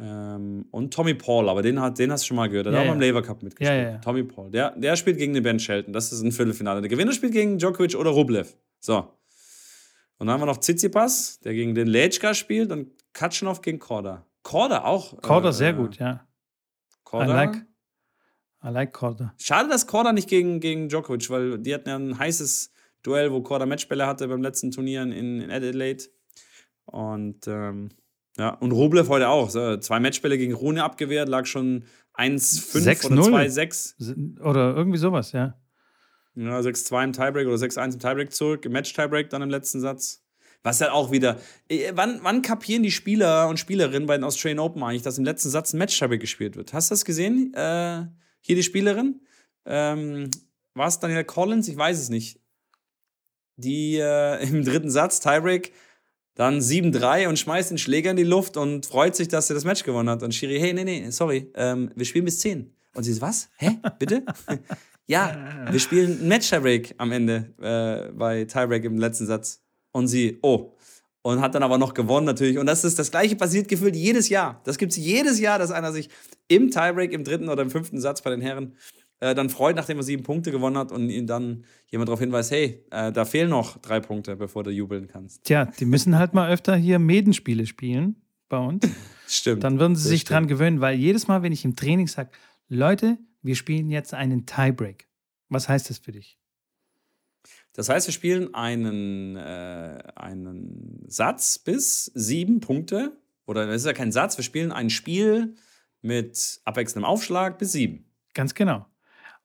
Ähm, 0.00 0.66
und 0.70 0.94
Tommy 0.94 1.14
Paul, 1.14 1.48
aber 1.48 1.62
den, 1.62 1.80
hat, 1.80 1.98
den 1.98 2.12
hast 2.12 2.22
du 2.22 2.28
schon 2.28 2.36
mal 2.36 2.48
gehört. 2.48 2.66
Der 2.66 2.72
Ja, 2.72 2.78
hat 2.78 2.84
auch 2.84 2.88
ja. 2.88 2.92
beim 2.92 3.00
Lever 3.00 3.22
Cup 3.22 3.42
mitgespielt. 3.42 3.70
Ja, 3.70 3.82
ja, 3.82 3.90
ja. 3.92 3.98
Tommy 3.98 4.22
Paul. 4.22 4.50
Der, 4.50 4.70
der 4.76 4.96
spielt 4.96 5.18
gegen 5.18 5.34
den 5.34 5.42
Ben 5.42 5.58
Shelton. 5.58 5.92
Das 5.92 6.12
ist 6.12 6.22
ein 6.22 6.30
Viertelfinale. 6.30 6.80
Der 6.80 6.88
Gewinner 6.88 7.12
spielt 7.12 7.32
gegen 7.32 7.58
Djokovic 7.58 7.96
oder 7.96 8.10
Rublev. 8.10 8.56
So. 8.78 8.98
Und 10.18 10.26
dann 10.26 10.30
haben 10.30 10.40
wir 10.40 10.46
noch 10.46 10.58
Tsitsipas, 10.58 11.40
der 11.40 11.54
gegen 11.54 11.74
den 11.74 11.88
Lechka 11.88 12.34
spielt 12.34 12.70
und 12.70 12.90
Katschanov 13.12 13.60
gegen 13.60 13.78
Korda. 13.78 14.24
Korda 14.42 14.84
auch. 14.84 15.20
Korda 15.20 15.48
äh, 15.48 15.52
sehr 15.52 15.72
gut, 15.72 15.98
ja. 15.98 16.26
Korda. 17.04 17.32
I 17.32 17.46
like. 17.46 17.66
I 18.64 18.68
like 18.68 18.92
Korda. 18.92 19.34
Schade, 19.38 19.68
dass 19.68 19.86
Korda 19.86 20.12
nicht 20.12 20.28
gegen, 20.28 20.60
gegen 20.60 20.88
Djokovic, 20.88 21.30
weil 21.30 21.58
die 21.58 21.74
hatten 21.74 21.88
ja 21.88 21.96
ein 21.96 22.18
heißes 22.18 22.72
Duell, 23.02 23.32
wo 23.32 23.40
Korda 23.40 23.66
Matchbälle 23.66 24.06
hatte 24.06 24.26
beim 24.28 24.42
letzten 24.42 24.70
Turnier 24.70 25.02
in, 25.02 25.12
in 25.12 25.50
Adelaide. 25.50 26.04
Und 26.86 27.46
ähm, 27.46 27.90
ja, 28.38 28.50
und 28.50 28.72
Rublev 28.72 29.08
heute 29.08 29.28
auch. 29.28 29.50
So, 29.50 29.76
zwei 29.78 30.00
Matchbälle 30.00 30.38
gegen 30.38 30.54
Rune 30.54 30.82
abgewehrt, 30.84 31.28
lag 31.28 31.46
schon 31.46 31.84
1-5 32.14 33.08
oder 33.08 33.20
6-0. 33.22 34.36
2-6. 34.36 34.40
Oder 34.40 34.74
irgendwie 34.76 34.98
sowas, 34.98 35.32
ja. 35.32 35.58
Ja, 36.34 36.60
6-2 36.60 37.04
im 37.04 37.12
Tiebreak 37.12 37.46
oder 37.48 37.56
6-1 37.56 37.94
im 37.94 37.98
Tiebreak 37.98 38.32
zurück, 38.32 38.64
im 38.64 38.72
Match-Tiebreak 38.72 39.28
dann 39.30 39.42
im 39.42 39.50
letzten 39.50 39.80
Satz. 39.80 40.24
Was 40.62 40.80
halt 40.80 40.90
auch 40.90 41.10
wieder. 41.12 41.38
äh, 41.68 41.92
Wann, 41.94 42.20
wann 42.22 42.42
kapieren 42.42 42.82
die 42.82 42.90
Spieler 42.90 43.48
und 43.48 43.58
Spielerinnen 43.58 44.06
bei 44.06 44.16
den 44.16 44.24
Australian 44.24 44.58
Open 44.58 44.82
eigentlich, 44.82 45.02
dass 45.02 45.18
im 45.18 45.24
letzten 45.24 45.50
Satz 45.50 45.72
ein 45.72 45.78
Match-Tiebreak 45.78 46.20
gespielt 46.20 46.56
wird? 46.56 46.72
Hast 46.72 46.90
du 46.90 46.94
das 46.94 47.04
gesehen? 47.04 47.52
Äh, 47.54 48.06
hier 48.40 48.56
die 48.56 48.62
Spielerin. 48.62 49.20
Ähm, 49.66 50.30
war 50.74 50.88
es 50.88 50.98
Danielle 51.00 51.24
Collins? 51.24 51.68
Ich 51.68 51.76
weiß 51.76 51.98
es 51.98 52.08
nicht. 52.08 52.40
Die 53.56 53.96
äh, 53.96 54.42
im 54.48 54.64
dritten 54.64 54.90
Satz, 54.90 55.20
Tiebreak, 55.20 55.72
dann 56.38 56.60
7-3 56.60 57.26
und 57.26 57.36
schmeißt 57.36 57.72
den 57.72 57.78
Schläger 57.78 58.12
in 58.12 58.16
die 58.16 58.22
Luft 58.22 58.56
und 58.56 58.86
freut 58.86 59.16
sich, 59.16 59.26
dass 59.26 59.48
sie 59.48 59.54
das 59.54 59.64
Match 59.64 59.82
gewonnen 59.82 60.08
hat. 60.08 60.22
Und 60.22 60.32
Shiri, 60.32 60.60
hey, 60.60 60.72
nee, 60.72 60.84
nee, 60.84 61.10
sorry, 61.10 61.50
ähm, 61.56 61.90
wir 61.96 62.06
spielen 62.06 62.24
bis 62.24 62.38
10. 62.38 62.72
Und 62.94 63.02
sie 63.02 63.12
so, 63.12 63.20
was? 63.20 63.48
Hä? 63.56 63.78
Bitte? 63.98 64.24
ja, 65.06 65.66
wir 65.68 65.80
spielen 65.80 66.20
ein 66.22 66.28
Match-Tiebreak 66.28 66.94
am 66.96 67.10
Ende 67.10 67.52
äh, 67.60 68.12
bei 68.12 68.44
Tiebreak 68.44 68.84
im 68.84 68.98
letzten 68.98 69.26
Satz. 69.26 69.60
Und 69.90 70.06
sie, 70.06 70.38
oh. 70.42 70.76
Und 71.22 71.40
hat 71.40 71.56
dann 71.56 71.64
aber 71.64 71.76
noch 71.76 71.92
gewonnen 71.92 72.26
natürlich. 72.26 72.58
Und 72.58 72.66
das 72.66 72.84
ist 72.84 73.00
das 73.00 73.10
gleiche 73.10 73.34
passiert 73.34 73.66
gefühlt 73.66 73.96
jedes 73.96 74.28
Jahr. 74.28 74.60
Das 74.62 74.78
gibt 74.78 74.92
es 74.92 74.98
jedes 74.98 75.40
Jahr, 75.40 75.58
dass 75.58 75.72
einer 75.72 75.90
sich 75.90 76.08
im 76.46 76.70
Tiebreak, 76.70 77.12
im 77.12 77.24
dritten 77.24 77.48
oder 77.48 77.62
im 77.62 77.70
fünften 77.70 78.00
Satz 78.00 78.22
bei 78.22 78.30
den 78.30 78.40
Herren 78.40 78.76
äh, 79.20 79.34
dann 79.34 79.50
freut, 79.50 79.76
nachdem 79.76 79.98
er 79.98 80.02
sieben 80.02 80.22
Punkte 80.22 80.50
gewonnen 80.50 80.76
hat 80.76 80.92
und 80.92 81.10
ihn 81.10 81.26
dann 81.26 81.64
jemand 81.88 82.08
darauf 82.08 82.20
hinweist, 82.20 82.50
hey, 82.50 82.84
äh, 82.90 83.12
da 83.12 83.24
fehlen 83.24 83.50
noch 83.50 83.78
drei 83.78 84.00
Punkte, 84.00 84.36
bevor 84.36 84.62
du 84.62 84.70
jubeln 84.70 85.08
kannst. 85.08 85.44
Tja, 85.44 85.66
die 85.66 85.84
müssen 85.86 86.18
halt 86.18 86.34
mal 86.34 86.50
öfter 86.50 86.76
hier 86.76 86.98
Medenspiele 86.98 87.66
spielen 87.66 88.22
bei 88.48 88.58
uns. 88.58 88.86
Stimmt. 89.26 89.64
Dann 89.64 89.78
würden 89.78 89.94
sie 89.94 90.08
sich 90.08 90.22
stimmt. 90.22 90.34
dran 90.34 90.46
gewöhnen, 90.46 90.80
weil 90.80 90.96
jedes 90.96 91.28
Mal, 91.28 91.42
wenn 91.42 91.52
ich 91.52 91.64
im 91.64 91.76
Training 91.76 92.06
sage, 92.06 92.30
Leute, 92.68 93.18
wir 93.42 93.56
spielen 93.56 93.90
jetzt 93.90 94.14
einen 94.14 94.46
Tiebreak. 94.46 95.06
Was 95.50 95.68
heißt 95.68 95.90
das 95.90 95.98
für 95.98 96.12
dich? 96.12 96.38
Das 97.74 97.88
heißt, 97.88 98.06
wir 98.08 98.12
spielen 98.12 98.54
einen, 98.54 99.36
äh, 99.36 99.98
einen 100.16 101.04
Satz 101.06 101.58
bis 101.58 102.06
sieben 102.14 102.60
Punkte. 102.60 103.18
Oder 103.46 103.66
das 103.66 103.82
ist 103.82 103.86
ja 103.86 103.92
kein 103.92 104.12
Satz, 104.12 104.36
wir 104.36 104.44
spielen 104.44 104.72
ein 104.72 104.90
Spiel 104.90 105.54
mit 106.00 106.60
abwechselndem 106.64 107.04
Aufschlag 107.04 107.58
bis 107.58 107.72
sieben. 107.72 108.10
Ganz 108.34 108.54
genau. 108.54 108.86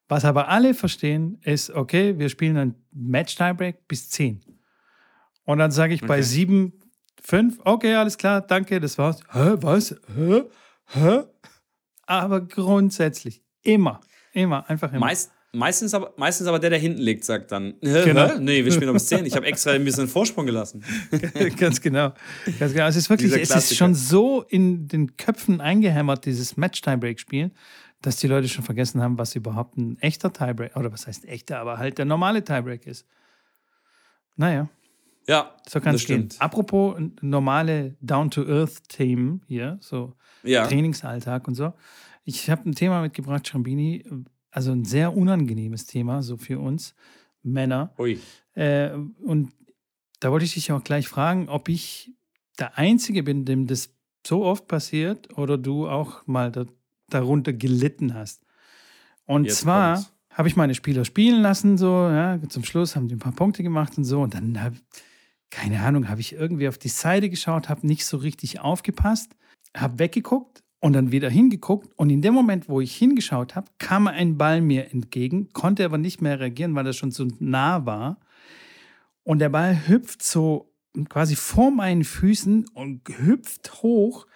Was 0.09 0.25
aber 0.25 0.49
alle 0.49 0.73
verstehen, 0.73 1.39
ist, 1.43 1.69
okay, 1.71 2.17
wir 2.19 2.29
spielen 2.29 2.57
ein 2.57 2.75
Match-Tiebreak 2.91 3.87
bis 3.87 4.09
10. 4.09 4.41
Und 5.45 5.57
dann 5.59 5.71
sage 5.71 5.93
ich 5.93 6.01
bei 6.01 6.15
Okay. 6.15 6.23
7, 6.23 6.73
5, 7.21 7.59
okay, 7.63 7.95
alles 7.95 8.17
klar, 8.17 8.41
danke, 8.41 8.79
das 8.79 8.97
war's. 8.97 9.19
Hä, 9.31 9.55
was? 9.61 9.95
Hä? 10.15 10.43
Hä? 10.87 11.19
Aber 12.05 12.41
grundsätzlich, 12.41 13.41
immer, 13.63 14.01
immer, 14.33 14.69
einfach 14.69 14.91
immer. 14.91 14.99
Meist, 15.05 15.31
meistens, 15.53 15.93
aber, 15.93 16.13
meistens 16.17 16.47
aber 16.47 16.59
der, 16.59 16.69
der 16.71 16.79
hinten 16.79 17.01
liegt, 17.01 17.23
sagt 17.23 17.51
dann, 17.53 17.75
Hä, 17.81 18.03
Genau. 18.03 18.27
hä? 18.27 18.39
nee, 18.39 18.63
wir 18.65 18.71
spielen 18.73 18.87
noch 18.87 18.93
bis 18.93 19.07
zehn. 19.07 19.25
Ich 19.25 19.35
habe 19.37 19.45
extra 19.45 19.71
ein 19.71 19.85
bisschen 19.85 20.09
Vorsprung 20.09 20.45
gelassen. 20.45 20.83
Ganz 21.57 21.79
genau. 21.79 22.13
Ganz 22.59 22.73
genau. 22.73 22.87
Es 22.87 22.97
ist 22.97 23.09
wirklich, 23.09 23.31
es 23.31 23.55
ist 23.55 23.77
schon 23.77 23.95
so 23.95 24.41
in 24.43 24.87
den 24.89 25.15
Köpfen 25.15 25.61
eingehämmert, 25.61 26.25
dieses 26.25 26.57
Match-Tiebreak-Spielen, 26.57 27.51
dass 28.03 28.17
die 28.17 28.27
Leute 28.27 28.47
schon 28.49 28.63
vergessen 28.63 29.01
haben, 29.01 29.17
was 29.17 29.35
überhaupt 29.35 29.77
ein 29.77 29.97
echter 29.99 30.31
Tiebreak, 30.31 30.75
oder 30.75 30.91
was 30.91 31.07
heißt 31.07 31.25
echter, 31.25 31.59
aber 31.59 31.77
halt 31.79 31.97
der 31.97 32.05
normale 32.05 32.43
Tiebreak 32.43 32.85
ist. 32.85 33.07
Naja, 34.35 34.69
Ja, 35.25 35.55
So 35.69 35.79
kann 35.79 35.95
es 35.95 36.05
gehen. 36.05 36.27
Apropos 36.39 36.99
normale 37.21 37.95
Down-to-Earth-Themen 38.01 39.41
hier, 39.47 39.77
so 39.79 40.13
Ja. 40.43 40.67
Trainingsalltag 40.67 41.47
und 41.47 41.55
so. 41.55 41.73
Ich 42.25 42.49
habe 42.49 42.69
ein 42.69 42.75
Thema 42.75 43.01
mitgebracht, 43.01 43.47
Schrambini, 43.47 44.03
also 44.51 44.71
ein 44.71 44.83
sehr 44.83 45.15
unangenehmes 45.15 45.85
Thema, 45.85 46.21
so 46.21 46.35
für 46.37 46.59
uns 46.59 46.93
Männer. 47.41 47.93
Ui. 47.97 48.19
Äh, 48.55 48.91
und 49.23 49.53
da 50.19 50.31
wollte 50.31 50.45
ich 50.45 50.53
dich 50.55 50.71
auch 50.73 50.83
gleich 50.83 51.07
fragen, 51.07 51.47
ob 51.47 51.69
ich 51.69 52.11
der 52.59 52.77
Einzige 52.77 53.23
bin, 53.23 53.45
dem 53.45 53.65
das 53.67 53.93
so 54.25 54.43
oft 54.43 54.67
passiert 54.67 55.37
oder 55.37 55.57
du 55.57 55.87
auch 55.87 56.27
mal 56.27 56.51
da, 56.51 56.65
darunter 57.13 57.53
gelitten 57.53 58.13
hast. 58.13 58.41
Und 59.25 59.45
Jetzt 59.45 59.59
zwar 59.59 60.05
habe 60.29 60.47
ich 60.47 60.55
meine 60.55 60.75
Spieler 60.75 61.05
spielen 61.05 61.41
lassen, 61.41 61.77
so, 61.77 62.07
ja, 62.09 62.39
zum 62.49 62.63
Schluss 62.63 62.95
haben 62.95 63.07
die 63.07 63.15
ein 63.15 63.19
paar 63.19 63.33
Punkte 63.33 63.63
gemacht 63.63 63.97
und 63.97 64.03
so. 64.03 64.21
Und 64.21 64.33
dann 64.33 64.61
habe, 64.61 64.75
keine 65.49 65.81
Ahnung, 65.81 66.09
habe 66.09 66.21
ich 66.21 66.33
irgendwie 66.33 66.67
auf 66.67 66.77
die 66.77 66.89
Seite 66.89 67.29
geschaut, 67.29 67.69
habe 67.69 67.85
nicht 67.85 68.05
so 68.05 68.17
richtig 68.17 68.59
aufgepasst, 68.59 69.35
habe 69.75 69.99
weggeguckt 69.99 70.63
und 70.79 70.93
dann 70.93 71.11
wieder 71.11 71.29
hingeguckt. 71.29 71.89
Und 71.97 72.09
in 72.09 72.21
dem 72.21 72.33
Moment, 72.33 72.67
wo 72.67 72.81
ich 72.81 72.95
hingeschaut 72.95 73.55
habe, 73.55 73.67
kam 73.77 74.07
ein 74.07 74.37
Ball 74.37 74.61
mir 74.61 74.91
entgegen, 74.91 75.49
konnte 75.53 75.85
aber 75.85 75.97
nicht 75.97 76.21
mehr 76.21 76.39
reagieren, 76.39 76.75
weil 76.75 76.87
er 76.87 76.93
schon 76.93 77.11
so 77.11 77.27
nah 77.39 77.85
war. 77.85 78.19
Und 79.23 79.39
der 79.39 79.49
Ball 79.49 79.87
hüpft 79.87 80.23
so 80.23 80.73
quasi 81.09 81.35
vor 81.35 81.71
meinen 81.71 82.03
Füßen 82.03 82.67
und 82.73 83.07
hüpft 83.07 83.81
hoch 83.83 84.27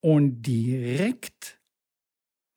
und 0.00 0.42
direkt, 0.42 1.57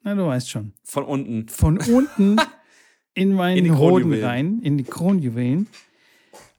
na 0.04 0.16
du 0.16 0.26
weißt 0.26 0.50
schon, 0.50 0.74
Von 0.84 1.04
unten. 1.06 1.48
von 1.50 1.78
unten 1.78 2.38
in 3.14 3.34
meinen 3.34 3.66
In 3.66 3.78
Hoden 3.78 4.14
rein, 4.24 4.60
in 4.62 4.78
die 4.78 4.84
Kronjuwelen. 4.84 5.68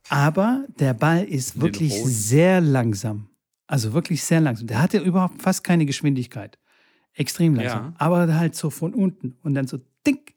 Aber 0.08 0.64
der 0.78 0.94
Ball 0.94 1.24
ist 1.24 1.56
In 1.56 1.62
wirklich 1.62 1.94
sehr 2.04 2.60
langsam. 2.60 3.28
Also 3.66 3.94
wirklich 3.94 4.22
sehr 4.22 4.40
langsam. 4.40 4.66
Der 4.66 4.82
hatte 4.82 4.98
überhaupt 4.98 5.40
fast 5.40 5.64
keine 5.64 5.86
Geschwindigkeit. 5.86 6.58
Extrem 7.14 7.54
langsam. 7.54 7.84
Ja. 7.86 7.94
Aber 7.98 8.34
halt 8.34 8.54
so 8.54 8.70
von 8.70 8.92
unten. 8.94 9.36
Und 9.42 9.54
dann 9.54 9.66
so 9.66 9.78
dink. 10.06 10.34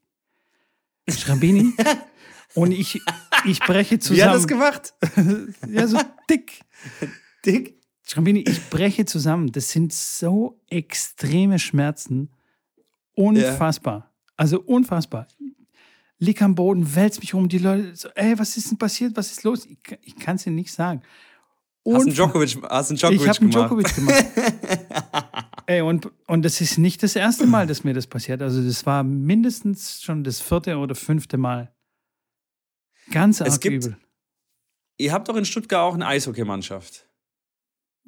Schrambini. 1.09 1.73
und 2.53 2.71
ich, 2.71 3.01
ich 3.45 3.59
breche 3.59 3.95
Wie 4.09 4.23
hat 4.23 4.33
das 4.33 4.43
zusammen. 4.43 4.47
gemacht? 4.47 4.93
ja, 5.69 5.87
so 5.87 5.99
dick. 6.29 6.61
Dick. 7.45 7.81
Schrambini, 8.07 8.39
ich 8.47 8.69
breche 8.69 9.05
zusammen. 9.05 9.51
Das 9.51 9.71
sind 9.71 9.91
so 9.91 10.59
extreme 10.69 11.59
Schmerzen. 11.59 12.29
Unfassbar. 13.15 14.11
Also 14.37 14.59
unfassbar. 14.61 15.27
Lieg 16.17 16.41
am 16.41 16.55
Boden, 16.55 16.95
wälz 16.95 17.19
mich 17.19 17.33
um. 17.33 17.47
Die 17.49 17.57
Leute 17.57 17.95
so, 17.95 18.09
ey, 18.15 18.37
was 18.39 18.55
ist 18.57 18.71
denn 18.71 18.77
passiert? 18.77 19.15
Was 19.17 19.31
ist 19.31 19.43
los? 19.43 19.65
Ich, 19.65 19.77
ich 20.01 20.15
kann 20.15 20.35
es 20.37 20.43
dir 20.43 20.51
nicht 20.51 20.71
sagen. 20.71 21.01
Hast 21.87 22.01
einen 22.01 22.11
Unfa- 22.11 22.15
Djokovic, 22.15 22.57
hast 22.69 22.89
einen 22.89 22.97
Djokovic 22.97 23.21
ich 23.21 23.27
habe 23.29 23.39
einen 23.41 23.51
gemacht. 23.51 23.69
Djokovic 23.69 23.95
gemacht. 23.95 24.25
ey, 25.67 25.81
und, 25.81 26.09
und 26.27 26.43
das 26.43 26.61
ist 26.61 26.77
nicht 26.77 27.03
das 27.03 27.15
erste 27.15 27.45
Mal, 27.45 27.67
dass 27.67 27.83
mir 27.83 27.93
das 27.93 28.07
passiert. 28.07 28.41
Also 28.41 28.63
das 28.63 28.85
war 28.85 29.03
mindestens 29.03 30.01
schon 30.01 30.23
das 30.23 30.39
vierte 30.41 30.77
oder 30.77 30.95
fünfte 30.95 31.37
Mal. 31.37 31.73
Ganz 33.11 33.41
arg 33.41 33.49
Es 33.49 33.59
gibt- 33.59 33.85
übel. 33.85 33.97
Ihr 34.97 35.11
habt 35.11 35.27
doch 35.27 35.35
in 35.35 35.43
Stuttgart 35.45 35.81
auch 35.81 35.93
eine 35.93 36.07
Eishockeymannschaft. 36.07 37.04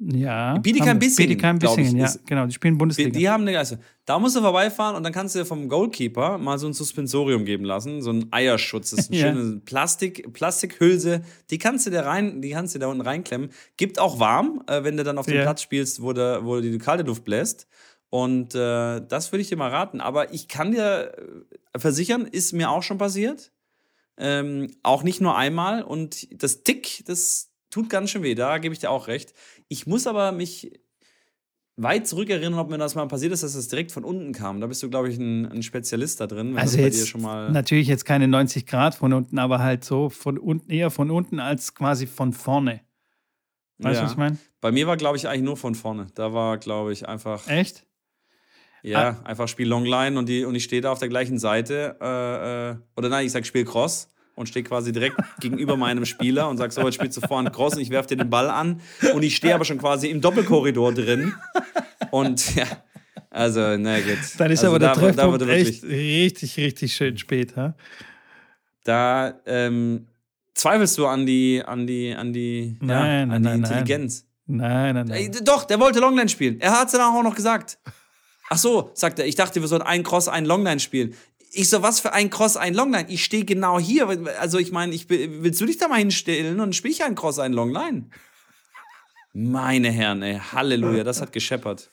Ja. 0.00 0.56
Bietigheim. 0.58 0.98
Bissingen, 0.98 1.28
Bietigheim 1.30 1.56
ich, 1.56 1.60
Bissingen, 1.62 1.96
ja. 1.96 2.04
ist- 2.06 2.24
Genau, 2.26 2.46
die 2.46 2.52
spielen 2.54 2.78
Bundesliga. 2.78 3.10
die 3.10 3.28
haben 3.28 3.46
eine 3.46 3.58
also, 3.58 3.76
Da 4.04 4.18
musst 4.18 4.36
du 4.36 4.40
vorbeifahren 4.40 4.94
und 4.96 5.02
dann 5.02 5.12
kannst 5.12 5.34
du 5.34 5.40
dir 5.40 5.44
vom 5.44 5.68
Goalkeeper 5.68 6.38
mal 6.38 6.58
so 6.58 6.66
ein 6.68 6.72
Suspensorium 6.72 7.44
geben 7.44 7.64
lassen, 7.64 8.00
so 8.00 8.10
ein 8.12 8.28
Eierschutz. 8.32 8.90
Das 8.90 9.00
ist 9.00 9.10
eine 9.12 9.20
Ja. 9.20 9.32
schöne 9.34 9.56
Plastik, 9.64 10.32
Plastikhülse. 10.32 11.22
Die 11.50 11.58
kannst 11.58 11.86
du 11.86 11.90
dir 11.90 12.00
rein, 12.06 12.40
die 12.40 12.50
kannst 12.50 12.74
du 12.74 12.78
da 12.78 12.86
unten 12.86 13.02
reinklemmen. 13.02 13.50
Gibt 13.76 13.98
auch 13.98 14.20
warm, 14.20 14.62
äh, 14.68 14.84
wenn 14.84 14.96
du 14.96 15.02
dann 15.04 15.18
auf 15.18 15.26
dem 15.26 15.34
Ja. 15.36 15.42
Platz 15.42 15.62
spielst, 15.62 16.00
wo, 16.00 16.12
der, 16.12 16.44
wo 16.44 16.60
die 16.60 16.78
kalte 16.78 17.02
Luft 17.02 17.24
bläst. 17.24 17.66
Und 18.10 18.54
äh, 18.54 19.00
das 19.06 19.32
würde 19.32 19.42
ich 19.42 19.48
dir 19.48 19.56
mal 19.56 19.68
raten. 19.70 20.00
Aber 20.00 20.32
ich 20.32 20.46
kann 20.48 20.70
dir 20.70 21.12
äh, 21.74 21.78
versichern, 21.78 22.24
ist 22.24 22.52
mir 22.52 22.70
auch 22.70 22.82
schon 22.84 22.98
passiert. 22.98 23.50
Ähm, 24.16 24.68
auch 24.82 25.02
nicht 25.02 25.20
nur 25.20 25.36
einmal. 25.36 25.82
Und 25.82 26.26
das 26.42 26.62
Tick, 26.62 27.04
das 27.06 27.50
tut 27.70 27.90
ganz 27.90 28.10
schön 28.10 28.22
weh. 28.22 28.34
Da 28.34 28.56
gebe 28.58 28.72
ich 28.72 28.78
dir 28.80 28.90
auch 28.90 29.06
recht. 29.08 29.34
Ich 29.68 29.86
muss 29.86 30.06
aber 30.06 30.32
mich 30.32 30.72
weit 31.76 32.08
zurückerinnern, 32.08 32.58
ob 32.58 32.70
mir 32.70 32.78
das 32.78 32.94
mal 32.96 33.06
passiert 33.06 33.32
ist, 33.32 33.42
dass 33.42 33.52
das 33.52 33.68
direkt 33.68 33.92
von 33.92 34.02
unten 34.04 34.32
kam. 34.32 34.60
Da 34.60 34.66
bist 34.66 34.82
du, 34.82 34.90
glaube 34.90 35.08
ich, 35.10 35.18
ein, 35.18 35.46
ein 35.46 35.62
Spezialist 35.62 36.20
da 36.20 36.26
drin. 36.26 36.50
Wenn 36.54 36.58
Also 36.58 36.78
jetzt 36.78 37.00
dir 37.00 37.06
schon 37.06 37.22
mal. 37.22 37.50
natürlich 37.52 37.86
jetzt 37.86 38.04
keine 38.04 38.26
90 38.26 38.66
Grad 38.66 38.94
von 38.96 39.12
unten, 39.12 39.38
aber 39.38 39.60
halt 39.60 39.84
so 39.84 40.08
von 40.10 40.38
unten, 40.38 40.70
eher 40.70 40.90
von 40.90 41.10
unten 41.10 41.38
als 41.38 41.74
quasi 41.74 42.06
von 42.06 42.32
vorne. 42.32 42.80
Weißt 43.78 43.94
du, 43.96 44.00
Ja. 44.00 44.04
was 44.06 44.12
ich 44.12 44.18
meine? 44.18 44.38
Bei 44.60 44.72
mir 44.72 44.88
war, 44.88 44.96
glaube 44.96 45.16
ich, 45.16 45.28
eigentlich 45.28 45.44
nur 45.44 45.56
von 45.56 45.76
vorne. 45.76 46.08
Da 46.16 46.32
war, 46.32 46.58
glaube 46.58 46.92
ich, 46.92 47.08
einfach. 47.08 47.46
Echt? 47.46 47.84
Ja, 48.82 49.20
einfach 49.24 49.46
Spiel 49.48 49.68
Longline 49.68 50.18
und, 50.18 50.28
die, 50.28 50.44
und 50.44 50.54
ich 50.54 50.64
stehe 50.64 50.80
da 50.82 50.90
auf 50.90 50.98
der 50.98 51.08
gleichen 51.08 51.38
Seite. 51.38 51.96
Äh, 52.00 52.70
äh, 52.70 52.76
oder 52.96 53.08
nein, 53.08 53.26
ich 53.26 53.32
sag 53.32 53.44
Spiel 53.46 53.64
Cross 53.64 54.08
und 54.38 54.48
stehe 54.48 54.64
quasi 54.64 54.92
direkt 54.92 55.16
gegenüber 55.40 55.76
meinem 55.76 56.04
Spieler 56.04 56.48
und 56.48 56.58
sag 56.58 56.72
so, 56.72 56.80
jetzt 56.82 56.94
spielst 56.94 57.16
du 57.16 57.26
vorne 57.26 57.50
Cross 57.50 57.74
und 57.74 57.80
ich 57.80 57.90
werfe 57.90 58.08
dir 58.08 58.16
den 58.16 58.30
Ball 58.30 58.48
an. 58.48 58.80
Und 59.12 59.22
ich 59.24 59.36
stehe 59.36 59.54
aber 59.54 59.64
schon 59.64 59.78
quasi 59.78 60.08
im 60.08 60.20
Doppelkorridor 60.20 60.94
drin. 60.94 61.34
Und 62.10 62.54
ja, 62.54 62.66
also, 63.30 63.76
na 63.76 63.98
gut. 64.00 64.18
Dann 64.38 64.50
ist 64.50 64.60
also 64.60 64.68
aber 64.68 64.78
der 64.78 64.88
da, 64.88 64.94
Treffpunkt 64.94 65.18
da 65.18 65.32
wurde 65.32 65.46
wirklich, 65.48 65.82
echt 65.82 65.84
richtig, 65.84 66.56
richtig 66.56 66.94
schön 66.94 67.18
spät. 67.18 67.56
Ha? 67.56 67.74
Da 68.84 69.40
ähm, 69.44 70.06
zweifelst 70.54 70.96
du 70.98 71.06
an 71.06 71.26
die, 71.26 71.62
an 71.64 71.86
die, 71.86 72.14
an 72.14 72.32
die, 72.32 72.76
Nein, 72.80 72.88
ja, 72.88 72.96
nein, 72.96 73.30
an 73.30 73.42
die 73.42 73.48
nein, 73.48 73.60
nein. 73.60 73.70
Intelligenz. 73.70 74.24
Nein, 74.46 74.94
nein, 74.94 75.06
nein. 75.08 75.36
doch, 75.44 75.64
der 75.64 75.78
wollte 75.78 75.98
Longline 76.00 76.28
spielen. 76.28 76.60
Er 76.60 76.78
hat 76.78 76.86
es 76.86 76.92
danach 76.92 77.12
auch 77.12 77.22
noch 77.22 77.34
gesagt. 77.34 77.78
Ach 78.48 78.56
so, 78.56 78.90
sagt 78.94 79.18
er. 79.18 79.26
Ich 79.26 79.34
dachte, 79.34 79.60
wir 79.60 79.68
sollen 79.68 79.82
einen 79.82 80.04
Cross, 80.04 80.28
einen 80.28 80.46
Longline 80.46 80.80
spielen. 80.80 81.14
Ich 81.52 81.68
so, 81.70 81.82
was 81.82 82.00
für 82.00 82.12
ein 82.12 82.30
Cross, 82.30 82.56
ein 82.56 82.74
Longline? 82.74 83.06
Ich 83.08 83.24
stehe 83.24 83.44
genau 83.44 83.78
hier. 83.80 84.06
Also 84.40 84.58
ich 84.58 84.70
meine, 84.72 84.94
ich, 84.94 85.08
will- 85.08 85.42
willst 85.42 85.60
du 85.60 85.66
dich 85.66 85.78
da 85.78 85.88
mal 85.88 85.96
hinstellen 85.98 86.60
und 86.60 86.74
spiele 86.76 86.92
ich 86.92 87.04
einen 87.04 87.14
Cross, 87.14 87.38
einen 87.38 87.54
Longline? 87.54 88.10
Meine 89.32 89.90
Herren, 89.90 90.22
ey, 90.22 90.38
Halleluja, 90.52 91.04
das 91.04 91.20
hat 91.20 91.32
gescheppert. 91.32 91.90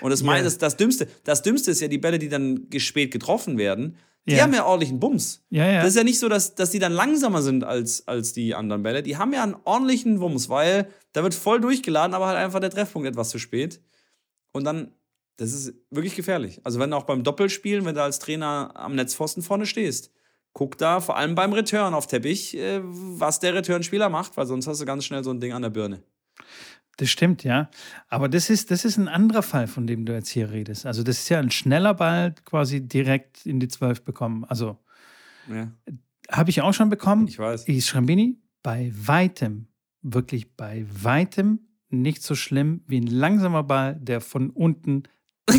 Und 0.00 0.10
das, 0.10 0.22
meine, 0.22 0.44
das, 0.44 0.58
das, 0.58 0.76
Dümmste, 0.76 1.08
das 1.24 1.42
Dümmste 1.42 1.70
ist 1.70 1.80
ja 1.80 1.88
die 1.88 1.98
Bälle, 1.98 2.18
die 2.18 2.28
dann 2.28 2.66
spät 2.78 3.10
getroffen 3.10 3.58
werden. 3.58 3.96
Die 4.28 4.34
Ja. 4.34 4.42
haben 4.42 4.52
ja 4.54 4.64
ordentlichen 4.64 4.98
Bums. 4.98 5.44
Ja, 5.50 5.70
ja. 5.70 5.78
Das 5.80 5.90
ist 5.90 5.96
ja 5.96 6.04
nicht 6.04 6.18
so, 6.18 6.28
dass, 6.28 6.54
dass 6.54 6.70
die 6.70 6.78
dann 6.80 6.92
langsamer 6.92 7.42
sind 7.42 7.64
als, 7.64 8.06
als 8.08 8.32
die 8.32 8.54
anderen 8.54 8.82
Bälle. 8.82 9.02
Die 9.02 9.16
haben 9.16 9.32
ja 9.32 9.42
einen 9.42 9.56
ordentlichen 9.64 10.20
Wumms, 10.20 10.48
weil 10.48 10.88
da 11.12 11.22
wird 11.22 11.34
voll 11.34 11.60
durchgeladen, 11.60 12.12
aber 12.14 12.26
halt 12.26 12.36
einfach 12.38 12.60
der 12.60 12.70
Treffpunkt 12.70 13.06
etwas 13.08 13.30
zu 13.30 13.38
spät. 13.38 13.80
Und 14.52 14.64
dann, 14.64 14.92
das 15.36 15.52
ist 15.52 15.74
wirklich 15.90 16.16
gefährlich. 16.16 16.60
Also 16.64 16.78
wenn 16.78 16.90
du 16.90 16.96
auch 16.96 17.04
beim 17.04 17.22
Doppelspielen, 17.22 17.84
wenn 17.84 17.94
du 17.94 18.02
als 18.02 18.18
Trainer 18.18 18.72
am 18.74 18.94
Netzpfosten 18.94 19.42
vorne 19.42 19.66
stehst, 19.66 20.10
guck 20.52 20.78
da 20.78 21.00
vor 21.00 21.16
allem 21.16 21.34
beim 21.34 21.52
Return 21.52 21.92
auf 21.92 22.06
Teppich, 22.06 22.56
äh, 22.56 22.80
was 22.82 23.40
der 23.40 23.54
Returnspieler 23.54 24.08
macht, 24.08 24.36
weil 24.36 24.46
sonst 24.46 24.66
hast 24.66 24.80
du 24.80 24.86
ganz 24.86 25.04
schnell 25.04 25.22
so 25.22 25.30
ein 25.30 25.40
Ding 25.40 25.52
an 25.52 25.62
der 25.62 25.70
Birne. 25.70 26.02
Das 26.96 27.10
stimmt, 27.10 27.44
ja. 27.44 27.68
Aber 28.08 28.28
das 28.28 28.48
ist, 28.48 28.70
das 28.70 28.86
ist 28.86 28.96
ein 28.96 29.08
anderer 29.08 29.42
Fall, 29.42 29.66
von 29.66 29.86
dem 29.86 30.06
du 30.06 30.14
jetzt 30.14 30.30
hier 30.30 30.50
redest. 30.50 30.86
Also, 30.86 31.02
das 31.02 31.18
ist 31.18 31.28
ja 31.28 31.38
ein 31.38 31.50
schneller 31.50 31.92
Ball 31.92 32.34
quasi 32.46 32.80
direkt 32.80 33.44
in 33.44 33.60
die 33.60 33.68
Zwölf 33.68 34.02
bekommen. 34.02 34.46
Also, 34.46 34.78
Ja, 35.46 35.70
habe 36.30 36.48
ich 36.48 36.62
auch 36.62 36.72
schon 36.72 36.88
bekommen. 36.88 37.28
ich 37.28 37.38
weiß. 37.38 37.68
Ich 37.68 37.84
Schrambini, 37.84 38.40
bei 38.62 38.90
weitem, 38.96 39.68
wirklich 40.00 40.56
bei 40.56 40.86
weitem 40.90 41.60
nicht 41.90 42.22
so 42.22 42.34
schlimm 42.34 42.82
wie 42.86 42.98
ein 42.98 43.06
langsamer 43.06 43.62
Ball, 43.62 43.94
der 44.00 44.20
von 44.22 44.50
unten 44.50 45.02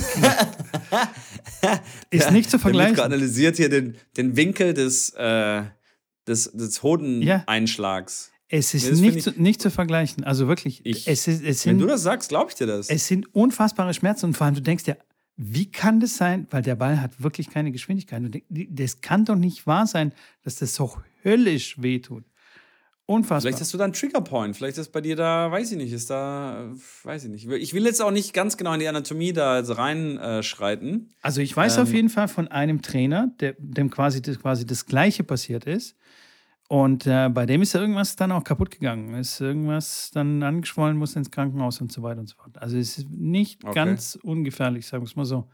ist 2.10 2.32
nicht 2.32 2.50
zu 2.50 2.58
Der 2.58 2.60
Mitko 2.60 2.60
vergleichen. 2.60 3.00
analysiert 3.00 3.58
hier 3.58 3.70
den, 3.70 3.96
den 4.18 4.36
Winkel 4.36 4.74
des, 4.74 5.10
äh, 5.12 5.64
des, 6.28 6.52
des 6.52 6.84
Hodeneinschlags. 6.84 8.32
Es 8.50 8.74
ist 8.74 8.92
Nee, 9.02 9.12
nicht, 9.12 9.24
zu, 9.24 9.32
nicht 9.42 9.62
zu 9.62 9.70
vergleichen. 9.70 10.24
Also 10.24 10.48
wirklich, 10.48 10.82
Ich- 10.86 11.08
es, 11.08 11.28
ist, 11.28 11.44
es, 11.44 11.66
Wenn 11.66 11.78
du 11.78 11.82
sind, 11.84 11.92
das 11.92 12.04
sagst, 12.04 12.30
glaube 12.30 12.50
ich 12.52 12.56
dir 12.56 12.68
das. 12.68 12.90
es 12.90 13.08
sind 13.08 13.34
unfassbare 13.36 13.94
Schmerzen 13.94 14.28
und 14.28 14.38
vor 14.38 14.46
allem 14.46 14.56
du 14.56 14.62
denkst 14.62 14.86
dir, 14.86 14.98
wie 15.36 15.70
kann 15.70 16.00
das 16.00 16.18
sein? 16.18 16.48
Weil 16.50 16.62
der 16.64 16.76
Ball 16.76 17.02
hat 17.02 17.22
wirklich 17.22 17.50
keine 17.50 17.72
Geschwindigkeit. 17.72 18.22
Denkst, 18.24 18.48
Das 18.72 19.02
kann 19.02 19.26
doch 19.26 19.36
nicht 19.36 19.68
wahr 19.68 19.86
sein, 19.86 20.14
dass 20.44 20.56
das 20.56 20.74
so 20.76 20.98
höllisch 21.24 21.82
wehtut. 21.82 22.24
Unfassbar. 23.10 23.42
Vielleicht 23.42 23.62
hast 23.62 23.74
du 23.74 23.78
da 23.78 23.86
einen 23.86 23.94
Triggerpoint. 23.94 24.56
Vielleicht 24.58 24.78
ist 24.78 24.92
bei 24.92 25.00
dir 25.00 25.16
da, 25.16 25.50
weiß 25.50 25.72
ich 25.72 25.78
nicht, 25.78 25.94
ist 25.94 26.10
da, 26.10 26.66
äh, 26.74 26.76
weiß 27.06 27.24
ich 27.24 27.30
nicht. 27.32 27.48
Ich 27.50 27.74
will 27.74 27.86
jetzt 27.86 28.02
auch 28.02 28.12
nicht 28.12 28.34
ganz 28.34 28.58
genau 28.58 28.74
in 28.74 28.82
die 28.82 28.88
Anatomie 28.88 29.32
da 29.32 29.62
reinschreiten. 29.62 31.14
Also 31.22 31.40
ich 31.42 31.56
weiß 31.56 31.78
Ähm, 31.78 31.84
auf 31.84 31.94
jeden 31.94 32.10
Fall 32.10 32.28
von 32.28 32.50
einem 32.50 32.82
Trainer, 32.82 33.32
der, 33.40 33.56
dem 33.60 33.90
quasi 33.90 34.22
das, 34.22 34.38
quasi 34.40 34.66
das 34.66 34.86
Gleiche 34.86 35.24
passiert 35.24 35.64
ist. 35.66 35.96
Und 36.68 37.08
äh, 37.08 37.30
bei 37.30 37.46
dem 37.46 37.62
ist 37.62 37.72
ja 37.72 37.80
irgendwas 37.80 38.18
dann 38.18 38.34
auch 38.34 38.44
kaputt 38.44 38.72
gegangen. 38.72 39.14
Ist 39.14 39.40
irgendwas 39.40 40.12
dann 40.14 40.44
angeschwollen, 40.44 40.98
muss 40.98 41.16
ins 41.16 41.32
Krankenhaus 41.32 41.80
und 41.80 41.94
so 41.94 42.04
weiter 42.04 42.20
und 42.20 42.28
so 42.28 42.36
fort. 42.36 42.58
Also 42.62 42.78
es 42.78 42.98
ist 42.98 43.10
nicht 43.10 43.64
Okay. 43.64 43.74
ganz 43.74 44.20
ungefährlich, 44.22 44.86
sagen 44.86 45.02
wir 45.04 45.08
es 45.08 45.16
mal 45.16 45.24
so. 45.24 45.48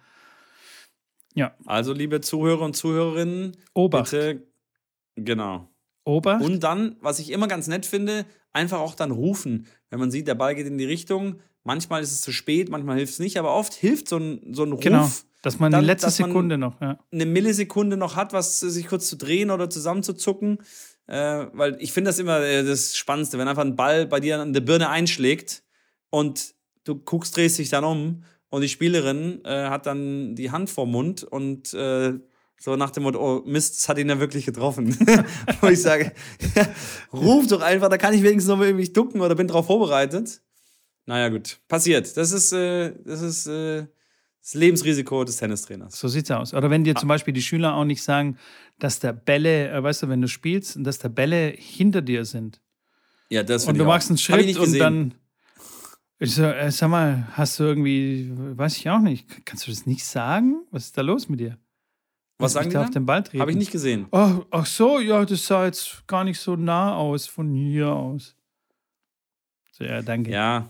Ja, 1.35 1.55
also, 1.65 1.93
liebe 1.93 2.19
Zuhörer 2.21 2.61
und 2.61 2.75
Zuhörerinnen, 2.75 3.57
Obacht. 3.75 4.09
bitte, 4.11 4.47
genau. 5.15 5.69
Ober. 6.05 6.39
Und 6.41 6.63
dann, 6.63 6.97
was 7.01 7.19
ich 7.19 7.31
immer 7.31 7.47
ganz 7.47 7.67
nett 7.67 7.85
finde, 7.85 8.25
einfach 8.51 8.79
auch 8.79 8.95
dann 8.95 9.11
rufen. 9.11 9.67
Wenn 9.89 9.99
man 9.99 10.11
sieht, 10.11 10.27
der 10.27 10.35
Ball 10.35 10.55
geht 10.55 10.67
in 10.67 10.77
die 10.77 10.85
Richtung, 10.85 11.39
manchmal 11.63 12.01
ist 12.01 12.11
es 12.11 12.21
zu 12.21 12.31
spät, 12.31 12.69
manchmal 12.69 12.97
hilft 12.97 13.13
es 13.13 13.19
nicht, 13.19 13.37
aber 13.37 13.53
oft 13.55 13.73
hilft 13.73 14.09
so 14.09 14.17
ein, 14.17 14.53
so 14.53 14.63
ein 14.63 14.73
Ruf. 14.73 14.81
Genau, 14.81 15.09
dass 15.41 15.59
man 15.59 15.71
dann- 15.71 15.81
die 15.81 15.87
letzte 15.87 16.09
Sekunde 16.09 16.57
noch, 16.57 16.79
ja. 16.81 16.99
eine 17.11 17.25
Millisekunde 17.25 17.97
noch 17.97 18.15
hat, 18.15 18.33
was 18.33 18.59
sich 18.59 18.87
kurz 18.87 19.07
zu 19.07 19.17
drehen 19.17 19.49
oder 19.49 19.69
zusammenzuzucken. 19.69 20.59
Äh, 21.05 21.47
weil 21.53 21.75
ich 21.79 21.91
finde 21.91 22.09
das 22.09 22.19
immer 22.19 22.39
äh, 22.39 22.63
das 22.63 22.95
Spannendste, 22.95 23.37
wenn 23.37 23.47
einfach 23.47 23.65
ein 23.65 23.75
Ball 23.75 24.05
bei 24.07 24.21
dir 24.21 24.39
an 24.39 24.53
der 24.53 24.61
Birne 24.61 24.89
einschlägt 24.89 25.63
und 26.09 26.53
du 26.85 26.95
guckst, 26.95 27.35
drehst 27.35 27.59
dich 27.59 27.69
dann 27.69 27.83
um 27.83 28.23
und 28.49 28.61
die 28.61 28.69
Spielerin 28.69 29.43
äh, 29.43 29.67
hat 29.67 29.85
dann 29.85 30.35
die 30.35 30.51
Hand 30.51 30.69
vorm 30.69 30.91
Mund 30.91 31.23
und 31.23 31.73
äh, 31.73 32.13
so 32.63 32.77
nach 32.77 32.91
dem 32.91 33.03
Motto, 33.03 33.19
oh 33.19 33.43
Mist, 33.45 33.75
das 33.77 33.89
hat 33.89 33.97
ihn 33.97 34.07
ja 34.07 34.19
wirklich 34.21 34.45
getroffen. 34.45 34.95
Wo 35.61 35.67
ich 35.67 35.81
sage, 35.81 36.13
ruf 37.11 37.45
doch 37.47 37.61
einfach, 37.61 37.89
da 37.89 37.97
kann 37.97 38.13
ich 38.13 38.23
wenigstens 38.23 38.47
noch 38.55 38.61
irgendwie 38.61 38.87
ducken 38.87 39.19
oder 39.19 39.35
bin 39.35 39.47
drauf 39.49 39.67
vorbereitet. 39.67 40.41
Naja, 41.05 41.27
gut. 41.27 41.59
Passiert. 41.67 42.15
Das 42.15 42.31
ist, 42.31 42.53
äh, 42.53 42.93
das 43.03 43.21
ist 43.21 43.47
äh, 43.47 43.85
das 44.41 44.53
Lebensrisiko 44.53 45.25
des 45.25 45.35
Tennistrainers. 45.35 45.99
So 45.99 46.07
sieht's 46.07 46.31
aus. 46.31 46.53
Oder 46.53 46.67
Ah. 46.67 46.69
wenn 46.69 46.85
dir 46.85 46.95
zum 46.95 47.09
Beispiel 47.09 47.33
die 47.33 47.41
Schüler 47.41 47.73
auch 47.75 47.83
nicht 47.83 48.01
sagen, 48.01 48.37
dass 48.79 48.99
da 48.99 49.11
Bälle, 49.11 49.69
äh, 49.69 49.83
weißt 49.83 50.03
du, 50.03 50.07
wenn 50.07 50.21
du 50.21 50.29
spielst, 50.29 50.77
dass 50.79 50.99
da 50.99 51.09
Bälle 51.09 51.53
hinter 51.57 52.01
dir 52.01 52.23
sind. 52.23 52.61
Ja, 53.29 53.43
das 53.43 53.65
Und 53.65 53.77
du 53.77 53.83
machst 53.83 54.09
einen 54.09 54.17
Schritt 54.17 54.57
und 54.57 54.79
dann. 54.79 55.15
Ich 56.19 56.35
so, 56.35 56.43
äh, 56.43 56.71
sag 56.71 56.89
mal, 56.89 57.27
hast 57.33 57.59
du 57.59 57.63
irgendwie, 57.65 58.31
weiß 58.33 58.77
ich 58.77 58.89
auch 58.89 58.99
nicht, 58.99 59.45
kannst 59.45 59.67
du 59.67 59.71
das 59.71 59.85
nicht 59.85 60.05
sagen? 60.05 60.63
Was 60.71 60.85
ist 60.85 60.97
da 60.97 61.01
los 61.01 61.27
mit 61.27 61.41
dir? 61.41 61.57
Was 62.43 62.53
sagen 62.53 62.69
die 62.69 62.77
auf 62.77 62.91
den 62.91 63.05
Ball 63.05 63.23
treten? 63.23 63.41
Habe 63.41 63.51
ich 63.51 63.57
nicht 63.57 63.71
gesehen. 63.71 64.07
Oh, 64.11 64.43
ach 64.51 64.65
so, 64.65 64.99
ja, 64.99 65.25
das 65.25 65.45
sah 65.45 65.65
jetzt 65.65 66.05
gar 66.07 66.23
nicht 66.23 66.39
so 66.39 66.55
nah 66.55 66.95
aus 66.95 67.25
von 67.25 67.53
hier 67.53 67.89
aus. 67.89 68.35
So, 69.71 69.83
ja, 69.83 70.01
danke. 70.01 70.31
Ja, 70.31 70.69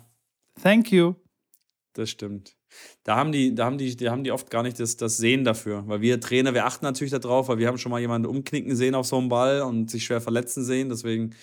Thank 0.62 0.92
you. 0.92 1.16
das 1.94 2.10
stimmt. 2.10 2.56
Da 3.04 3.16
haben 3.16 3.32
die, 3.32 3.54
da 3.54 3.66
haben 3.66 3.78
die, 3.78 3.96
da 3.96 4.12
haben 4.12 4.24
die 4.24 4.32
oft 4.32 4.50
gar 4.50 4.64
nicht 4.64 4.80
das, 4.80 4.98
das 4.98 5.18
Sehen 5.18 5.44
dafür. 5.44 5.84
Weil 5.88 6.02
wir 6.02 6.20
Trainer, 6.20 6.54
wir 6.54 6.66
achten 6.66 6.86
natürlich 6.86 7.12
darauf, 7.12 7.48
weil 7.48 7.60
wir 7.60 7.68
haben 7.68 7.78
schon 7.78 7.92
mal 7.92 8.00
jemanden 8.00 8.28
umknicken 8.28 8.76
sehen 8.76 8.96
auf 8.96 9.06
so 9.06 9.18
einem 9.18 9.30
Ball 9.30 9.62
und 9.62 9.92
sich 9.92 10.06
schwer 10.06 10.22
verletzen 10.22 10.64
sehen. 10.64 10.90
Deswegen 10.90 11.36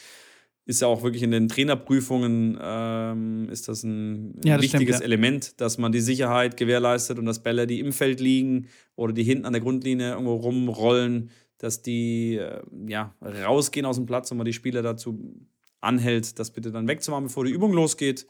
ist 0.67 0.83
ja 0.83 0.89
auch 0.89 1.03
wirklich 1.03 1.23
in 1.23 1.31
den 1.31 1.49
Trainerprüfungen 1.49 2.59
ähm, 2.61 3.49
ist 3.51 3.69
das 3.69 3.83
ein 3.83 4.41
Ja, 4.45 4.57
das 4.57 4.65
wichtiges 4.65 4.97
stimmt, 4.97 5.01
ja. 5.01 5.05
Element, 5.05 5.61
dass 5.61 5.79
man 5.79 5.91
die 5.93 6.01
Sicherheit 6.01 6.57
gewährleistet 6.57 7.19
und 7.19 7.27
dass 7.27 7.43
Bälle, 7.43 7.67
die 7.67 7.81
im 7.81 7.93
Feld 7.93 8.21
liegen 8.21 8.69
oder 8.95 9.13
die 9.13 9.25
hinten 9.25 9.47
an 9.47 9.53
der 9.53 9.63
Grundlinie 9.63 10.11
irgendwo 10.13 10.35
rumrollen, 10.35 11.31
dass 11.59 11.83
die 11.83 12.37
äh, 12.37 12.63
ja, 12.87 13.15
rausgehen 13.21 13.87
aus 13.87 13.97
dem 13.97 14.07
Platz 14.07 14.31
und 14.31 14.39
man 14.39 14.45
die 14.45 14.53
Spieler 14.53 14.83
dazu 14.83 15.35
anhält, 15.81 16.39
das 16.39 16.53
bitte 16.53 16.71
dann 16.71 16.89
wegzumachen, 16.89 17.25
bevor 17.25 17.45
die 17.45 17.53
Übung 17.53 17.73
losgeht. 17.73 18.27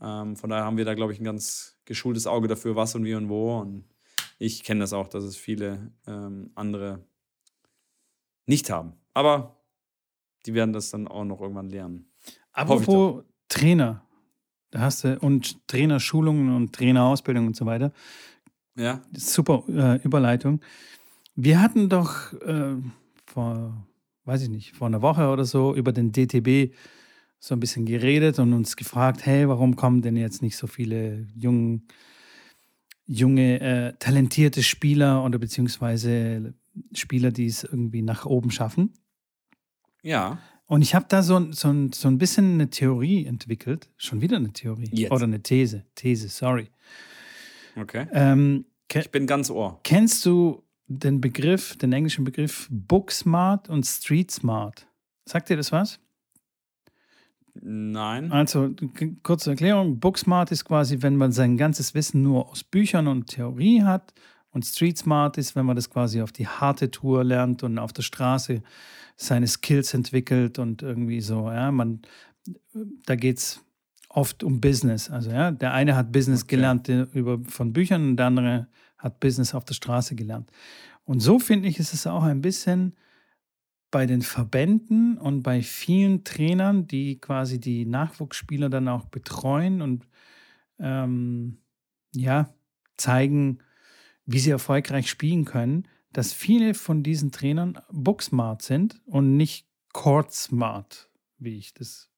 Ähm, 0.00 0.36
von 0.36 0.50
daher 0.50 0.64
haben 0.64 0.76
wir 0.76 0.84
da, 0.84 0.94
glaube 0.94 1.12
ich, 1.12 1.20
ein 1.20 1.24
ganz 1.24 1.78
geschultes 1.84 2.26
Auge 2.26 2.48
dafür, 2.48 2.76
was 2.76 2.94
und 2.94 3.04
wie 3.04 3.14
und 3.14 3.28
wo. 3.28 3.58
Und 3.58 3.84
ich 4.38 4.64
kenne 4.64 4.80
das 4.80 4.92
auch, 4.92 5.08
dass 5.08 5.24
es 5.24 5.36
viele 5.36 5.92
ähm, 6.06 6.50
andere 6.54 7.04
nicht 8.46 8.70
haben. 8.70 8.94
Aber 9.14 9.61
die 10.46 10.54
werden 10.54 10.72
das 10.72 10.90
dann 10.90 11.08
auch 11.08 11.24
noch 11.24 11.40
irgendwann 11.40 11.70
lernen. 11.70 12.06
Apropos 12.52 13.24
Trainer, 13.48 14.02
da 14.70 14.80
hast 14.80 15.04
du 15.04 15.18
und 15.20 15.66
Trainerschulungen 15.68 16.54
und 16.54 16.74
Trainerausbildung 16.74 17.46
und 17.46 17.56
so 17.56 17.66
weiter. 17.66 17.92
Ja, 18.76 19.02
Super 19.14 19.64
äh, 19.68 20.02
Überleitung. 20.02 20.60
Wir 21.34 21.60
hatten 21.60 21.88
doch 21.88 22.32
äh, 22.42 22.76
vor, 23.26 23.86
weiß 24.24 24.42
ich 24.42 24.48
nicht, 24.48 24.72
vor 24.72 24.86
einer 24.86 25.02
Woche 25.02 25.28
oder 25.28 25.44
so 25.44 25.74
über 25.74 25.92
den 25.92 26.12
DTB 26.12 26.74
so 27.38 27.54
ein 27.54 27.60
bisschen 27.60 27.86
geredet 27.86 28.38
und 28.38 28.52
uns 28.52 28.76
gefragt, 28.76 29.26
hey, 29.26 29.48
warum 29.48 29.76
kommen 29.76 30.00
denn 30.00 30.16
jetzt 30.16 30.42
nicht 30.42 30.56
so 30.56 30.66
viele 30.66 31.26
jungen, 31.34 31.88
junge, 33.04 33.60
äh, 33.60 33.92
talentierte 33.98 34.62
Spieler 34.62 35.24
oder 35.24 35.38
beziehungsweise 35.38 36.54
Spieler, 36.94 37.32
die 37.32 37.46
es 37.46 37.64
irgendwie 37.64 38.02
nach 38.02 38.26
oben 38.26 38.50
schaffen? 38.50 38.94
Ja. 40.02 40.38
Und 40.66 40.80
ich 40.80 40.94
habe 40.94 41.04
da 41.08 41.22
so, 41.22 41.36
ein- 41.36 41.52
so, 41.52 41.70
so 41.92 42.08
ein 42.08 42.16
bisschen 42.18 42.54
eine 42.54 42.70
Theorie 42.70 43.26
entwickelt. 43.26 43.90
Schon 43.98 44.22
wieder 44.22 44.36
eine 44.38 44.52
Theorie. 44.54 44.88
Jetzt. 44.90 45.12
Oder 45.12 45.24
eine 45.24 45.42
These. 45.42 45.84
These, 45.96 46.28
sorry. 46.28 46.68
Okay. 47.76 48.06
Ähm, 48.12 48.64
Ich 48.94 49.10
bin 49.10 49.26
ganz 49.26 49.50
Ohr. 49.50 49.80
kennst 49.84 50.24
du 50.24 50.62
den 50.86 51.20
Begriff, 51.20 51.76
den 51.76 51.92
englischen 51.92 52.24
Begriff 52.24 52.68
Book 52.70 53.10
Smart 53.12 53.68
und 53.68 53.84
Street 53.86 54.30
Smart? 54.30 54.86
Sagt 55.26 55.50
dir 55.50 55.56
das 55.58 55.72
was? 55.72 55.98
Nein. 57.54 58.32
Also, 58.32 58.70
kurze 59.22 59.50
Erklärung. 59.50 60.00
Book 60.00 60.16
Smart 60.16 60.50
ist 60.52 60.64
quasi, 60.64 61.02
wenn 61.02 61.16
man 61.16 61.32
sein 61.32 61.58
ganzes 61.58 61.94
Wissen 61.94 62.22
nur 62.22 62.48
aus 62.48 62.64
Büchern 62.64 63.08
und 63.08 63.26
Theorie 63.26 63.82
hat. 63.82 64.14
Und 64.52 64.64
Street 64.66 64.98
Smart 64.98 65.38
ist, 65.38 65.56
wenn 65.56 65.66
man 65.66 65.76
das 65.76 65.90
quasi 65.90 66.20
auf 66.22 66.32
die 66.32 66.46
harte 66.46 66.90
Tour 66.90 67.24
lernt 67.24 67.62
und 67.62 67.78
auf 67.78 67.92
der 67.92 68.02
Straße 68.02 68.62
seine 69.16 69.46
Skills 69.46 69.94
entwickelt 69.94 70.58
und 70.58 70.82
irgendwie 70.82 71.20
so, 71.20 71.50
ja, 71.50 71.72
man, 71.72 72.02
da 73.06 73.16
geht 73.16 73.38
es 73.38 73.64
oft 74.08 74.44
um 74.44 74.60
Business. 74.60 75.10
Also, 75.10 75.30
ja, 75.30 75.50
der 75.50 75.72
eine 75.72 75.96
hat 75.96 76.12
Business 76.12 76.42
Okay. 76.42 76.56
gelernt 76.56 76.88
über, 76.88 77.40
von 77.48 77.72
Büchern 77.72 78.10
und 78.10 78.16
der 78.16 78.26
andere 78.26 78.68
hat 78.98 79.20
Business 79.20 79.54
auf 79.54 79.64
der 79.64 79.74
Straße 79.74 80.14
gelernt. 80.14 80.50
Und 81.04 81.20
so 81.20 81.38
finde 81.38 81.68
ich, 81.68 81.78
ist 81.78 81.94
es 81.94 82.06
auch 82.06 82.22
ein 82.22 82.42
bisschen 82.42 82.94
bei 83.90 84.06
den 84.06 84.22
Verbänden 84.22 85.18
und 85.18 85.42
bei 85.42 85.62
vielen 85.62 86.24
Trainern, 86.24 86.86
die 86.86 87.20
quasi 87.20 87.60
die 87.60 87.84
Nachwuchsspieler 87.84 88.70
dann 88.70 88.88
auch 88.88 89.04
betreuen 89.06 89.82
und 89.82 90.08
ähm, 90.78 91.58
ja, 92.14 92.54
zeigen, 92.96 93.58
wie 94.32 94.38
sie 94.38 94.50
erfolgreich 94.50 95.08
spielen 95.08 95.44
können, 95.44 95.88
dass 96.12 96.32
viele 96.32 96.74
von 96.74 97.02
diesen 97.02 97.32
Trainern 97.32 97.78
booksmart 97.90 98.62
sind 98.62 99.00
und 99.06 99.36
nicht 99.36 99.66
court 99.92 100.32
smart, 100.32 101.10
wie 101.38 101.58
ich 101.58 101.74
das 101.74 102.10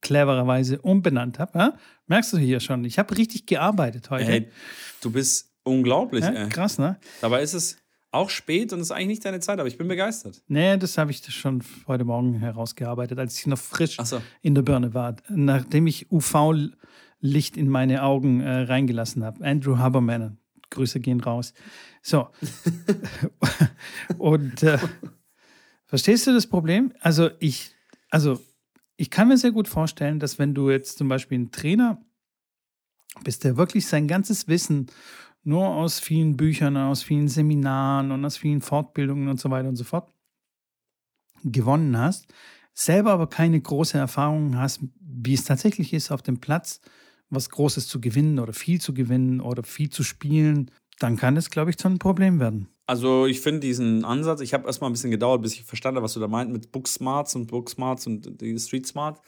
clevererweise 0.00 0.80
umbenannt 0.80 1.38
habe. 1.38 1.58
Ja? 1.58 1.78
Merkst 2.06 2.32
du 2.32 2.38
hier 2.38 2.60
schon? 2.60 2.84
Ich 2.84 2.98
habe 2.98 3.16
richtig 3.16 3.46
gearbeitet 3.46 4.10
heute. 4.10 4.24
Hey, 4.24 4.48
du 5.00 5.10
bist 5.10 5.52
unglaublich. 5.62 6.24
ja? 6.24 6.46
Krass, 6.48 6.78
ne? 6.78 6.98
Dabei 7.20 7.42
ist 7.42 7.54
es 7.54 7.76
auch 8.10 8.28
spät 8.28 8.72
und 8.72 8.80
es 8.80 8.88
ist 8.88 8.90
eigentlich 8.90 9.08
nicht 9.08 9.24
deine 9.24 9.40
Zeit, 9.40 9.58
aber 9.58 9.68
ich 9.68 9.78
bin 9.78 9.88
begeistert. 9.88 10.42
Nee, 10.46 10.76
das 10.76 10.98
habe 10.98 11.10
ich 11.10 11.24
schon 11.32 11.62
heute 11.86 12.04
Morgen 12.04 12.34
herausgearbeitet, 12.34 13.18
als 13.18 13.38
ich 13.38 13.46
noch 13.46 13.58
frisch 13.58 13.98
Achso. 13.98 14.20
in 14.42 14.54
der 14.54 14.62
Birne 14.62 14.92
war, 14.92 15.16
nachdem 15.28 15.86
ich 15.86 16.10
UV-Licht 16.12 17.56
in 17.56 17.68
meine 17.68 18.02
Augen 18.02 18.40
äh, 18.40 18.62
reingelassen 18.62 19.24
habe. 19.24 19.42
Andrew 19.44 19.78
Haberman, 19.78 20.38
Grüße 20.72 21.00
gehen 21.00 21.20
raus. 21.20 21.54
So. 22.02 22.28
Und 24.18 24.62
äh, 24.62 24.78
verstehst 25.86 26.26
du 26.26 26.32
das 26.32 26.48
Problem? 26.48 26.92
Also 27.00 27.30
ich, 27.38 27.74
also 28.10 28.40
ich 28.96 29.10
kann 29.10 29.28
mir 29.28 29.38
sehr 29.38 29.52
gut 29.52 29.68
vorstellen, 29.68 30.18
dass 30.18 30.38
wenn 30.38 30.54
du 30.54 30.70
jetzt 30.70 30.98
zum 30.98 31.08
Beispiel 31.08 31.38
ein 31.38 31.52
Trainer 31.52 32.04
bist, 33.22 33.44
der 33.44 33.56
wirklich 33.56 33.86
sein 33.86 34.08
ganzes 34.08 34.48
Wissen 34.48 34.86
nur 35.44 35.68
aus 35.68 36.00
vielen 36.00 36.36
Büchern, 36.36 36.76
aus 36.76 37.02
vielen 37.02 37.28
Seminaren 37.28 38.10
und 38.10 38.24
aus 38.24 38.36
vielen 38.36 38.60
Fortbildungen 38.60 39.28
und 39.28 39.40
so 39.40 39.50
weiter 39.50 39.68
und 39.68 39.76
so 39.76 39.84
fort 39.84 40.12
gewonnen 41.44 41.96
hast, 41.98 42.32
selber 42.72 43.12
aber 43.12 43.28
keine 43.28 43.60
große 43.60 43.98
Erfahrung 43.98 44.56
hast, 44.56 44.80
wie 45.00 45.34
es 45.34 45.44
tatsächlich 45.44 45.92
ist, 45.92 46.10
auf 46.10 46.22
dem 46.22 46.38
Platz 46.38 46.80
was 47.34 47.50
Großes 47.50 47.88
zu 47.88 48.00
gewinnen 48.00 48.38
oder 48.38 48.52
viel 48.52 48.80
zu 48.80 48.94
gewinnen 48.94 49.40
oder 49.40 49.62
viel 49.62 49.90
zu 49.90 50.02
spielen, 50.02 50.70
dann 50.98 51.16
kann 51.16 51.34
das, 51.34 51.50
glaube 51.50 51.70
ich, 51.70 51.78
zu 51.78 51.88
einem 51.88 51.98
Problem 51.98 52.38
werden. 52.38 52.68
Also 52.86 53.26
ich 53.26 53.40
finde 53.40 53.60
diesen 53.60 54.04
Ansatz, 54.04 54.40
ich 54.40 54.54
habe 54.54 54.66
erstmal 54.66 54.90
ein 54.90 54.92
bisschen 54.92 55.10
gedauert, 55.10 55.42
bis 55.42 55.54
ich 55.54 55.64
verstanden 55.64 55.96
habe, 55.96 56.04
was 56.04 56.12
du 56.12 56.20
da 56.20 56.28
meint 56.28 56.52
mit 56.52 56.72
Book 56.72 56.88
Smarts 56.88 57.34
und 57.34 57.46
Book 57.46 57.70
Smarts 57.70 58.06
und 58.06 58.40
die 58.40 58.58
Street 58.58 58.86
Smart. 58.86 59.20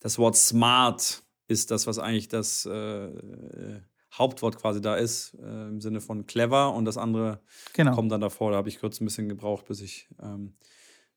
Das 0.00 0.18
Wort 0.18 0.36
Smart 0.36 1.22
ist 1.48 1.70
das, 1.70 1.86
was 1.86 1.98
eigentlich 1.98 2.28
das 2.28 2.64
äh, 2.66 3.80
Hauptwort 4.12 4.56
quasi 4.56 4.80
da 4.80 4.94
ist, 4.96 5.34
äh, 5.42 5.68
im 5.68 5.80
Sinne 5.80 6.00
von 6.00 6.26
clever 6.26 6.74
und 6.74 6.84
das 6.84 6.98
andere 6.98 7.40
Genau. 7.72 7.94
kommt 7.94 8.12
dann 8.12 8.20
davor. 8.20 8.50
Da 8.50 8.58
habe 8.58 8.68
ich 8.68 8.78
kurz 8.78 9.00
ein 9.00 9.04
bisschen 9.06 9.28
gebraucht, 9.28 9.66
bis 9.66 9.80
ich 9.80 10.08
ähm, 10.22 10.54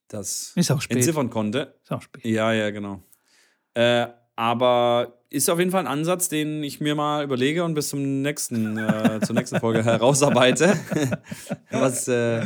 das 0.08 0.54
entziffern 0.56 1.30
konnte. 1.30 1.76
Ist 1.84 1.92
auch 1.92 2.02
spät. 2.02 2.24
Ja, 2.26 2.54
ja, 2.54 2.70
genau. 2.72 3.04
Äh, 3.74 4.08
aber 4.36 5.22
ist 5.36 5.50
auf 5.50 5.60
jeden 5.60 5.72
Fall 5.72 5.82
ein 5.82 5.92
Ansatz, 5.92 6.30
den 6.30 6.64
ich 6.64 6.80
mir 6.80 6.96
mal 6.96 7.24
überlege 7.24 7.66
und 7.66 7.74
bis 7.74 7.90
zum 7.90 8.22
nächsten, 8.22 8.78
äh, 8.78 9.20
zur 9.22 9.36
nächsten 9.36 9.60
Folge 9.60 9.84
herausarbeite, 9.84 10.80
was, 11.72 12.08
äh, 12.08 12.46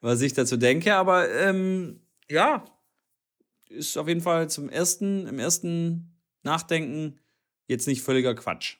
was 0.00 0.22
ich 0.22 0.32
dazu 0.32 0.56
denke. 0.56 0.94
Aber 0.96 1.30
ähm, 1.30 2.00
ja, 2.30 2.64
ist 3.68 3.98
auf 3.98 4.08
jeden 4.08 4.22
Fall 4.22 4.48
zum 4.48 4.70
ersten, 4.70 5.26
im 5.26 5.38
ersten 5.38 6.18
Nachdenken 6.42 7.18
jetzt 7.68 7.86
nicht 7.86 8.02
völliger 8.02 8.34
Quatsch. 8.34 8.78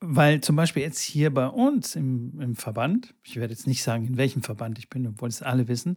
Weil 0.00 0.42
zum 0.42 0.56
Beispiel 0.56 0.82
jetzt 0.82 1.00
hier 1.00 1.32
bei 1.32 1.46
uns 1.46 1.96
im, 1.96 2.38
im 2.38 2.56
Verband, 2.56 3.14
ich 3.24 3.36
werde 3.36 3.54
jetzt 3.54 3.66
nicht 3.66 3.82
sagen, 3.82 4.04
in 4.04 4.18
welchem 4.18 4.42
Verband 4.42 4.78
ich 4.78 4.90
bin, 4.90 5.06
obwohl 5.06 5.30
es 5.30 5.40
alle 5.40 5.68
wissen, 5.68 5.96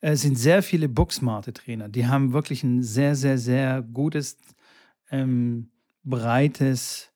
äh, 0.00 0.16
sind 0.16 0.38
sehr 0.38 0.62
viele 0.62 0.88
booksmarte 0.88 1.52
Trainer. 1.52 1.90
Die 1.90 2.06
haben 2.06 2.32
wirklich 2.32 2.62
ein 2.62 2.82
sehr, 2.82 3.14
sehr, 3.14 3.36
sehr 3.36 3.82
gutes, 3.82 4.38
ähm, 5.10 5.68
breites 6.04 7.10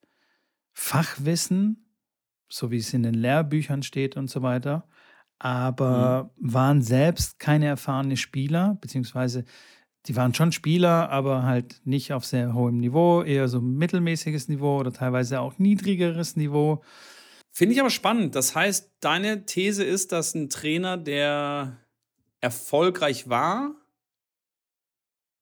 Fachwissen, 0.72 1.94
so 2.48 2.70
wie 2.70 2.78
es 2.78 2.94
in 2.94 3.02
den 3.02 3.14
Lehrbüchern 3.14 3.82
steht 3.82 4.16
und 4.16 4.28
so 4.28 4.42
weiter, 4.42 4.88
aber 5.38 6.30
mhm. 6.36 6.52
waren 6.52 6.82
selbst 6.82 7.38
keine 7.38 7.66
erfahrene 7.66 8.16
Spieler, 8.16 8.78
beziehungsweise 8.80 9.44
die 10.06 10.16
waren 10.16 10.34
schon 10.34 10.52
Spieler, 10.52 11.10
aber 11.10 11.42
halt 11.42 11.80
nicht 11.84 12.12
auf 12.12 12.24
sehr 12.24 12.54
hohem 12.54 12.78
Niveau, 12.78 13.22
eher 13.22 13.48
so 13.48 13.60
mittelmäßiges 13.60 14.48
Niveau 14.48 14.78
oder 14.78 14.92
teilweise 14.92 15.40
auch 15.40 15.58
niedrigeres 15.58 16.36
Niveau. 16.36 16.82
Finde 17.50 17.74
ich 17.74 17.80
aber 17.80 17.90
spannend. 17.90 18.34
Das 18.34 18.54
heißt, 18.54 18.92
deine 19.00 19.44
These 19.44 19.84
ist, 19.84 20.12
dass 20.12 20.34
ein 20.34 20.48
Trainer, 20.48 20.96
der 20.96 21.76
erfolgreich 22.40 23.28
war, 23.28 23.74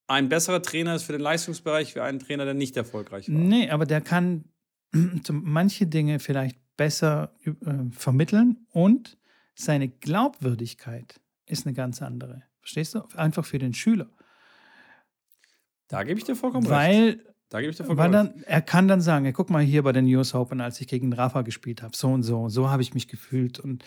ein 0.06 0.28
besserer 0.28 0.62
Trainer 0.62 0.94
ist 0.94 1.04
für 1.04 1.12
den 1.12 1.20
Leistungsbereich 1.20 1.94
wie 1.94 2.00
ein 2.00 2.18
Trainer, 2.18 2.44
der 2.44 2.54
nicht 2.54 2.76
erfolgreich 2.76 3.28
war. 3.28 3.38
Nee, 3.38 3.70
aber 3.70 3.86
der 3.86 4.00
kann 4.00 4.44
manche 5.30 5.86
Dinge 5.86 6.18
vielleicht 6.18 6.58
besser 6.76 7.34
äh, 7.44 7.52
vermitteln 7.90 8.66
und 8.70 9.18
seine 9.54 9.88
Glaubwürdigkeit 9.88 11.20
ist 11.46 11.66
eine 11.66 11.74
ganz 11.74 12.02
andere. 12.02 12.42
Verstehst 12.60 12.94
du? 12.94 13.02
Einfach 13.14 13.44
für 13.44 13.58
den 13.58 13.74
Schüler. 13.74 14.08
Da 15.88 16.02
gebe 16.02 16.18
ich 16.18 16.24
dir 16.24 16.36
vollkommen 16.36 16.68
weil, 16.68 17.04
recht. 17.04 17.18
Da 17.48 17.60
gebe 17.60 17.70
ich 17.70 17.76
dir 17.76 17.84
vollkommen 17.84 18.12
weil 18.12 18.24
dann, 18.32 18.42
Er 18.42 18.60
kann 18.60 18.88
dann 18.88 19.00
sagen, 19.00 19.24
ja, 19.24 19.32
guck 19.32 19.50
mal 19.50 19.62
hier 19.62 19.82
bei 19.82 19.92
den 19.92 20.04
US 20.14 20.34
Open, 20.34 20.60
als 20.60 20.80
ich 20.80 20.88
gegen 20.88 21.12
Rafa 21.12 21.42
gespielt 21.42 21.82
habe, 21.82 21.96
so 21.96 22.08
und 22.08 22.22
so, 22.22 22.48
so 22.48 22.68
habe 22.68 22.82
ich 22.82 22.92
mich 22.92 23.08
gefühlt. 23.08 23.60
Und 23.60 23.84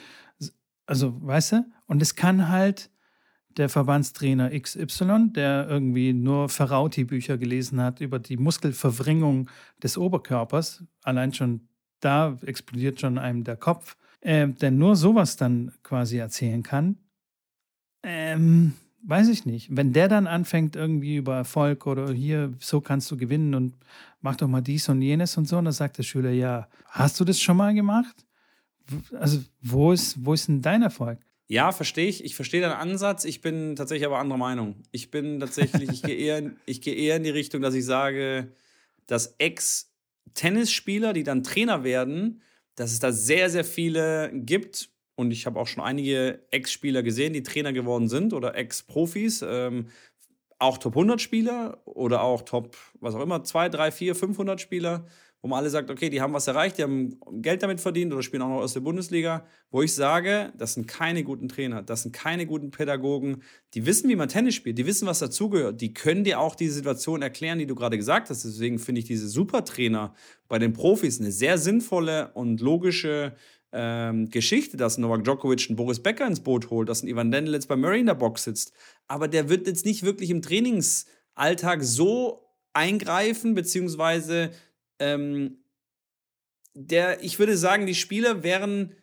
also, 0.86 1.22
weißt 1.22 1.52
du? 1.52 1.66
Und 1.86 2.02
es 2.02 2.16
kann 2.16 2.50
halt 2.50 2.90
der 3.58 3.70
Verbandstrainer 3.70 4.58
XY, 4.58 5.32
der 5.34 5.68
irgendwie 5.70 6.14
nur 6.14 6.50
Ferrauti-Bücher 6.50 7.38
gelesen 7.38 7.82
hat 7.82 8.02
über 8.02 8.20
die 8.20 8.38
Muskelverwringung 8.38 9.50
des 9.82 9.98
Oberkörpers, 9.98 10.84
allein 11.04 11.34
schon 11.34 11.62
da 12.00 12.38
explodiert 12.46 13.00
schon 13.02 13.18
einem 13.18 13.44
der 13.44 13.58
Kopf, 13.58 13.98
äh, 14.22 14.48
der 14.48 14.72
nur 14.72 14.96
sowas 14.96 15.36
dann 15.36 15.74
quasi 15.84 16.18
erzählen 16.18 16.64
kann. 16.64 16.98
Ähm, 18.04 18.74
weiß 19.04 19.28
ich 19.30 19.46
nicht. 19.46 19.76
Wenn 19.76 19.94
der 19.94 20.08
dann 20.08 20.28
anfängt, 20.28 20.76
irgendwie 20.76 21.18
über 21.18 21.36
Erfolg 21.36 21.86
oder 21.88 22.12
hier, 22.12 22.54
so 22.60 22.82
kannst 22.82 23.12
du 23.12 23.18
gewinnen 23.18 23.54
und 23.56 23.76
mach 24.22 24.36
doch 24.36 24.48
mal 24.48 24.62
dies 24.62 24.88
und 24.90 25.02
jenes 25.02 25.38
und 25.38 25.48
so, 25.48 25.58
und 25.58 25.66
dann 25.66 25.74
sagt 25.74 25.98
der 25.98 26.04
Schüler, 26.04 26.32
ja, 26.32 26.68
hast 26.86 27.20
du 27.20 27.26
das 27.26 27.40
schon 27.40 27.58
mal 27.58 27.74
gemacht? 27.74 28.26
Also, 29.20 29.42
wo 29.62 29.92
ist, 29.92 30.24
wo 30.26 30.34
ist 30.34 30.48
denn 30.48 30.62
dein 30.62 30.82
Erfolg? 30.82 31.20
Ja, 31.52 31.72
verstehe 31.72 32.08
ich. 32.08 32.24
Ich 32.24 32.36
verstehe 32.36 32.62
deinen 32.62 32.74
Ansatz. 32.74 33.26
Ich 33.26 33.42
bin 33.42 33.76
tatsächlich 33.76 34.06
aber 34.06 34.20
anderer 34.20 34.38
Meinung. 34.38 34.84
Ich 34.92 35.10
bin 35.10 35.40
tatsächlich, 35.40 35.90
ich 35.90 36.04
gehe 36.04 36.16
eher, 36.16 36.52
ich 36.68 36.80
gehe 36.80 36.94
eher 36.94 37.16
in 37.16 37.24
die 37.24 37.32
Richtung, 37.32 37.62
dass 37.62 37.74
ich 37.74 37.86
sage, 37.86 38.54
dass 39.08 39.34
Ex-Tennisspieler, 39.40 41.12
die 41.14 41.24
dann 41.24 41.44
Trainer 41.44 41.84
werden, 41.84 42.44
dass 42.76 42.92
es 42.92 43.00
da 43.00 43.12
sehr, 43.12 43.50
sehr 43.50 43.66
viele 43.66 44.32
gibt, 44.32 44.90
und 45.16 45.32
ich 45.32 45.46
habe 45.46 45.60
auch 45.60 45.68
schon 45.68 45.84
einige 45.84 46.46
Ex-Spieler 46.52 47.04
gesehen, 47.04 47.34
die 47.34 47.44
Trainer 47.44 47.74
geworden 47.74 48.08
sind 48.08 48.32
oder 48.32 48.56
Ex-Profis. 48.56 49.42
Ähm, 49.42 49.88
auch 50.60 50.78
Top 50.78 50.94
100 50.94 51.20
Spieler 51.20 51.82
oder 51.86 52.22
auch 52.22 52.44
Top, 52.44 52.78
was 53.02 53.16
auch 53.16 53.22
immer, 53.22 53.44
2, 53.44 53.68
3, 53.70 53.92
4, 53.92 54.16
500 54.16 54.62
Spieler, 54.62 55.08
wo 55.42 55.48
man 55.48 55.60
alle 55.60 55.70
sagt, 55.70 55.90
okay, 55.90 56.10
die 56.10 56.22
haben 56.22 56.34
was 56.34 56.48
erreicht, 56.48 56.78
die 56.78 56.84
haben 56.84 57.18
Geld 57.42 57.64
damit 57.64 57.80
verdient 57.80 58.12
oder 58.12 58.22
spielen 58.22 58.42
auch 58.42 58.50
noch 58.50 58.62
aus 58.62 58.74
der 58.74 58.82
Bundesliga, 58.82 59.46
wo 59.72 59.82
ich 59.82 59.94
sage, 59.94 60.52
das 60.58 60.74
sind 60.74 60.88
keine 60.88 61.24
guten 61.24 61.48
Trainer, 61.48 61.82
das 61.82 62.04
sind 62.04 62.12
keine 62.12 62.46
guten 62.46 62.72
Pädagogen, 62.72 63.44
die 63.74 63.86
wissen, 63.86 64.10
wie 64.10 64.18
man 64.18 64.28
Tennis 64.28 64.56
spielt, 64.56 64.78
die 64.78 64.86
wissen, 64.86 65.08
was 65.08 65.20
dazugehört, 65.20 65.80
die 65.80 65.94
können 65.94 66.26
dir 66.26 66.40
auch 66.40 66.56
diese 66.56 66.74
Situation 66.74 67.22
erklären, 67.22 67.60
die 67.60 67.68
du 67.68 67.76
gerade 67.76 67.98
gesagt 67.98 68.30
hast. 68.30 68.44
Deswegen 68.44 68.80
finde 68.80 69.00
ich 69.00 69.06
diese 69.06 69.30
Supertrainer 69.30 70.14
bei 70.50 70.60
den 70.60 70.74
Profis 70.74 71.22
eine 71.22 71.32
sehr 71.32 71.58
sinnvolle 71.58 72.32
und 72.34 72.60
logische 72.60 73.34
ähm, 73.72 74.30
Geschichte, 74.30 74.78
dass 74.78 74.98
Novak 74.98 75.24
Djokovic 75.24 75.68
einen 75.70 75.76
Boris 75.78 76.02
Becker 76.02 76.28
ins 76.28 76.42
Boot 76.42 76.70
holt, 76.70 76.90
dass 76.90 77.04
ein 77.04 77.08
Ivan 77.08 77.32
Lendl 77.32 77.54
jetzt 77.54 77.68
bei 77.68 77.76
Murray 77.76 78.00
in 78.02 78.08
der 78.08 78.16
Box 78.16 78.44
sitzt. 78.44 78.74
Aber 79.08 79.28
der 79.28 79.48
wird 79.48 79.68
jetzt 79.68 79.86
nicht 79.86 80.04
wirklich 80.04 80.32
im 80.32 80.42
Trainingsalltag 80.42 81.84
so 81.84 82.46
eingreifen, 82.74 83.54
beziehungsweise 83.54 84.52
ähm, 85.00 85.64
der, 86.74 87.24
ich 87.24 87.40
würde 87.40 87.58
sagen, 87.58 87.86
die 87.86 87.96
Spieler 87.96 88.44
wären, 88.44 88.96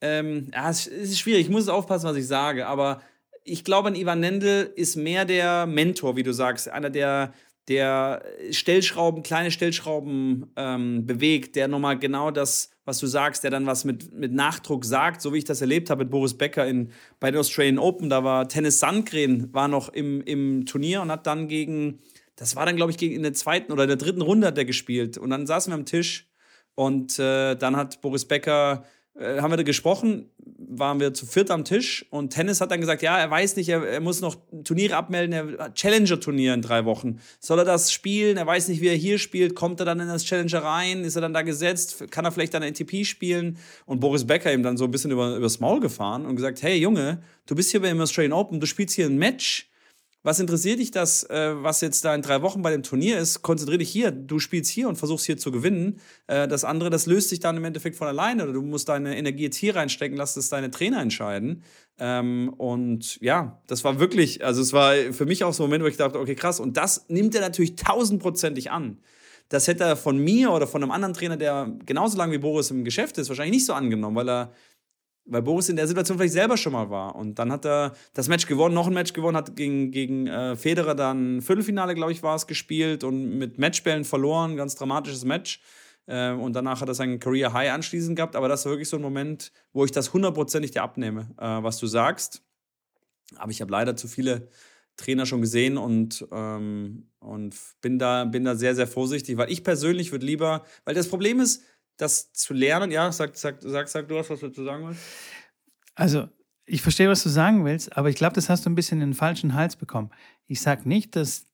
ähm, 0.00 0.50
ja, 0.52 0.70
es 0.70 0.86
ist 0.86 1.18
schwierig, 1.18 1.42
ich 1.42 1.50
muss 1.50 1.68
aufpassen, 1.68 2.06
was 2.06 2.16
ich 2.16 2.26
sage, 2.26 2.66
aber 2.66 3.00
ich 3.44 3.64
glaube, 3.64 3.88
ein 3.88 3.94
Ivan 3.94 4.20
Lendl 4.20 4.72
ist 4.74 4.96
mehr 4.96 5.24
der 5.24 5.66
Mentor, 5.66 6.16
wie 6.16 6.22
du 6.22 6.32
sagst, 6.32 6.68
einer, 6.68 6.90
der 6.90 7.32
der 7.68 8.22
Stellschrauben, 8.52 9.22
kleine 9.22 9.50
Stellschrauben 9.50 10.52
ähm, 10.56 11.04
bewegt, 11.04 11.56
der 11.56 11.66
nochmal 11.66 11.98
genau 11.98 12.30
das, 12.30 12.70
was 12.84 12.98
du 12.98 13.08
sagst, 13.08 13.42
der 13.42 13.50
dann 13.50 13.66
was 13.66 13.84
mit, 13.84 14.12
mit 14.12 14.32
Nachdruck 14.32 14.84
sagt, 14.84 15.20
so 15.20 15.32
wie 15.32 15.38
ich 15.38 15.44
das 15.44 15.60
erlebt 15.60 15.90
habe 15.90 16.04
mit 16.04 16.10
Boris 16.10 16.34
Becker 16.34 16.66
in, 16.66 16.92
bei 17.18 17.30
den 17.30 17.40
Australian 17.40 17.78
Open. 17.78 18.08
Da 18.08 18.22
war 18.22 18.48
Tennis 18.48 18.78
Sandgren, 18.78 19.52
war 19.52 19.66
noch 19.66 19.88
im, 19.88 20.20
im 20.22 20.64
Turnier 20.66 21.02
und 21.02 21.10
hat 21.10 21.26
dann 21.26 21.48
gegen, 21.48 21.98
das 22.36 22.56
war 22.56 22.66
dann, 22.66 22.76
glaube 22.76 22.92
ich, 22.92 23.02
in 23.02 23.22
der 23.22 23.32
zweiten 23.32 23.72
oder 23.72 23.86
der 23.86 23.96
dritten 23.96 24.22
Runde 24.22 24.46
hat 24.46 24.58
er 24.58 24.64
gespielt. 24.64 25.18
Und 25.18 25.30
dann 25.30 25.46
saßen 25.46 25.72
wir 25.72 25.74
am 25.76 25.86
Tisch 25.86 26.28
und 26.74 27.18
äh, 27.18 27.56
dann 27.56 27.76
hat 27.76 28.00
Boris 28.02 28.26
Becker 28.26 28.84
äh, 29.18 29.40
haben 29.40 29.50
wir 29.50 29.56
da 29.56 29.62
gesprochen, 29.62 30.28
waren 30.58 31.00
wir 31.00 31.14
zu 31.14 31.24
viert 31.24 31.50
am 31.50 31.64
Tisch 31.64 32.04
und 32.10 32.34
Tennis 32.34 32.60
hat 32.60 32.70
dann 32.70 32.80
gesagt, 32.80 33.00
ja, 33.00 33.18
er 33.18 33.30
weiß 33.30 33.56
nicht, 33.56 33.68
er, 33.68 33.82
er 33.82 34.00
muss 34.00 34.20
noch 34.20 34.36
Turniere 34.64 34.94
abmelden, 34.94 35.32
er 35.32 35.72
Challenger-Turnier 35.72 36.52
in 36.52 36.60
drei 36.60 36.84
Wochen. 36.84 37.18
Soll 37.40 37.60
er 37.60 37.64
das 37.64 37.92
spielen? 37.92 38.36
Er 38.36 38.46
weiß 38.46 38.68
nicht, 38.68 38.82
wie 38.82 38.88
er 38.88 38.94
hier 38.94 39.18
spielt. 39.18 39.54
Kommt 39.54 39.80
er 39.80 39.86
dann 39.86 40.00
in 40.00 40.08
das 40.08 40.24
Challenger 40.24 40.62
rein? 40.62 41.04
Ist 41.04 41.16
er 41.16 41.22
dann 41.22 41.32
da 41.32 41.42
gesetzt? 41.42 42.10
Kann 42.10 42.26
er 42.26 42.32
vielleicht 42.32 42.52
dann 42.52 42.62
ATP 42.62 43.04
spielen? 43.04 43.58
Und 43.86 44.00
Boris 44.00 44.26
Becker 44.26 44.52
ihm 44.52 44.62
dann 44.62 44.76
so 44.76 44.84
ein 44.84 44.90
bisschen 44.90 45.10
über, 45.10 45.36
übers 45.36 45.60
Maul 45.60 45.80
gefahren 45.80 46.26
und 46.26 46.36
gesagt, 46.36 46.62
hey 46.62 46.76
Junge, 46.76 47.22
du 47.46 47.54
bist 47.54 47.70
hier 47.70 47.80
beim 47.80 48.00
Australian 48.00 48.34
Open, 48.34 48.60
du 48.60 48.66
spielst 48.66 48.94
hier 48.94 49.06
ein 49.06 49.16
Match 49.16 49.70
was 50.26 50.40
interessiert 50.40 50.80
dich 50.80 50.90
das, 50.90 51.22
äh, 51.30 51.54
was 51.62 51.80
jetzt 51.80 52.04
da 52.04 52.12
in 52.12 52.20
drei 52.20 52.42
Wochen 52.42 52.60
bei 52.60 52.72
dem 52.72 52.82
Turnier 52.82 53.16
ist? 53.16 53.42
Konzentrier 53.42 53.78
dich 53.78 53.90
hier. 53.90 54.10
Du 54.10 54.40
spielst 54.40 54.72
hier 54.72 54.88
und 54.88 54.96
versuchst 54.96 55.24
hier 55.24 55.38
zu 55.38 55.52
gewinnen. 55.52 56.00
Äh, 56.26 56.48
das 56.48 56.64
andere, 56.64 56.90
das 56.90 57.06
löst 57.06 57.28
sich 57.28 57.38
dann 57.38 57.56
im 57.56 57.64
Endeffekt 57.64 57.94
von 57.94 58.08
alleine. 58.08 58.42
Oder 58.42 58.54
du 58.54 58.62
musst 58.62 58.88
deine 58.88 59.16
Energie 59.16 59.44
jetzt 59.44 59.54
hier 59.54 59.76
reinstecken, 59.76 60.18
lass 60.18 60.34
das 60.34 60.48
deine 60.48 60.72
Trainer 60.72 61.00
entscheiden. 61.00 61.62
Ähm, 62.00 62.52
und 62.58 63.20
ja, 63.20 63.62
das 63.68 63.84
war 63.84 64.00
wirklich, 64.00 64.44
also 64.44 64.62
es 64.62 64.72
war 64.72 64.94
für 65.12 65.26
mich 65.26 65.44
auch 65.44 65.54
so 65.54 65.62
ein 65.62 65.68
Moment, 65.68 65.84
wo 65.84 65.86
ich 65.86 65.96
dachte, 65.96 66.18
okay, 66.18 66.34
krass. 66.34 66.58
Und 66.58 66.76
das 66.76 67.04
nimmt 67.06 67.32
er 67.36 67.42
natürlich 67.42 67.76
tausendprozentig 67.76 68.72
an. 68.72 68.98
Das 69.48 69.68
hätte 69.68 69.84
er 69.84 69.96
von 69.96 70.18
mir 70.18 70.50
oder 70.50 70.66
von 70.66 70.82
einem 70.82 70.90
anderen 70.90 71.14
Trainer, 71.14 71.36
der 71.36 71.72
genauso 71.86 72.18
lange 72.18 72.32
wie 72.32 72.38
Boris 72.38 72.72
im 72.72 72.84
Geschäft 72.84 73.16
ist, 73.18 73.28
wahrscheinlich 73.28 73.58
nicht 73.58 73.66
so 73.66 73.74
angenommen, 73.74 74.16
weil 74.16 74.28
er 74.28 74.52
weil 75.26 75.42
Boris 75.42 75.68
in 75.68 75.76
der 75.76 75.86
Situation 75.86 76.18
vielleicht 76.18 76.34
selber 76.34 76.56
schon 76.56 76.72
mal 76.72 76.88
war. 76.88 77.16
Und 77.16 77.38
dann 77.38 77.50
hat 77.52 77.64
er 77.66 77.94
das 78.14 78.28
Match 78.28 78.46
gewonnen, 78.46 78.74
noch 78.74 78.86
ein 78.86 78.94
Match 78.94 79.12
gewonnen, 79.12 79.36
hat 79.36 79.56
gegen, 79.56 79.90
gegen 79.90 80.26
äh, 80.26 80.56
Federer 80.56 80.94
dann 80.94 81.42
Viertelfinale, 81.42 81.94
glaube 81.94 82.12
ich, 82.12 82.22
war 82.22 82.36
es, 82.36 82.46
gespielt 82.46 83.04
und 83.04 83.38
mit 83.38 83.58
Matchbällen 83.58 84.04
verloren, 84.04 84.56
ganz 84.56 84.76
dramatisches 84.76 85.24
Match. 85.24 85.60
Äh, 86.06 86.32
und 86.32 86.54
danach 86.54 86.80
hat 86.80 86.88
er 86.88 86.94
seinen 86.94 87.18
Career 87.18 87.52
High 87.52 87.72
anschließend 87.72 88.16
gehabt. 88.16 88.36
Aber 88.36 88.48
das 88.48 88.64
war 88.64 88.72
wirklich 88.72 88.88
so 88.88 88.96
ein 88.96 89.02
Moment, 89.02 89.52
wo 89.72 89.84
ich 89.84 89.90
das 89.90 90.12
hundertprozentig 90.12 90.70
dir 90.70 90.82
abnehme, 90.82 91.28
äh, 91.38 91.62
was 91.62 91.78
du 91.78 91.86
sagst. 91.86 92.42
Aber 93.36 93.50
ich 93.50 93.60
habe 93.60 93.72
leider 93.72 93.96
zu 93.96 94.06
viele 94.06 94.48
Trainer 94.96 95.26
schon 95.26 95.40
gesehen 95.40 95.76
und, 95.76 96.26
ähm, 96.32 97.10
und 97.18 97.54
bin, 97.82 97.98
da, 97.98 98.24
bin 98.24 98.44
da 98.44 98.54
sehr, 98.54 98.74
sehr 98.74 98.86
vorsichtig, 98.86 99.36
weil 99.36 99.50
ich 99.50 99.62
persönlich 99.62 100.10
würde 100.12 100.24
lieber, 100.24 100.64
weil 100.84 100.94
das 100.94 101.08
Problem 101.08 101.40
ist, 101.40 101.62
das 101.96 102.32
zu 102.32 102.54
lernen. 102.54 102.90
Ja, 102.90 103.10
sag, 103.12 103.36
sag, 103.36 103.58
sag, 103.60 103.88
sag 103.88 104.08
du 104.08 104.16
was, 104.16 104.30
was 104.30 104.40
du 104.40 104.50
zu 104.50 104.64
sagen 104.64 104.86
willst. 104.86 105.02
Also, 105.94 106.28
ich 106.66 106.82
verstehe, 106.82 107.08
was 107.08 107.22
du 107.22 107.28
sagen 107.28 107.64
willst, 107.64 107.96
aber 107.96 108.10
ich 108.10 108.16
glaube, 108.16 108.34
das 108.34 108.48
hast 108.48 108.66
du 108.66 108.70
ein 108.70 108.74
bisschen 108.74 109.00
in 109.00 109.10
den 109.10 109.14
falschen 109.14 109.54
Hals 109.54 109.76
bekommen. 109.76 110.10
Ich 110.46 110.60
sage 110.60 110.88
nicht, 110.88 111.16
dass 111.16 111.46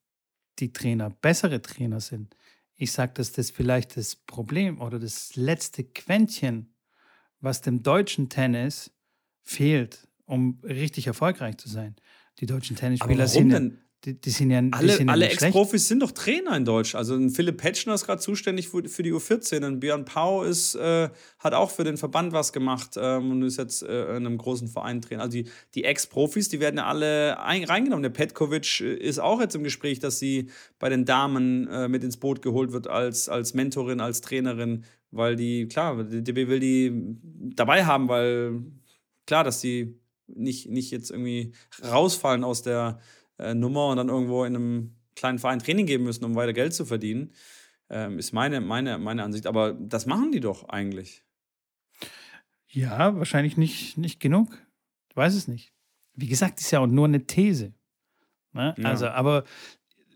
die 0.59 0.73
Trainer 0.73 1.11
bessere 1.11 1.61
Trainer 1.61 2.01
sind. 2.01 2.37
Ich 2.75 2.93
sage, 2.93 3.13
dass 3.15 3.33
das 3.33 3.51
vielleicht 3.51 3.97
das 3.97 4.17
Problem 4.17 4.81
oder 4.81 4.99
das 4.99 5.37
letzte 5.37 5.85
Quäntchen, 5.85 6.75
was 7.41 7.61
dem 7.61 7.83
deutschen 7.83 8.29
Tennis 8.29 8.91
fehlt, 9.43 10.09
um 10.25 10.61
richtig 10.63 11.07
erfolgreich 11.07 11.59
zu 11.59 11.69
sein. 11.69 11.97
Die 12.39 12.47
deutschen 12.47 12.77
Tennisspieler 12.77 13.29
sind. 13.29 13.51
Denn? 13.51 13.79
Die, 14.05 14.21
die 14.21 14.31
sind 14.31 14.51
ja 14.51 14.61
die 14.61 14.73
Alle, 14.73 14.97
sind 14.97 15.07
ja 15.07 15.13
alle. 15.13 15.29
Ex-Profis 15.29 15.87
sind 15.87 16.01
doch 16.01 16.11
Trainer 16.11 16.57
in 16.57 16.65
Deutsch. 16.65 16.97
Also 16.97 17.15
ein 17.15 17.31
Philipp 17.31 17.59
Petschner 17.59 17.95
ist 17.95 18.05
gerade 18.05 18.21
zuständig 18.21 18.69
für, 18.69 18.89
für 18.89 19.05
die 19.05 19.13
U14 19.13 19.65
und 19.65 19.79
Björn 19.79 20.05
Pau 20.05 20.43
ist, 20.43 20.75
äh, 20.75 21.09
hat 21.39 21.55
auch 21.55 21.71
für 21.71 21.85
den 21.85 21.97
Verband 21.97 22.33
was 22.33 22.53
gemacht 22.53 22.97
ähm, 22.97 23.31
und 23.31 23.43
ist 23.43 23.59
jetzt 23.59 23.83
äh, 23.83 24.17
in 24.17 24.27
einem 24.27 24.39
großen 24.39 24.67
Verein 24.67 25.03
Trainer. 25.03 25.23
Also 25.23 25.39
die, 25.39 25.51
die 25.77 25.85
Ex-Profis, 25.85 26.49
die 26.49 26.59
werden 26.59 26.79
ja 26.79 26.87
alle 26.87 27.41
ein, 27.41 27.63
reingenommen. 27.63 28.03
Der 28.03 28.11
Petkovic 28.11 28.81
ist 28.81 29.21
auch 29.21 29.41
jetzt 29.41 29.55
im 29.55 29.63
Gespräch, 29.63 30.01
dass 30.01 30.19
sie 30.19 30.51
bei 30.81 30.89
den 30.89 31.05
Damen 31.05 31.69
äh, 31.69 31.87
mit 31.87 32.03
ins 32.03 32.17
Boot 32.17 32.43
geholt 32.43 32.73
wird 32.73 32.89
als, 32.89 33.29
als 33.29 33.55
Mentorin, 33.55 34.01
als 34.01 34.21
Trainerin, 34.21 34.85
weil 35.13 35.37
die, 35.37 35.69
klar, 35.69 36.03
die 36.03 36.25
DB 36.25 36.49
will 36.49 36.59
die 36.59 36.93
dabei 37.55 37.85
haben, 37.85 38.09
weil 38.09 38.63
klar, 39.27 39.45
dass 39.45 39.61
die 39.61 39.95
nicht, 40.27 40.69
nicht 40.69 40.91
jetzt 40.91 41.11
irgendwie 41.11 41.53
rausfallen 41.85 42.43
aus 42.43 42.63
der 42.63 42.99
äh, 43.43 43.55
Nummer 43.55 43.89
und 43.89 43.97
dann 43.97 44.09
irgendwo 44.09 44.45
in 44.45 44.57
einem 44.57 44.97
kleinen 45.15 45.39
Verein 45.39 45.59
Training 45.59 45.87
geben 45.87 46.05
müssen, 46.05 46.25
um 46.25 46.35
weiter 46.35 46.53
Geld 46.53 46.75
zu 46.75 46.85
verdienen. 46.85 47.33
Ähm, 47.91 48.19
ist 48.19 48.33
meine, 48.33 48.61
meine, 48.61 48.99
meine 48.99 49.23
Ansicht. 49.23 49.47
Aber 49.47 49.75
das 49.75 50.07
machen 50.07 50.33
die 50.33 50.41
doch 50.41 50.69
eigentlich. 50.69 51.25
Ja, 52.69 53.17
wahrscheinlich 53.17 53.57
nicht, 53.57 53.99
nicht 53.99 54.19
genug. 54.19 54.57
Ich 55.11 55.17
weiß 55.17 55.35
es 55.35 55.47
nicht. 55.47 55.73
Wie 56.15 56.29
gesagt, 56.29 56.61
ist 56.61 56.71
ja 56.71 56.81
auch 56.81 56.87
nur 56.87 57.07
eine 57.07 57.27
These. 57.27 57.75
Ne? 58.53 58.75
Ja. 58.79 58.85
Also, 58.85 59.09
aber 59.09 59.45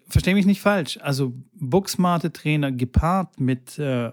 verstehe 0.08 0.34
mich 0.34 0.46
nicht 0.46 0.62
falsch. 0.62 0.98
Also, 1.02 1.34
booksmarte 1.52 2.32
Trainer 2.32 2.72
gepaart 2.72 3.40
mit 3.40 3.78
äh, 3.78 4.12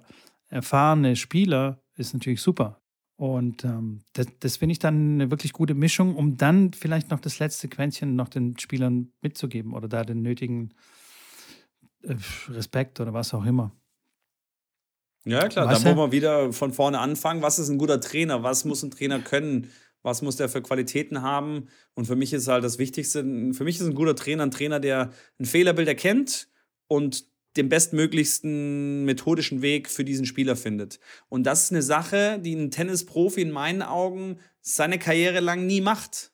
erfahrene 0.49 1.15
Spieler 1.15 1.81
ist 1.95 2.13
natürlich 2.13 2.41
super. 2.41 2.82
Und 3.23 3.63
ähm, 3.63 4.01
das, 4.11 4.27
das 4.41 4.57
finde 4.57 4.73
ich 4.73 4.79
dann 4.79 5.13
eine 5.13 5.31
wirklich 5.31 5.53
gute 5.53 5.75
Mischung, 5.75 6.17
um 6.17 6.35
dann 6.35 6.73
vielleicht 6.73 7.09
noch 7.09 7.21
das 7.21 7.39
letzte 7.39 7.69
Quäntchen 7.69 8.17
noch 8.17 8.27
den 8.27 8.59
Spielern 8.59 9.13
mitzugeben 9.21 9.73
oder 9.73 9.87
da 9.87 10.03
den 10.03 10.21
nötigen 10.21 10.73
äh, 12.01 12.15
Respekt 12.49 12.99
oder 12.99 13.13
was 13.13 13.33
auch 13.33 13.45
immer. 13.45 13.71
Ja, 15.23 15.47
klar, 15.47 15.67
Was 15.69 15.83
da 15.83 15.87
muss 15.87 15.95
man 15.95 16.11
wieder 16.11 16.51
von 16.51 16.73
vorne 16.73 16.99
anfangen. 16.99 17.41
Was 17.41 17.59
ist 17.59 17.69
ein 17.69 17.77
guter 17.77 18.01
Trainer? 18.01 18.43
Was 18.43 18.65
muss 18.65 18.83
ein 18.83 18.91
Trainer 18.91 19.19
können? 19.19 19.69
Was 20.01 20.21
muss 20.21 20.35
der 20.35 20.49
für 20.49 20.61
Qualitäten 20.61 21.21
haben? 21.21 21.69
Und 21.93 22.07
für 22.07 22.17
mich 22.17 22.33
ist 22.33 22.49
halt 22.49 22.65
das 22.65 22.77
Wichtigste, 22.77 23.21
für 23.53 23.63
mich 23.63 23.79
ist 23.79 23.87
ein 23.87 23.95
guter 23.95 24.17
Trainer 24.17 24.43
ein 24.43 24.51
Trainer, 24.51 24.81
der 24.81 25.13
ein 25.39 25.45
Fehlerbild 25.45 25.87
erkennt 25.87 26.49
und 26.87 27.23
den 27.57 27.69
bestmöglichsten 27.69 29.05
methodischen 29.05 29.61
Weg 29.61 29.89
für 29.89 30.03
diesen 30.03 30.25
Spieler 30.25 30.55
findet. 30.55 30.99
Und 31.29 31.43
das 31.43 31.65
ist 31.65 31.71
eine 31.71 31.81
Sache, 31.81 32.39
die 32.39 32.55
ein 32.55 32.71
Tennisprofi 32.71 33.41
in 33.41 33.51
meinen 33.51 33.81
Augen 33.81 34.39
seine 34.61 34.97
Karriere 34.97 35.39
lang 35.39 35.65
nie 35.67 35.81
macht. 35.81 36.31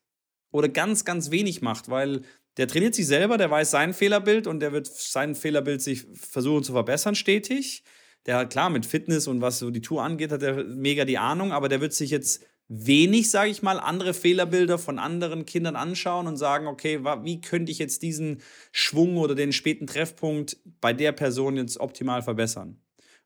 Oder 0.51 0.69
ganz, 0.69 1.05
ganz 1.05 1.29
wenig 1.29 1.61
macht, 1.61 1.89
weil 1.89 2.21
der 2.57 2.67
trainiert 2.67 2.95
sich 2.95 3.07
selber, 3.07 3.37
der 3.37 3.51
weiß 3.51 3.71
sein 3.71 3.93
Fehlerbild 3.93 4.47
und 4.47 4.59
der 4.59 4.71
wird 4.71 4.87
sein 4.87 5.35
Fehlerbild 5.35 5.81
sich 5.81 6.07
versuchen 6.13 6.63
zu 6.63 6.73
verbessern 6.73 7.15
stetig. 7.15 7.83
Der 8.25 8.37
hat 8.37 8.51
klar 8.51 8.69
mit 8.69 8.85
Fitness 8.85 9.27
und 9.27 9.41
was 9.41 9.59
so 9.59 9.69
die 9.69 9.81
Tour 9.81 10.03
angeht, 10.03 10.31
hat 10.31 10.43
er 10.43 10.63
mega 10.63 11.05
die 11.05 11.17
Ahnung, 11.17 11.51
aber 11.51 11.69
der 11.69 11.81
wird 11.81 11.93
sich 11.93 12.09
jetzt 12.09 12.43
wenig, 12.69 13.31
sage 13.31 13.49
ich 13.49 13.63
mal, 13.63 13.79
andere 13.79 14.13
Fehlerbilder 14.13 14.77
von 14.77 14.99
anderen 14.99 15.45
Kindern 15.45 15.75
anschauen 15.75 16.27
und 16.27 16.37
sagen, 16.37 16.67
okay, 16.67 17.03
wie 17.23 17.41
könnte 17.41 17.71
ich 17.71 17.79
jetzt 17.79 18.03
diesen 18.03 18.41
Schwung 18.71 19.17
oder 19.17 19.33
den 19.35 19.51
späten 19.51 19.87
Treffpunkt 19.87 20.57
bei 20.79 20.93
der 20.93 21.11
Person 21.11 21.57
jetzt 21.57 21.79
optimal 21.79 22.21
verbessern? 22.21 22.79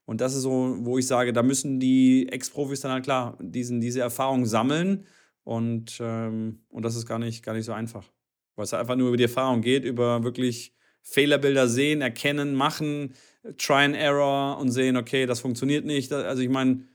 Und 0.06 0.22
das 0.22 0.34
ist 0.34 0.42
so, 0.42 0.78
wo 0.80 0.98
ich 0.98 1.08
sage, 1.08 1.34
da 1.34 1.44
müssen 1.44 1.80
die 1.80 2.28
Ex-Profis 2.30 2.82
dann 2.82 2.92
halt 2.92 3.04
klar 3.04 3.38
diesen, 3.42 3.82
diese 3.82 4.00
Erfahrung 4.00 4.46
sammeln 4.46 5.06
und, 5.44 5.98
ähm, 6.02 6.60
und 6.70 6.84
das 6.84 6.96
ist 6.96 7.06
gar 7.06 7.20
nicht, 7.20 7.44
gar 7.44 7.54
nicht 7.54 7.66
so 7.66 7.74
einfach. 7.74 8.10
Weil 8.56 8.64
es 8.64 8.74
einfach 8.74 8.96
nur 8.96 9.10
über 9.10 9.18
die 9.18 9.24
Erfahrung 9.24 9.62
geht, 9.62 9.84
über 9.84 10.24
wirklich 10.24 10.74
Fehlerbilder 11.02 11.68
sehen, 11.68 12.02
erkennen, 12.02 12.54
machen, 12.56 13.14
Try 13.58 13.84
and 13.84 13.96
Error 13.96 14.58
und 14.58 14.72
sehen, 14.72 14.96
okay, 14.96 15.26
das 15.26 15.42
funktioniert 15.42 15.86
nicht. 15.86 16.14
Also 16.14 16.42
ich 16.42 16.50
meine, 16.50 16.86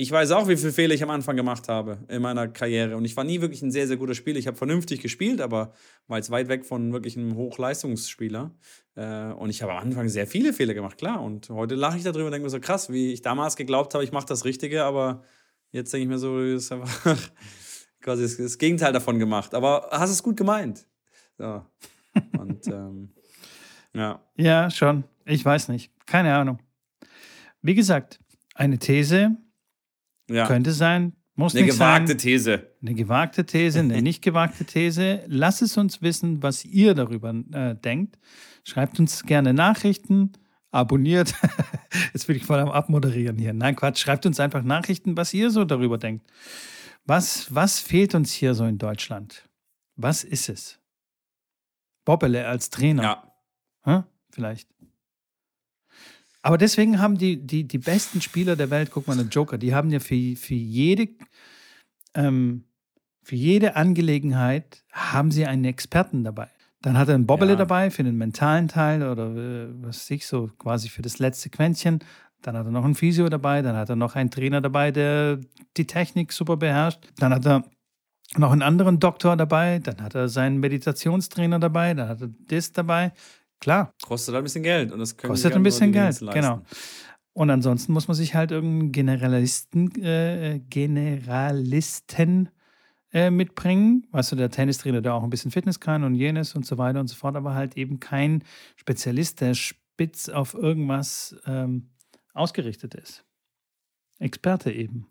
ich 0.00 0.12
weiß 0.12 0.30
auch, 0.30 0.46
wie 0.46 0.56
viele 0.56 0.72
Fehler 0.72 0.94
ich 0.94 1.02
am 1.02 1.10
Anfang 1.10 1.34
gemacht 1.34 1.66
habe 1.66 1.98
in 2.06 2.22
meiner 2.22 2.46
Karriere. 2.46 2.96
Und 2.96 3.04
ich 3.04 3.16
war 3.16 3.24
nie 3.24 3.40
wirklich 3.40 3.62
ein 3.62 3.72
sehr, 3.72 3.88
sehr 3.88 3.96
guter 3.96 4.14
Spieler. 4.14 4.38
Ich 4.38 4.46
habe 4.46 4.56
vernünftig 4.56 5.00
gespielt, 5.00 5.40
aber 5.40 5.72
war 6.06 6.18
jetzt 6.18 6.30
weit 6.30 6.46
weg 6.46 6.64
von 6.64 6.92
wirklich 6.92 7.16
einem 7.16 7.34
Hochleistungsspieler. 7.34 8.52
Äh, 8.94 9.32
und 9.32 9.50
ich 9.50 9.60
habe 9.60 9.72
am 9.72 9.78
Anfang 9.78 10.08
sehr 10.08 10.28
viele 10.28 10.52
Fehler 10.52 10.72
gemacht, 10.72 10.98
klar. 10.98 11.20
Und 11.20 11.48
heute 11.50 11.74
lache 11.74 11.98
ich 11.98 12.04
darüber 12.04 12.26
und 12.26 12.30
denke 12.30 12.44
mir 12.44 12.50
so, 12.50 12.60
krass, 12.60 12.92
wie 12.92 13.12
ich 13.12 13.22
damals 13.22 13.56
geglaubt 13.56 13.92
habe, 13.94 14.04
ich 14.04 14.12
mache 14.12 14.26
das 14.26 14.44
Richtige, 14.44 14.84
aber 14.84 15.24
jetzt 15.72 15.92
denke 15.92 16.04
ich 16.04 16.08
mir 16.08 16.18
so, 16.18 16.38
das 16.40 16.62
ist 16.62 16.70
einfach 16.72 17.18
quasi 18.00 18.22
das, 18.22 18.36
das 18.36 18.56
Gegenteil 18.56 18.92
davon 18.92 19.18
gemacht. 19.18 19.52
Aber 19.52 19.88
hast 19.90 20.10
es 20.10 20.22
gut 20.22 20.36
gemeint. 20.36 20.86
So. 21.38 21.66
Und 22.38 22.66
ähm, 22.68 23.14
ja. 23.94 24.22
Ja, 24.36 24.70
schon. 24.70 25.02
Ich 25.24 25.44
weiß 25.44 25.66
nicht. 25.70 25.90
Keine 26.06 26.36
Ahnung. 26.36 26.60
Wie 27.62 27.74
gesagt, 27.74 28.20
eine 28.54 28.78
These 28.78 29.36
ja. 30.28 30.46
könnte 30.46 30.72
sein, 30.72 31.12
muss 31.34 31.54
Eine 31.54 31.66
nicht 31.66 31.74
gewagte 31.74 32.08
sein. 32.08 32.18
These. 32.18 32.66
Eine 32.82 32.94
gewagte 32.94 33.46
These, 33.46 33.80
eine 33.80 34.02
nicht 34.02 34.22
gewagte 34.22 34.64
These. 34.64 35.22
Lasst 35.26 35.62
es 35.62 35.76
uns 35.76 36.02
wissen, 36.02 36.42
was 36.42 36.64
ihr 36.64 36.94
darüber 36.94 37.30
äh, 37.52 37.74
denkt. 37.76 38.18
Schreibt 38.64 38.98
uns 38.98 39.22
gerne 39.22 39.54
Nachrichten, 39.54 40.32
abonniert. 40.70 41.34
Jetzt 42.12 42.28
will 42.28 42.36
ich 42.36 42.44
voll 42.44 42.58
am 42.58 42.70
Abmoderieren 42.70 43.38
hier. 43.38 43.52
Nein, 43.52 43.76
Quatsch. 43.76 43.98
Schreibt 43.98 44.26
uns 44.26 44.40
einfach 44.40 44.62
Nachrichten, 44.62 45.16
was 45.16 45.32
ihr 45.32 45.50
so 45.50 45.64
darüber 45.64 45.98
denkt. 45.98 46.26
Was, 47.04 47.54
was 47.54 47.78
fehlt 47.78 48.14
uns 48.14 48.32
hier 48.32 48.54
so 48.54 48.64
in 48.64 48.78
Deutschland? 48.78 49.48
Was 49.96 50.24
ist 50.24 50.48
es? 50.48 50.78
Bobbele 52.04 52.46
als 52.46 52.70
Trainer. 52.70 53.02
Ja. 53.02 53.32
Hä? 53.84 54.02
Vielleicht. 54.30 54.68
Aber 56.48 56.56
deswegen 56.56 56.98
haben 56.98 57.18
die, 57.18 57.46
die, 57.46 57.68
die 57.68 57.76
besten 57.76 58.22
Spieler 58.22 58.56
der 58.56 58.70
Welt, 58.70 58.90
guck 58.90 59.06
mal, 59.06 59.14
der 59.14 59.26
Joker, 59.26 59.58
die 59.58 59.74
haben 59.74 59.90
ja 59.90 60.00
für, 60.00 60.34
für, 60.34 60.54
jede, 60.54 61.10
ähm, 62.14 62.64
für 63.22 63.36
jede 63.36 63.76
Angelegenheit 63.76 64.82
haben 64.90 65.30
sie 65.30 65.44
einen 65.44 65.66
Experten 65.66 66.24
dabei. 66.24 66.48
Dann 66.80 66.96
hat 66.96 67.08
er 67.08 67.16
einen 67.16 67.26
Bobbele 67.26 67.50
Ja. 67.50 67.56
dabei 67.56 67.90
für 67.90 68.02
den 68.02 68.16
mentalen 68.16 68.66
Teil 68.66 69.02
oder 69.06 69.26
äh, 69.36 69.68
was 69.82 69.98
weiß 69.98 70.10
ich 70.12 70.26
so, 70.26 70.48
quasi 70.58 70.88
für 70.88 71.02
das 71.02 71.18
letzte 71.18 71.50
Quäntchen. 71.50 71.98
Dann 72.40 72.56
hat 72.56 72.64
er 72.64 72.72
noch 72.72 72.86
einen 72.86 72.94
Physio 72.94 73.28
dabei, 73.28 73.60
dann 73.60 73.76
hat 73.76 73.90
er 73.90 73.96
noch 73.96 74.14
einen 74.14 74.30
Trainer 74.30 74.62
dabei, 74.62 74.90
der 74.90 75.40
die 75.76 75.86
Technik 75.86 76.32
super 76.32 76.56
beherrscht. 76.56 77.10
Dann 77.18 77.34
hat 77.34 77.44
er 77.44 77.62
noch 78.38 78.52
einen 78.52 78.62
anderen 78.62 79.00
Doktor 79.00 79.36
dabei, 79.36 79.80
dann 79.80 80.00
hat 80.00 80.14
er 80.14 80.30
seinen 80.30 80.60
Meditationstrainer 80.60 81.58
dabei, 81.58 81.92
dann 81.92 82.08
hat 82.08 82.22
er 82.22 82.30
das 82.48 82.72
dabei. 82.72 83.12
Klar, 83.60 83.92
Kostet 84.02 84.34
halt 84.34 84.42
ein 84.42 84.44
bisschen 84.44 84.62
Geld. 84.62 84.92
Und 84.92 85.00
das 85.00 85.16
können 85.16 85.32
Kostet 85.32 85.54
ein 85.54 85.62
bisschen 85.62 85.92
Geld, 85.92 86.18
genau. 86.20 86.62
Und 87.32 87.50
ansonsten 87.50 87.92
muss 87.92 88.08
man 88.08 88.16
sich 88.16 88.34
halt 88.34 88.50
irgendeinen 88.50 88.90
Generalisten, 88.92 90.02
äh, 90.02 90.60
Generalisten 90.68 92.48
äh, 93.12 93.30
mitbringen. 93.30 94.06
Weißt 94.10 94.32
du, 94.32 94.36
der 94.36 94.50
Tennistrainer, 94.50 95.00
der 95.00 95.14
auch 95.14 95.22
ein 95.22 95.30
bisschen 95.30 95.50
Fitness 95.50 95.78
kann 95.78 96.02
und 96.04 96.14
jenes 96.14 96.54
und 96.54 96.66
so 96.66 96.78
weiter 96.78 97.00
und 97.00 97.06
so 97.08 97.14
fort, 97.14 97.36
aber 97.36 97.54
halt 97.54 97.76
eben 97.76 98.00
kein 98.00 98.42
Spezialist, 98.76 99.40
der 99.40 99.54
spitz 99.54 100.28
auf 100.28 100.54
irgendwas 100.54 101.36
ähm, 101.46 101.90
ausgerichtet 102.34 102.94
ist. 102.94 103.24
Experte 104.18 104.72
eben. 104.72 105.06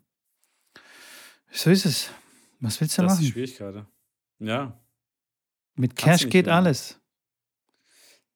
So 1.50 1.70
ist 1.70 1.86
es. 1.86 2.10
Was 2.60 2.80
willst 2.80 2.98
du 2.98 3.02
Das 3.02 3.12
ist 3.14 3.18
die 3.20 3.24
machen? 3.24 3.32
Schwierigkeit. 3.32 3.86
Ja. 4.40 4.78
Mit 5.76 5.96
Cash 5.96 6.28
geht 6.28 6.46
machen. 6.46 6.56
alles. 6.56 6.97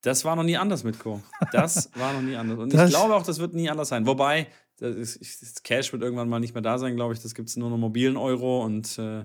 Das 0.03 0.25
war 0.25 0.37
noch 0.37 0.43
nie 0.43 0.57
anders, 0.57 0.85
Mitko. 0.85 1.23
Das 1.53 1.91
war 1.97 2.13
noch 2.13 2.23
nie 2.23 2.37
anders. 2.37 2.59
Und 2.59 2.75
Das- 2.75 2.91
ich 2.91 2.97
glaube 2.97 3.15
auch, 3.15 3.23
das 3.23 3.39
wird 3.39 3.55
nie 3.55 3.71
anders 3.71 3.89
sein. 3.89 4.05
Wobei, 4.07 4.49
das, 4.79 4.97
ist, 4.97 5.43
das 5.43 5.63
Cash 5.63 5.93
wird 5.93 6.03
irgendwann 6.03 6.29
mal 6.29 6.41
nicht 6.41 6.55
mehr 6.55 6.63
da 6.63 6.77
sein, 6.79 6.97
glaube 6.97 7.15
ich. 7.15 7.21
Das 7.21 7.35
gibt 7.35 7.49
es 7.49 7.57
nur 7.57 7.71
noch 7.71 7.79
mobilen 7.79 8.17
Euro 8.17 8.65
und 8.65 8.99
äh, 8.99 9.25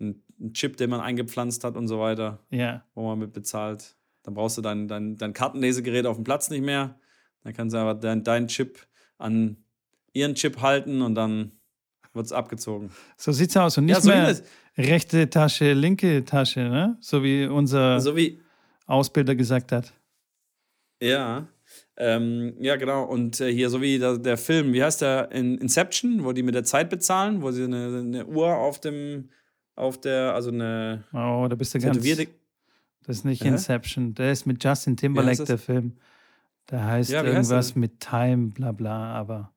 ein 0.00 0.22
ein 0.40 0.54
Chip, 0.54 0.76
den 0.76 0.90
man 0.90 1.00
eingepflanzt 1.00 1.62
hat 1.62 1.76
und 1.76 1.86
so 1.86 2.00
weiter, 2.00 2.40
Ja. 2.50 2.84
wo 2.94 3.06
man 3.06 3.18
mit 3.20 3.32
bezahlt. 3.32 3.94
Dann 4.24 4.34
brauchst 4.34 4.58
du 4.58 4.60
dein, 4.60 4.88
dein, 4.88 5.16
dein 5.16 5.32
Kartenlesegerät 5.34 6.04
auf 6.04 6.16
dem 6.16 6.24
Platz 6.24 6.50
nicht 6.50 6.64
mehr. 6.64 6.98
Dann 7.44 7.52
kannst 7.52 7.74
du 7.74 7.78
aber 7.78 7.94
dein, 7.94 8.24
dein 8.24 8.48
Chip 8.48 8.80
an 9.18 9.56
ihren 10.12 10.34
Chip 10.34 10.60
halten 10.60 11.00
und 11.00 11.14
dann 11.14 11.52
wird 12.12 12.26
es 12.26 12.32
abgezogen. 12.32 12.90
So 13.16 13.30
sieht's 13.30 13.56
aus. 13.56 13.78
Und 13.78 13.84
nicht 13.86 13.94
ja, 13.94 14.00
so 14.00 14.08
mehr 14.10 14.36
rechte 14.76 15.30
Tasche, 15.30 15.74
linke 15.74 16.24
Tasche, 16.24 16.60
ne? 16.60 16.96
So 17.00 17.22
wie 17.22 17.46
unser. 17.46 18.00
So 18.00 18.16
wie, 18.16 18.40
Ausbilder 18.86 19.36
gesagt 19.36 19.70
hat. 19.70 19.92
Ja, 21.02 21.48
ähm, 21.96 22.54
ja, 22.58 22.76
genau. 22.76 23.04
Und 23.04 23.40
äh, 23.40 23.52
hier, 23.52 23.68
so 23.70 23.80
wie 23.82 23.98
der, 23.98 24.18
der 24.18 24.36
Film, 24.36 24.72
wie 24.72 24.82
heißt 24.82 25.02
der? 25.02 25.30
In 25.32 25.58
Inception, 25.58 26.24
wo 26.24 26.32
die 26.32 26.42
mit 26.42 26.54
der 26.54 26.64
Zeit 26.64 26.88
bezahlen, 26.90 27.42
wo 27.42 27.50
sie 27.50 27.64
eine, 27.64 27.98
eine 27.98 28.26
Uhr 28.26 28.54
auf 28.56 28.80
dem, 28.80 29.30
auf 29.74 30.00
der, 30.00 30.34
also 30.34 30.50
eine 30.50 31.04
Oh, 31.12 31.46
da 31.48 31.54
bist 31.56 31.74
du 31.74 31.78
ganz. 31.80 31.98
Das 33.04 33.16
ist 33.16 33.24
nicht 33.24 33.42
Hä? 33.42 33.48
Inception. 33.48 34.14
Der 34.14 34.30
ist 34.32 34.46
mit 34.46 34.62
Justin 34.62 34.96
Timberlake, 34.96 35.44
der 35.44 35.58
Film. 35.58 35.96
Der 36.70 36.84
heißt 36.86 37.10
Ja, 37.10 37.18
heißt 37.18 37.26
irgendwas 37.28 37.72
der? 37.72 37.80
mit 37.80 37.98
Time, 38.00 38.52
bla 38.52 38.70
bla, 38.72 39.12
aber 39.14 39.52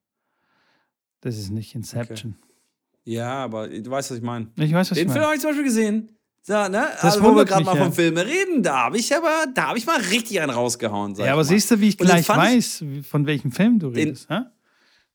das 1.21 1.37
ist 1.37 1.51
nicht 1.51 1.75
Inception. 1.75 2.35
Ja, 3.03 3.43
aber 3.43 3.67
du 3.67 3.89
weißt, 3.89 4.09
was 4.11 4.17
ich 4.17 4.23
meine. 4.23 4.47
Ich 4.57 4.73
weiß, 4.73 4.89
was 4.91 4.97
Den 4.97 5.07
du 5.07 5.13
Film 5.13 5.25
meinst. 5.25 5.25
habe 5.25 5.35
ich 5.35 5.41
zum 5.41 5.49
Beispiel 5.51 5.63
gesehen. 5.65 6.09
So, 6.47 6.53
ne? 6.53 6.69
Das 6.93 7.03
also, 7.03 7.23
wo 7.23 7.35
wir 7.35 7.43
gerade 7.43 7.65
mal 7.65 7.75
ja. 7.75 7.83
vom 7.85 7.91
Filme 7.91 8.23
reden, 8.23 8.61
da 8.61 8.83
habe 8.83 8.99
ich 8.99 9.15
aber, 9.15 9.45
da 9.51 9.69
habe 9.69 9.79
ich 9.79 9.87
mal 9.87 9.99
richtig 9.99 10.39
einen 10.39 10.51
rausgehauen. 10.51 11.15
Ja, 11.15 11.25
ich 11.25 11.31
aber 11.31 11.43
siehst 11.43 11.71
du, 11.71 11.79
wie 11.79 11.87
ich 11.89 11.99
Und 11.99 12.05
gleich 12.05 12.21
ich- 12.21 12.29
weiß, 12.29 12.81
wie- 12.83 13.01
von 13.01 13.25
welchem 13.25 13.51
Film 13.51 13.79
du 13.79 13.89
Den- 13.89 14.09
redest? 14.09 14.29
hä? 14.29 14.41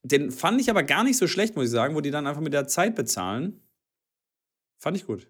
Den 0.03 0.33
fand 0.33 0.61
ich 0.61 0.69
aber 0.71 0.83
gar 0.83 1.05
nicht 1.05 1.17
so 1.19 1.29
schlecht, 1.29 1.55
muss 1.55 1.67
ich 1.67 1.71
sagen, 1.71 1.95
wo 1.95 2.01
die 2.01 2.11
dann 2.11 2.27
einfach 2.27 2.41
mit 2.41 2.53
der 2.53 2.67
Zeit 2.67 2.97
bezahlen. 2.97 3.61
Fand 4.79 4.97
ich 4.97 5.07
gut. 5.07 5.29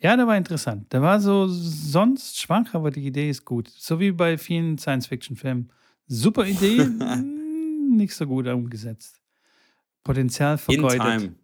Ja, 0.00 0.16
der 0.16 0.26
war 0.26 0.36
interessant. 0.36 0.92
Der 0.92 1.00
war 1.00 1.18
so 1.20 1.46
sonst 1.48 2.38
schwach, 2.38 2.74
aber 2.74 2.90
die 2.90 3.06
Idee 3.06 3.30
ist 3.30 3.44
gut. 3.46 3.68
So 3.74 4.00
wie 4.00 4.10
bei 4.12 4.36
vielen 4.36 4.76
Science-Fiction-Filmen. 4.76 5.70
Super 6.08 6.44
Idee, 6.44 6.84
mm, 6.84 7.96
nicht 7.96 8.14
so 8.14 8.26
gut 8.26 8.46
umgesetzt. 8.48 9.22
Potenzial 10.04 10.54
In 10.54 10.58
vergeudet. 10.58 11.00
Time. 11.00 11.34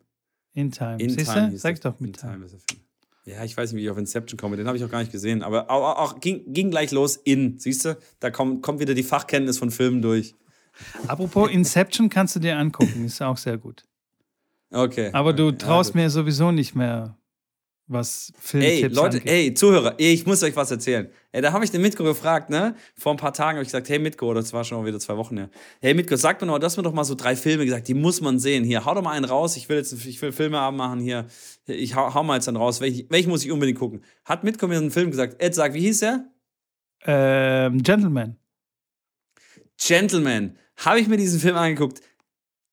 In 0.53 0.71
Time. 0.73 0.97
In 1.03 1.09
Siehst 1.11 1.33
Time. 1.33 1.57
Sag 1.57 1.75
ich 1.75 1.81
doch 1.81 1.99
In 2.01 2.07
mit 2.07 2.19
Time. 2.19 2.33
Time 2.33 2.45
ist 2.45 2.53
der 2.53 2.61
Film. 2.69 2.88
Ja, 3.29 3.45
ich 3.45 3.55
weiß 3.55 3.73
nicht, 3.73 3.81
wie 3.81 3.85
ich 3.85 3.91
auf 3.91 3.99
Inception 3.99 4.39
komme. 4.39 4.57
Den 4.57 4.67
habe 4.67 4.79
ich 4.79 4.85
auch 4.85 4.91
gar 4.91 5.01
nicht 5.01 5.13
gesehen. 5.13 5.43
Aber 5.43 5.71
auch, 5.71 5.99
auch 5.99 6.21
ging, 6.21 6.51
ging 6.51 6.71
gleich 6.71 6.93
los 6.93 7.17
in. 7.17 7.59
Siehst 7.59 7.85
du? 7.85 7.99
Da 8.21 8.31
kommt, 8.31 8.63
kommt 8.63 8.81
wieder 8.81 8.95
die 8.95 9.03
Fachkenntnis 9.03 9.59
von 9.59 9.71
Filmen 9.71 10.01
durch. 10.01 10.35
Apropos 11.09 11.51
Inception 11.53 12.09
kannst 12.09 12.37
du 12.37 12.41
dir 12.41 12.57
angucken, 12.57 13.05
ist 13.05 13.21
auch 13.21 13.37
sehr 13.37 13.59
gut. 13.59 13.85
Okay. 14.71 15.11
Aber 15.13 15.35
du 15.35 15.53
traust 15.53 15.95
ja, 15.95 16.01
mir 16.01 16.11
sowieso 16.11 16.53
nicht 16.53 16.75
mehr, 16.75 17.19
was 17.89 18.33
Ey, 18.37 18.41
Filmtipps 18.41 18.95
Leute, 18.95 19.17
angeht. 19.19 19.33
ey, 19.33 19.55
Zuhörer, 19.55 19.95
ey, 19.99 20.13
ich 20.13 20.27
muss 20.27 20.43
euch 20.43 20.55
was 20.55 20.71
erzählen. 20.71 21.11
Ey, 21.33 21.43
da 21.43 21.53
habe 21.53 21.65
ich 21.65 21.71
den 21.71 21.81
Mitko 21.81 22.05
gefragt, 22.05 22.51
ne? 22.51 22.75
Vor 22.97 23.13
ein 23.13 23.17
paar 23.17 23.33
Tagen 23.33 23.57
habe 23.57 23.63
ich 23.63 23.69
gesagt, 23.69 23.89
hey 23.89 23.99
Mitko, 23.99 24.33
das 24.35 24.53
war 24.53 24.65
schon 24.65 24.85
wieder 24.85 24.99
zwei 25.01 25.17
Wochen 25.17 25.37
her. 25.39 25.51
Hey 25.81 25.95
Mitko, 25.95 26.17
sag 26.17 26.41
mir 26.41 26.47
du 26.47 26.65
hast 26.65 26.77
mir 26.77 26.83
doch 26.83 26.93
mal 26.93 27.05
so 27.05 27.15
drei 27.15 27.35
Filme 27.35 27.65
gesagt, 27.65 27.89
die 27.89 27.95
muss 27.95 28.21
man 28.21 28.39
sehen. 28.39 28.65
Hier, 28.65 28.85
hau 28.85 28.95
doch 28.95 29.03
mal 29.03 29.13
einen 29.13 29.25
raus. 29.25 29.57
Ich 29.57 29.69
will 29.69 29.79
jetzt, 29.79 29.93
ich 29.93 30.21
will 30.23 30.33
Filme 30.33 30.71
machen 30.73 31.01
hier. 31.01 31.27
Ich 31.67 31.95
hau, 31.95 32.15
hau 32.15 32.23
mal 32.23 32.35
jetzt 32.35 32.49
dann 32.49 32.57
raus. 32.57 32.81
Welchen, 32.81 33.11
welchen 33.11 33.31
muss 33.31 33.45
ich 33.45 33.51
unbedingt 33.51 33.79
gucken? 33.79 34.05
Hat 34.25 34.45
Mitko 34.45 34.69
mir 34.69 34.77
einen 34.77 34.91
Film 34.91 35.11
gesagt? 35.11 35.43
Ed, 35.43 35.55
sag, 35.55 35.75
wie 35.75 35.81
hieß 35.81 36.01
der? 36.01 36.31
Ähm, 37.05 37.83
Gentleman. 37.83 38.37
Gentleman. 39.81 40.57
Habe 40.77 41.01
ich 41.01 41.09
mir 41.09 41.17
diesen 41.17 41.41
Film 41.41 41.57
angeguckt. 41.57 42.01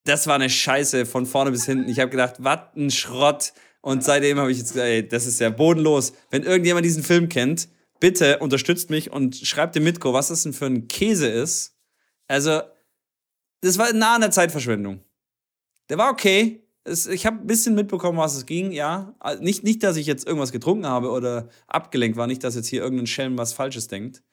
Das 0.05 0.27
war 0.27 0.35
eine 0.35 0.49
Scheiße 0.49 1.05
von 1.05 1.25
vorne 1.25 1.51
bis 1.51 1.65
hinten. 1.65 1.89
Ich 1.89 1.99
habe 1.99 2.11
gedacht, 2.11 2.35
was 2.39 2.59
ein 2.75 2.91
Schrott. 2.91 3.53
Und 3.85 4.03
seitdem 4.03 4.39
habe 4.39 4.51
ich 4.51 4.57
jetzt 4.57 4.73
gesagt, 4.73 4.87
ey, 4.87 5.07
das 5.07 5.27
ist 5.27 5.39
ja 5.39 5.51
bodenlos. 5.51 6.13
Wenn 6.31 6.41
irgendjemand 6.41 6.83
diesen 6.83 7.03
Film 7.03 7.29
kennt, 7.29 7.69
bitte 7.99 8.39
unterstützt 8.39 8.89
mich 8.89 9.11
und 9.11 9.35
schreibt 9.35 9.75
dem 9.75 9.83
Mitko, 9.83 10.11
was 10.11 10.29
das 10.29 10.41
denn 10.41 10.53
für 10.53 10.65
ein 10.65 10.87
Käse 10.87 11.27
ist. 11.27 11.75
Also, 12.27 12.61
das 13.61 13.77
war 13.77 13.93
nah 13.93 14.15
an 14.15 14.21
der 14.21 14.31
Zeitverschwendung. 14.31 15.01
Der 15.89 15.99
war 15.99 16.11
okay. 16.11 16.63
Es, 16.83 17.05
ich 17.05 17.27
habe 17.27 17.37
ein 17.37 17.45
bisschen 17.45 17.75
mitbekommen, 17.75 18.17
was 18.17 18.35
es 18.35 18.47
ging, 18.47 18.71
ja. 18.71 19.13
Also 19.19 19.43
Nicht, 19.43 19.63
nicht, 19.63 19.83
dass 19.83 19.97
ich 19.97 20.07
jetzt 20.07 20.25
irgendwas 20.25 20.51
getrunken 20.51 20.87
habe 20.87 21.11
oder 21.11 21.49
abgelenkt 21.67 22.17
war, 22.17 22.25
nicht, 22.25 22.43
dass 22.43 22.55
jetzt 22.55 22.67
hier 22.67 22.81
irgendein 22.81 23.05
Schelm 23.05 23.37
was 23.37 23.53
Falsches 23.53 23.87
denkt. 23.87 24.23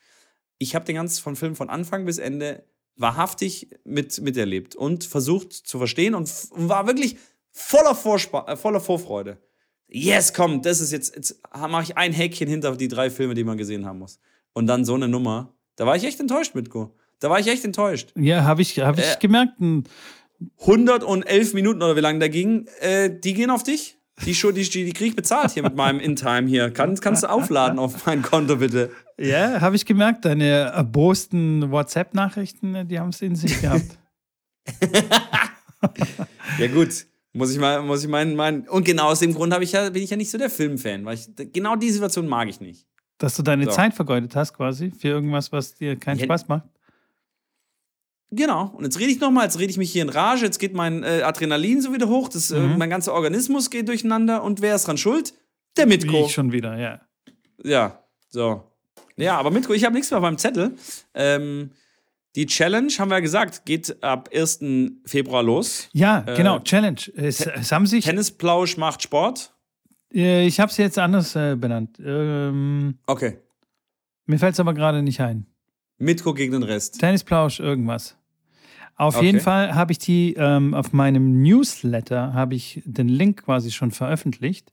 Ich 0.56 0.74
habe 0.74 0.86
den 0.86 0.94
ganzen 0.94 1.36
Film 1.36 1.56
von 1.56 1.68
Anfang 1.68 2.06
bis 2.06 2.16
Ende 2.16 2.64
wahrhaftig 2.96 3.68
mit, 3.84 4.18
miterlebt 4.22 4.76
und 4.76 5.04
versucht 5.04 5.52
zu 5.52 5.76
verstehen 5.76 6.14
und 6.14 6.30
war 6.52 6.86
wirklich 6.86 7.18
voller, 7.52 7.94
Vorspa 7.94 8.46
äh, 8.52 8.56
voller 8.56 8.80
Vorfreude. 8.80 9.38
Yes, 9.88 10.32
komm, 10.32 10.62
das 10.62 10.80
ist 10.80 10.90
jetzt, 10.90 11.14
jetzt 11.14 11.40
mache 11.54 11.82
ich 11.82 11.96
ein 11.98 12.12
Häkchen 12.12 12.48
hinter 12.48 12.74
die 12.76 12.88
drei 12.88 13.10
Filme, 13.10 13.34
die 13.34 13.44
man 13.44 13.58
gesehen 13.58 13.84
haben 13.86 13.98
muss. 13.98 14.18
Und 14.54 14.66
dann 14.66 14.84
so 14.84 14.94
eine 14.94 15.06
Nummer. 15.08 15.54
Da 15.76 15.86
war 15.86 15.96
ich 15.96 16.04
echt 16.04 16.18
enttäuscht, 16.18 16.54
Mitko. 16.54 16.94
Da 17.20 17.28
war 17.30 17.38
ich 17.38 17.46
echt 17.46 17.64
enttäuscht. 17.64 18.12
Ja, 18.16 18.44
habe 18.44 18.62
ich, 18.62 18.78
hab 18.80 18.98
ich 18.98 19.04
Äh. 19.04 19.16
gemerkt. 19.20 19.60
Ein- 19.60 19.84
111 20.58 21.54
Minuten 21.54 21.82
oder 21.82 21.94
wie 21.94 22.00
lange 22.00 22.18
da 22.18 22.28
ging, 22.28 22.66
äh, 22.80 23.10
die 23.16 23.32
gehen 23.34 23.50
auf 23.50 23.62
dich. 23.62 23.96
Die, 24.26 24.32
die, 24.32 24.62
die 24.64 24.92
krieg 24.92 25.08
ich 25.10 25.16
bezahlt 25.16 25.52
hier 25.52 25.62
mit 25.62 25.74
meinem 25.76 25.98
In-Time 26.00 26.48
hier. 26.48 26.70
Kann, 26.70 26.94
kannst 27.00 27.22
du 27.22 27.30
aufladen 27.30 27.78
auf 27.78 28.06
mein 28.06 28.22
Konto, 28.22 28.56
bitte. 28.56 28.90
Ja, 29.18 29.60
habe 29.60 29.76
ich 29.76 29.86
gemerkt. 29.86 30.24
Deine 30.24 30.46
erbosten 30.48 31.70
WhatsApp-Nachrichten, 31.70 32.88
die 32.88 32.98
haben 32.98 33.08
es 33.10 33.22
in 33.22 33.36
sich 33.36 33.60
gehabt. 33.60 33.98
Ja, 36.58 36.68
gut. 36.68 37.06
Muss 37.34 37.50
ich 37.50 37.58
mal, 37.58 37.80
muss 37.82 38.02
ich 38.02 38.08
meinen, 38.10 38.36
meinen. 38.36 38.68
Und 38.68 38.84
genau 38.84 39.06
aus 39.08 39.20
dem 39.20 39.32
Grund 39.34 39.52
habe 39.54 39.64
ich 39.64 39.72
ja, 39.72 39.88
bin 39.90 40.02
ich 40.02 40.10
ja 40.10 40.16
nicht 40.16 40.30
so 40.30 40.36
der 40.38 40.50
Filmfan, 40.50 41.04
weil 41.04 41.14
ich 41.14 41.28
genau 41.52 41.76
die 41.76 41.90
Situation 41.90 42.28
mag 42.28 42.48
ich 42.48 42.60
nicht. 42.60 42.86
Dass 43.18 43.36
du 43.36 43.42
deine 43.42 43.64
So. 43.66 43.70
Zeit 43.70 43.94
vergeudet 43.94 44.34
hast, 44.36 44.52
quasi, 44.54 44.90
für 44.90 45.08
irgendwas, 45.08 45.50
was 45.52 45.74
dir 45.74 45.96
keinen 45.96 46.18
Ja. 46.18 46.24
Spaß 46.24 46.48
macht. 46.48 46.64
Genau. 48.30 48.72
Und 48.76 48.84
jetzt 48.84 48.98
rede 48.98 49.10
ich 49.12 49.20
nochmal, 49.20 49.44
jetzt 49.44 49.58
rede 49.58 49.70
ich 49.70 49.76
mich 49.76 49.92
hier 49.92 50.02
in 50.02 50.08
Rage, 50.08 50.44
jetzt 50.44 50.58
geht 50.58 50.72
mein 50.74 51.02
äh, 51.04 51.22
Adrenalin 51.22 51.82
so 51.82 51.92
wieder 51.92 52.08
hoch, 52.08 52.28
das, 52.28 52.50
äh, 52.50 52.58
Mhm. 52.58 52.78
mein 52.78 52.88
ganzer 52.90 53.12
Organismus 53.12 53.68
geht 53.70 53.88
durcheinander 53.88 54.42
und 54.42 54.62
wer 54.62 54.74
ist 54.74 54.86
dran 54.86 54.96
schuld? 54.96 55.34
Der 55.76 55.84
Wie 55.86 55.90
Mitko. 55.90 56.24
ich 56.26 56.32
schon 56.32 56.50
wieder, 56.52 56.78
ja. 56.78 57.00
Ja, 57.62 58.02
so. 58.30 58.64
Ja, 59.16 59.36
aber 59.38 59.50
Mitko, 59.50 59.74
ich 59.74 59.84
habe 59.84 59.94
nichts 59.94 60.10
mehr 60.10 60.18
auf 60.18 60.22
meinem 60.22 60.38
Zettel. 60.38 60.74
Ähm, 61.14 61.70
die 62.34 62.46
Challenge, 62.46 62.90
haben 62.98 63.10
wir 63.10 63.16
ja 63.16 63.20
gesagt, 63.20 63.64
geht 63.66 64.02
ab 64.02 64.30
1. 64.34 64.60
Februar 65.04 65.42
los. 65.42 65.88
Ja, 65.92 66.24
Äh, 66.26 66.36
genau, 66.36 66.58
Challenge. 66.60 67.00
Es, 67.14 67.44
es 67.46 67.72
haben 67.72 67.86
sich, 67.86 68.04
Tennisplausch 68.04 68.76
macht 68.76 69.02
Sport. 69.02 69.54
äh, 70.14 70.46
ich 70.46 70.58
habe 70.60 70.70
es 70.70 70.76
jetzt 70.78 70.98
anders 70.98 71.36
äh, 71.36 71.56
benannt. 71.56 71.98
Ähm, 72.04 72.98
Okay. 73.06 73.38
mir 74.26 74.38
fällt 74.38 74.54
es 74.54 74.60
aber 74.60 74.74
gerade 74.74 75.02
nicht 75.02 75.20
ein. 75.20 75.46
Mitko 75.98 76.34
gegen 76.34 76.52
den 76.52 76.62
Rest. 76.62 76.98
Tennisplausch, 77.00 77.60
irgendwas. 77.60 78.16
Auf 78.96 79.16
Okay. 79.16 79.26
jeden 79.26 79.40
Fall 79.40 79.74
habe 79.74 79.92
ich 79.92 79.98
die 79.98 80.34
ähm, 80.36 80.74
auf 80.74 80.92
meinem 80.92 81.42
Newsletter 81.42 82.34
habe 82.34 82.54
ich 82.54 82.82
den 82.84 83.08
Link 83.08 83.44
quasi 83.44 83.70
schon 83.70 83.90
veröffentlicht. 83.90 84.72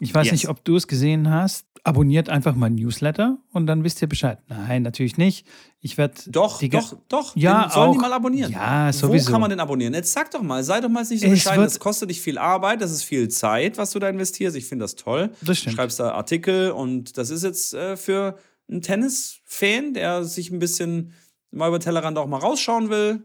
Ich 0.00 0.14
weiß 0.14 0.26
Yes. 0.26 0.32
nicht, 0.32 0.48
ob 0.48 0.64
du 0.64 0.76
es 0.76 0.88
gesehen 0.88 1.30
hast. 1.30 1.66
Abonniert 1.82 2.28
einfach 2.28 2.54
mein 2.54 2.74
Newsletter 2.74 3.38
und 3.52 3.66
dann 3.66 3.84
wisst 3.84 4.02
ihr 4.02 4.08
Bescheid. 4.08 4.38
Nein, 4.48 4.82
natürlich 4.82 5.16
nicht. 5.16 5.46
Ich 5.80 5.96
werde 5.96 6.14
Doch, 6.26 6.58
die 6.58 6.68
doch, 6.68 6.94
doch. 7.08 7.34
Ja, 7.36 7.62
den 7.64 7.70
sollen 7.70 7.92
die 7.92 7.98
auch. 7.98 8.02
mal 8.02 8.12
abonnieren. 8.12 8.52
Ja, 8.52 8.92
sowieso. 8.92 9.28
Wo 9.28 9.32
kann 9.32 9.40
man 9.40 9.48
den 9.48 9.60
abonnieren? 9.60 9.94
Jetzt 9.94 10.12
sag 10.12 10.30
doch 10.30 10.42
mal, 10.42 10.62
sei 10.62 10.80
doch 10.82 10.90
mal 10.90 11.00
nicht 11.04 11.20
so 11.20 11.26
Es 11.26 11.32
bescheiden. 11.32 11.64
Das 11.64 11.78
kostet 11.80 12.10
dich 12.10 12.20
viel 12.20 12.36
Arbeit, 12.36 12.82
das 12.82 12.90
ist 12.90 13.04
viel 13.04 13.28
Zeit, 13.28 13.78
was 13.78 13.92
du 13.92 13.98
da 13.98 14.10
investierst. 14.10 14.56
Ich 14.56 14.66
finde 14.66 14.84
das 14.84 14.94
toll. 14.96 15.28
Das 15.40 15.46
Du 15.46 15.54
stimmt. 15.54 15.76
schreibst 15.76 15.98
da 16.00 16.10
Artikel 16.12 16.70
und 16.72 17.16
das 17.16 17.30
ist 17.30 17.44
jetzt 17.44 17.72
äh, 17.72 17.96
für 17.96 18.36
einen 18.70 18.82
Tennis-Fan, 18.82 19.94
der 19.94 20.24
sich 20.24 20.50
ein 20.50 20.58
bisschen 20.58 21.12
mal 21.50 21.68
über 21.68 21.80
Tellerrand 21.80 22.18
auch 22.18 22.26
mal 22.26 22.38
rausschauen 22.38 22.90
will 22.90 23.24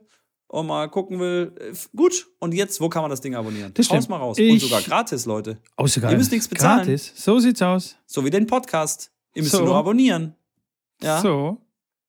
und 0.56 0.68
mal 0.68 0.88
gucken 0.90 1.20
will. 1.20 1.54
Äh, 1.60 1.74
gut, 1.96 2.28
und 2.40 2.54
jetzt, 2.54 2.80
wo 2.82 2.90
kann 2.90 3.02
man 3.02 3.10
das 3.12 3.22
Ding 3.22 3.36
abonnieren? 3.36 3.72
Das 3.74 3.90
Haus 3.90 4.08
mal 4.08 4.18
raus. 4.18 4.38
und 4.38 4.44
Ich- 4.46 4.62
sogar 4.64 4.82
gratis, 4.82 5.26
Leute. 5.26 5.58
Oh, 5.78 5.86
sogar 5.88 6.12
Ihr 6.12 6.18
müsst 6.18 6.32
nichts 6.32 6.48
bezahlen. 6.48 6.80
Gratis. 6.86 7.12
So 7.16 7.40
sieht's 7.40 7.62
aus. 7.62 7.98
So 8.06 8.24
wie 8.26 8.30
den 8.30 8.48
Podcast. 8.48 9.12
Ihr 9.34 9.44
müsst 9.44 9.54
So. 9.56 9.64
nur 9.66 9.76
abonnieren. 9.76 10.36
Ja. 11.02 11.22
So, 11.22 11.58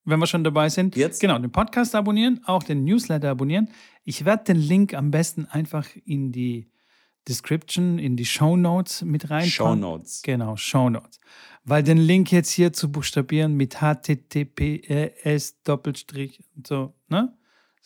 wenn 0.05 0.19
wir 0.19 0.27
schon 0.27 0.43
dabei 0.43 0.69
sind. 0.69 0.95
Jetzt? 0.95 1.19
Genau, 1.19 1.37
den 1.39 1.51
Podcast 1.51 1.93
abonnieren, 1.93 2.39
auch 2.45 2.63
den 2.63 2.83
Newsletter 2.85 3.29
abonnieren. 3.29 3.69
Ich 4.05 4.23
werde 4.23 4.45
den 4.45 4.57
Link 4.57 4.93
am 4.93 5.11
besten 5.11 5.45
einfach 5.45 5.85
in 6.05 6.31
die 6.31 6.69
Description, 7.27 7.99
in 7.99 8.15
die 8.15 8.25
Show 8.25 8.55
Notes 8.55 9.01
mit 9.01 9.29
rein. 9.29 9.45
Show 9.49 9.75
Notes. 9.75 10.21
Genau, 10.23 10.55
Show 10.55 10.89
Notes. 10.89 11.19
Weil 11.65 11.83
den 11.83 11.97
Link 11.97 12.31
jetzt 12.31 12.51
hier 12.51 12.71
zu 12.71 12.89
buchstabieren 12.89 13.55
mit 13.55 13.81
HTTPS 13.81 15.61
Doppelstrich 15.63 16.39
und 16.55 16.65
so, 16.65 16.93
ne? 17.09 17.36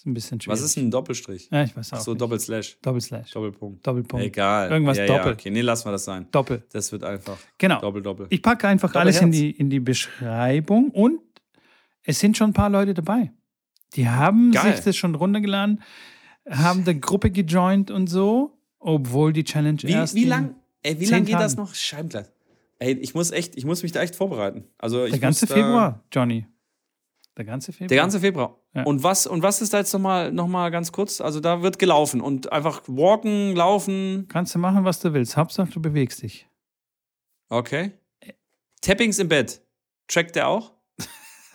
Ist 0.02 0.08
ein 0.08 0.16
bisschen 0.16 0.41
schwierig. 0.41 0.60
Was 0.60 0.66
ist 0.66 0.78
ein 0.78 0.89
Doppelstrich? 0.89 1.47
Ja, 1.52 1.62
ich 1.62 1.78
weiß 1.78 1.93
auch. 1.93 1.97
Ach 1.97 2.02
so, 2.02 2.12
nicht. 2.14 2.22
Doppelslash. 2.22 2.80
Doppelslash. 2.82 3.30
Doppelpunkt. 3.34 3.86
Doppelpunkt. 3.86 4.26
Egal. 4.26 4.72
Irgendwas 4.72 4.97
ja, 4.97 5.06
doppelt. 5.06 5.26
Ja, 5.26 5.32
okay, 5.34 5.49
nee, 5.52 5.62
lassen 5.62 5.86
wir 5.86 5.91
das 5.91 6.06
sein. 6.06 6.26
Doppel. 6.32 6.64
Das 6.72 6.91
wird 6.91 7.04
einfach. 7.04 7.38
Genau. 7.60 7.80
Doppel, 7.80 8.02
doppel. 8.02 8.26
Ich 8.32 8.41
packe 8.41 8.68
einfach 8.68 8.89
Doppel 8.89 9.02
alles 9.02 9.22
in 9.22 9.32
die, 9.32 9.52
in 9.52 9.70
die 9.70 9.80
Beschreibung 9.80 10.89
und 10.89 11.20
es 12.02 12.20
sind 12.20 12.36
schon 12.36 12.49
ein 12.49 12.54
paar 12.54 12.72
Leute 12.72 12.95
dabei. 12.95 13.32
Die 13.93 14.10
haben 14.10 14.52
Geil. 14.52 14.74
sich 14.74 14.86
das 14.86 14.97
schon 14.97 15.14
runtergeladen, 15.14 15.84
haben 16.49 16.84
der 16.84 16.95
Gruppe 16.95 17.30
gejoint 17.30 17.91
und 17.91 18.08
so, 18.08 18.58
obwohl 18.80 19.34
die 19.34 19.43
Challenge 19.43 19.84
wie, 19.84 19.91
erst 19.91 20.16
wie 20.16 20.26
lang, 20.26 20.56
ey, 20.82 20.99
wie 20.99 21.06
zehn 21.06 21.18
lang 21.18 21.26
geht 21.26 21.36
das 21.36 21.56
noch? 21.56 21.76
Scheibengleis. 21.76 22.34
Ey, 22.80 22.93
ich 22.93 23.14
muss 23.14 23.30
echt, 23.30 23.56
ich 23.56 23.66
muss 23.66 23.84
mich 23.84 23.91
da 23.91 24.02
echt 24.02 24.16
vorbereiten. 24.16 24.64
Also 24.80 25.06
der 25.06 25.20
ganze 25.20 25.45
Februar, 25.45 26.04
Johnny. 26.12 26.47
Der 27.41 27.45
ganze 27.47 27.71
Februar. 27.71 27.87
Der 27.87 27.97
ganze 27.97 28.19
Februar. 28.19 28.59
Ja. 28.75 28.83
Und 28.83 29.01
was 29.01 29.25
und 29.25 29.41
was 29.41 29.63
ist 29.63 29.73
da 29.73 29.79
jetzt 29.79 29.91
nochmal 29.93 30.31
noch 30.31 30.45
mal 30.45 30.69
ganz 30.69 30.91
kurz? 30.91 31.21
Also 31.21 31.39
da 31.39 31.63
wird 31.63 31.79
gelaufen 31.79 32.21
und 32.21 32.51
einfach 32.51 32.83
walken, 32.85 33.55
laufen. 33.55 34.27
Kannst 34.29 34.53
du 34.53 34.59
machen, 34.59 34.85
was 34.85 34.99
du 34.99 35.11
willst. 35.13 35.37
Hauptsache, 35.37 35.71
du 35.71 35.81
bewegst 35.81 36.21
dich. 36.21 36.47
Okay. 37.49 37.93
Tappings 38.81 39.17
im 39.17 39.27
Bett. 39.27 39.59
Trackt 40.07 40.35
der 40.35 40.49
auch? 40.49 40.73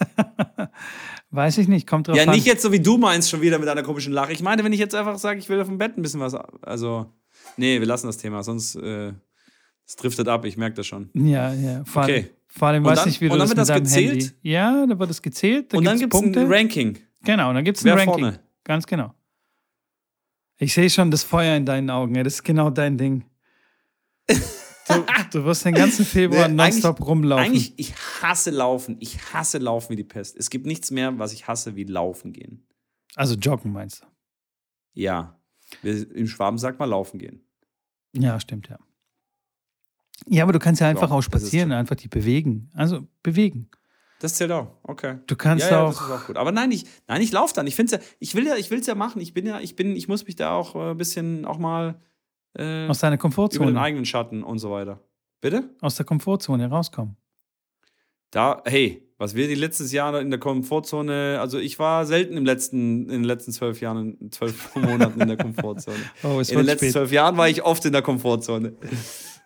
Weiß 1.31 1.57
ich 1.59 1.69
nicht, 1.69 1.87
kommt 1.87 2.09
drauf 2.09 2.17
ja, 2.17 2.25
an. 2.25 2.31
nicht 2.31 2.47
jetzt 2.47 2.63
so 2.63 2.73
wie 2.73 2.81
du 2.81 2.99
meinst 2.99 3.31
schon 3.31 3.43
wieder 3.43 3.61
mit 3.61 3.69
einer 3.69 3.85
komischen 3.85 4.13
Lache. 4.13 4.33
Ich 4.33 4.43
meine, 4.43 4.65
wenn 4.65 4.73
ich 4.73 4.81
jetzt 4.81 4.95
einfach 4.97 5.19
sage, 5.19 5.39
ich 5.39 5.49
will 5.49 5.61
auf 5.61 5.69
dem 5.69 5.79
Bett 5.79 5.97
ein 5.97 6.03
bisschen 6.03 6.19
was. 6.19 6.35
Also, 6.35 7.13
nee, 7.57 7.79
wir 7.79 7.87
lassen 7.87 8.09
das 8.09 8.17
Thema, 8.17 8.43
sonst 8.43 8.75
äh, 8.75 9.13
es 9.87 9.95
driftet 9.95 10.27
ab, 10.27 10.45
ich 10.47 10.57
merke 10.57 10.75
das 10.75 10.89
schon. 10.89 11.11
Ja, 11.15 11.55
ja. 11.55 11.85
Vor 11.85 12.03
Okay. 12.03 12.29
Vor 12.57 12.69
allem 12.69 12.85
Und 12.85 12.91
weiß 12.91 13.01
dann- 13.01 13.09
nicht, 13.09 13.21
wie 13.21 13.27
du 13.29 13.33
und 13.35 13.39
dann 13.41 13.49
das 13.49 13.57
wird 13.57 13.59
mit 13.59 13.87
das 13.87 13.93
deinem 13.95 14.07
gezählt? 14.07 14.23
Handy. 14.35 14.51
Ja, 14.51 14.87
da 14.87 14.99
wird 14.99 15.11
das 15.11 15.23
gezählt. 15.23 15.73
Da 15.73 15.79
und 15.79 15.85
dann 15.85 15.99
gibt's 15.99 16.21
gibt 16.21 16.37
es 16.37 16.43
ein. 16.43 16.53
Ranking. 16.53 16.99
Genau, 17.25 17.53
dann 17.53 17.65
gibt 17.65 17.77
es 17.79 17.85
ein 17.85 17.87
Wer 17.87 17.95
Ranking. 17.97 18.13
vorne? 18.13 18.41
Ganz 18.65 18.87
genau. 18.87 19.15
Ich 20.59 20.73
sehe 20.73 20.89
schon 20.89 21.11
das 21.11 21.23
Feuer 21.23 21.57
in 21.57 21.67
deinen 21.67 21.91
Augen. 21.91 22.15
Ja, 22.15 22.23
das 22.23 22.35
ist 22.35 22.43
genau 22.43 22.71
dein 22.71 22.97
Ding. 22.97 23.25
Du, 24.29 24.35
du 25.33 25.45
wirst 25.45 25.65
den 25.65 25.75
ganzen 25.75 26.05
Februar 26.07 26.49
nonstop 26.49 27.05
rumlaufen. 27.07 27.45
Eigentlich, 27.45 27.75
ich 27.77 27.95
hasse 28.23 28.51
Laufen. 28.51 28.97
Ich 29.01 29.19
hasse 29.35 29.59
Laufen 29.59 29.91
wie 29.93 29.97
die 29.97 30.05
Pest. 30.05 30.37
Es 30.37 30.49
gibt 30.49 30.65
nichts 30.67 30.91
mehr, 30.91 31.19
was 31.19 31.33
ich 31.33 31.47
hasse, 31.47 31.77
wie 31.77 31.85
Laufen 31.85 32.33
gehen. 32.33 32.67
also 33.17 33.35
joggen 33.35 33.73
meinst 33.73 34.03
du? 34.03 34.07
Ja. 34.95 35.39
Im 35.83 36.27
Schwaben 36.27 36.59
sagt 36.59 36.79
man 36.79 36.89
Laufen 36.89 37.19
gehen. 37.19 37.43
Ja, 38.15 38.41
stimmt, 38.41 38.69
ja. 38.69 38.79
Ja, 40.29 40.43
aber 40.43 40.53
du 40.53 40.59
kannst 40.59 40.81
ja 40.81 40.89
einfach 40.89 41.11
Ja, 41.11 41.17
auch 41.17 41.23
spazieren, 41.23 41.73
einfach 41.73 41.97
die 41.97 42.09
bewegen. 42.09 42.71
Also 42.75 43.07
bewegen. 43.23 43.71
Das 44.21 44.35
zählt 44.35 44.51
auch. 44.51 44.69
Okay. 44.83 45.19
Du 45.27 45.37
kannst 45.37 45.67
ja, 45.67 45.73
ja, 45.73 45.83
auch. 45.85 45.89
das 45.93 46.01
ist 46.01 46.11
auch 46.11 46.27
gut. 46.27 46.37
Aber 46.37 46.53
nein, 46.53 46.71
ich, 46.73 46.87
nein, 47.07 47.21
ich 47.21 47.33
laufe 47.33 47.53
dann. 47.55 47.67
Ich 47.67 47.77
finde 47.77 47.97
ja, 47.97 48.03
ich 48.19 48.35
will 48.35 48.47
ja, 48.47 48.57
ich 48.57 48.71
will 48.71 48.81
es 48.81 48.87
ja 48.87 48.95
machen. 48.95 49.21
Ich 49.21 49.35
bin 49.35 49.47
ja, 49.47 49.61
ich 49.61 49.77
bin, 49.77 49.95
ich 49.95 50.09
muss 50.09 50.27
mich 50.27 50.37
da 50.37 50.53
auch 50.55 50.75
äh, 50.75 50.91
ein 50.93 50.97
bisschen 50.97 51.45
auch 51.45 51.59
mal 51.59 52.01
äh, 52.55 52.87
aus 52.89 53.01
deiner 53.01 53.15
über 53.15 53.17
den 53.17 53.21
Komfortzone. 53.21 53.81
eigenen 53.81 54.07
Schatten 54.07 54.43
und 54.43 54.59
so 54.59 54.71
weiter. 54.71 55.01
Bitte? 55.43 55.71
Aus 55.81 55.97
der 55.97 56.07
Komfortzone 56.07 56.69
rauskommen. 56.69 57.17
Da, 58.31 58.63
hey, 58.65 59.03
was 59.19 59.35
wir 59.35 59.49
die 59.49 59.55
letztes 59.55 59.93
Jahr 59.93 60.19
in 60.21 60.31
der 60.31 60.41
Komfortzone, 60.41 61.39
also 61.41 61.59
ich 61.59 61.79
war 61.79 62.05
selten 62.07 62.37
im 62.37 62.45
letzten, 62.45 63.05
in 63.05 63.09
den 63.09 63.25
letzten 63.25 63.53
zwölf 63.53 63.81
Jahren, 63.81 64.31
zwölf 64.31 64.75
Monaten 64.77 65.21
in 65.21 65.29
der 65.29 65.37
Komfortzone. 65.37 65.99
Oh, 66.23 66.41
es 66.41 66.51
In 66.51 66.57
den 66.57 66.67
letzten 66.67 66.91
zwölf 66.91 67.13
Jahren 67.13 67.37
war 67.37 67.49
ich 67.49 67.63
oft 67.63 67.85
in 67.85 67.93
der 67.93 68.03
Komfortzone. 68.03 68.75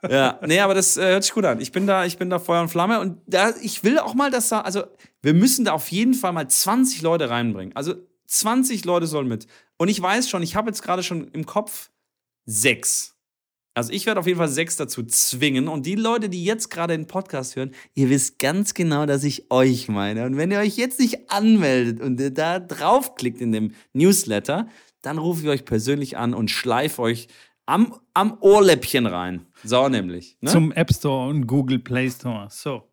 Ja, 0.11 0.41
nee, 0.47 0.61
aber 0.61 0.75
das 0.75 0.97
äh, 0.97 1.03
hört 1.03 1.25
sich 1.25 1.35
gut 1.35 1.45
an. 1.45 1.61
Ich 1.61 1.73
bin 1.73 1.87
da, 1.87 2.05
ich 2.05 2.17
bin 2.17 2.31
da 2.31 2.39
Feuer 2.39 2.63
und 2.63 2.69
Flamme 2.69 3.01
und 3.01 3.19
da, 3.27 3.53
ich 3.61 3.85
will 3.85 3.99
auch 3.99 4.15
mal, 4.15 4.31
dass 4.31 4.49
da, 4.49 4.63
also 4.63 4.85
wir 5.23 5.35
müssen 5.35 5.65
da 5.65 5.73
auf 5.73 5.91
jeden 5.91 6.15
Fall 6.15 6.33
mal 6.33 6.49
20 6.49 7.03
Leute 7.03 7.29
reinbringen. 7.29 7.77
Also 7.77 7.95
20 8.27 8.85
Leute 8.85 9.07
sollen 9.07 9.29
mit. 9.29 9.47
Und 9.77 9.89
ich 9.89 10.01
weiß 10.01 10.29
schon, 10.29 10.43
ich 10.43 10.57
habe 10.57 10.71
jetzt 10.71 10.83
gerade 10.83 11.03
schon 11.03 11.29
im 11.29 11.47
Kopf 11.47 11.91
sechs. 12.47 13.17
Also 13.75 13.93
ich 13.93 14.07
werde 14.07 14.21
auf 14.21 14.27
jeden 14.27 14.39
Fall 14.39 14.49
sechs 14.49 14.77
dazu 14.77 15.03
zwingen. 15.05 15.69
Und 15.69 15.87
die 15.87 15.95
Leute, 15.95 16.29
die 16.29 16.45
jetzt 16.45 16.71
gerade 16.71 16.97
den 16.97 17.07
Podcast 17.07 17.57
hören, 17.57 17.73
ihr 17.95 18.11
wisst 18.11 18.39
ganz 18.39 18.75
genau, 18.75 19.07
dass 19.07 19.25
ich 19.25 19.51
euch 19.51 19.89
meine. 19.89 20.27
Und 20.27 20.37
wenn 20.37 20.51
ihr 20.51 20.59
euch 20.59 20.77
jetzt 20.77 20.99
nicht 20.99 21.31
anmeldet 21.31 22.01
und 22.01 22.17
da 22.37 22.59
draufklickt 22.59 23.41
in 23.41 23.53
dem 23.53 23.75
Newsletter, 23.93 24.69
dann 25.03 25.19
rufe 25.19 25.43
ich 25.43 25.49
euch 25.49 25.65
persönlich 25.65 26.17
an 26.17 26.35
und 26.35 26.51
schleife 26.51 27.01
euch 27.01 27.29
am, 27.67 27.95
am 28.15 28.37
Ohrläppchen 28.41 29.07
rein. 29.07 29.47
So 29.65 29.89
nämlich. 29.89 30.37
Ne? 30.41 30.51
Zum 30.51 30.73
App 30.73 30.93
Store 30.93 31.29
und 31.29 31.47
Google 31.47 31.79
Play 31.79 32.11
Store. 32.11 32.49
So. 32.51 32.91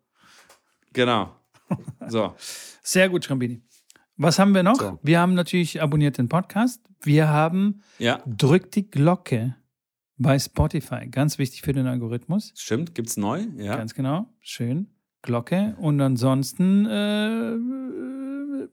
genau. 0.92 1.34
So. 2.08 2.34
Sehr 2.82 3.10
gut, 3.10 3.24
Schrambini. 3.26 3.60
Was 4.16 4.38
haben 4.38 4.54
wir 4.54 4.62
noch? 4.62 4.76
So. 4.76 4.98
Wir 5.02 5.20
haben 5.20 5.34
natürlich 5.34 5.82
abonniert 5.82 6.16
den 6.16 6.28
Podcast. 6.30 6.82
Wir 7.02 7.28
haben 7.28 7.82
Ja, 7.98 8.22
drückt 8.26 8.74
die 8.74 8.90
Glocke 8.90 9.54
bei 10.16 10.38
Spotify. 10.38 11.06
Ganz 11.10 11.38
wichtig 11.38 11.60
für 11.62 11.72
den 11.74 11.86
Algorithmus. 11.86 12.52
stimmt. 12.56 12.94
Gibt's 12.94 13.16
neu? 13.18 13.44
Ja. 13.58 13.76
Ganz 13.76 13.94
genau. 13.94 14.26
Schön. 14.40 14.88
Glocke. 15.22 15.76
Und 15.78 16.00
ansonsten 16.00 16.86
äh, 16.86 17.56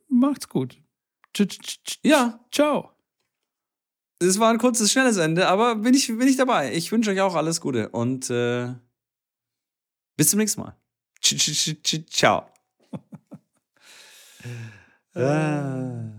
macht's 0.08 0.48
gut. 0.48 0.82
Tsch, 1.34 1.48
tsch, 1.48 1.60
tsch, 1.60 1.84
tsch. 1.84 2.00
Ja, 2.04 2.40
Ciao. 2.52 2.92
Es 4.20 4.40
war 4.40 4.52
ein 4.52 4.58
kurzes, 4.58 4.92
schnelles 4.92 5.18
Ende, 5.18 5.48
aber 5.48 5.76
bin 5.76 5.94
ich, 5.94 6.08
bin 6.08 6.28
ich 6.28 6.38
dabei. 6.38 6.74
Ich 6.74 6.92
wünsche 6.92 7.12
euch 7.12 7.22
auch 7.22 7.36
alles 7.36 7.62
Gute 7.62 7.90
und 7.90 8.30
äh, 8.30 8.74
bis 10.18 10.30
zum 10.30 10.40
nächsten 10.40 10.62
Mal. 10.62 10.76
Ciao. 11.22 12.48
Ah. 15.18 16.16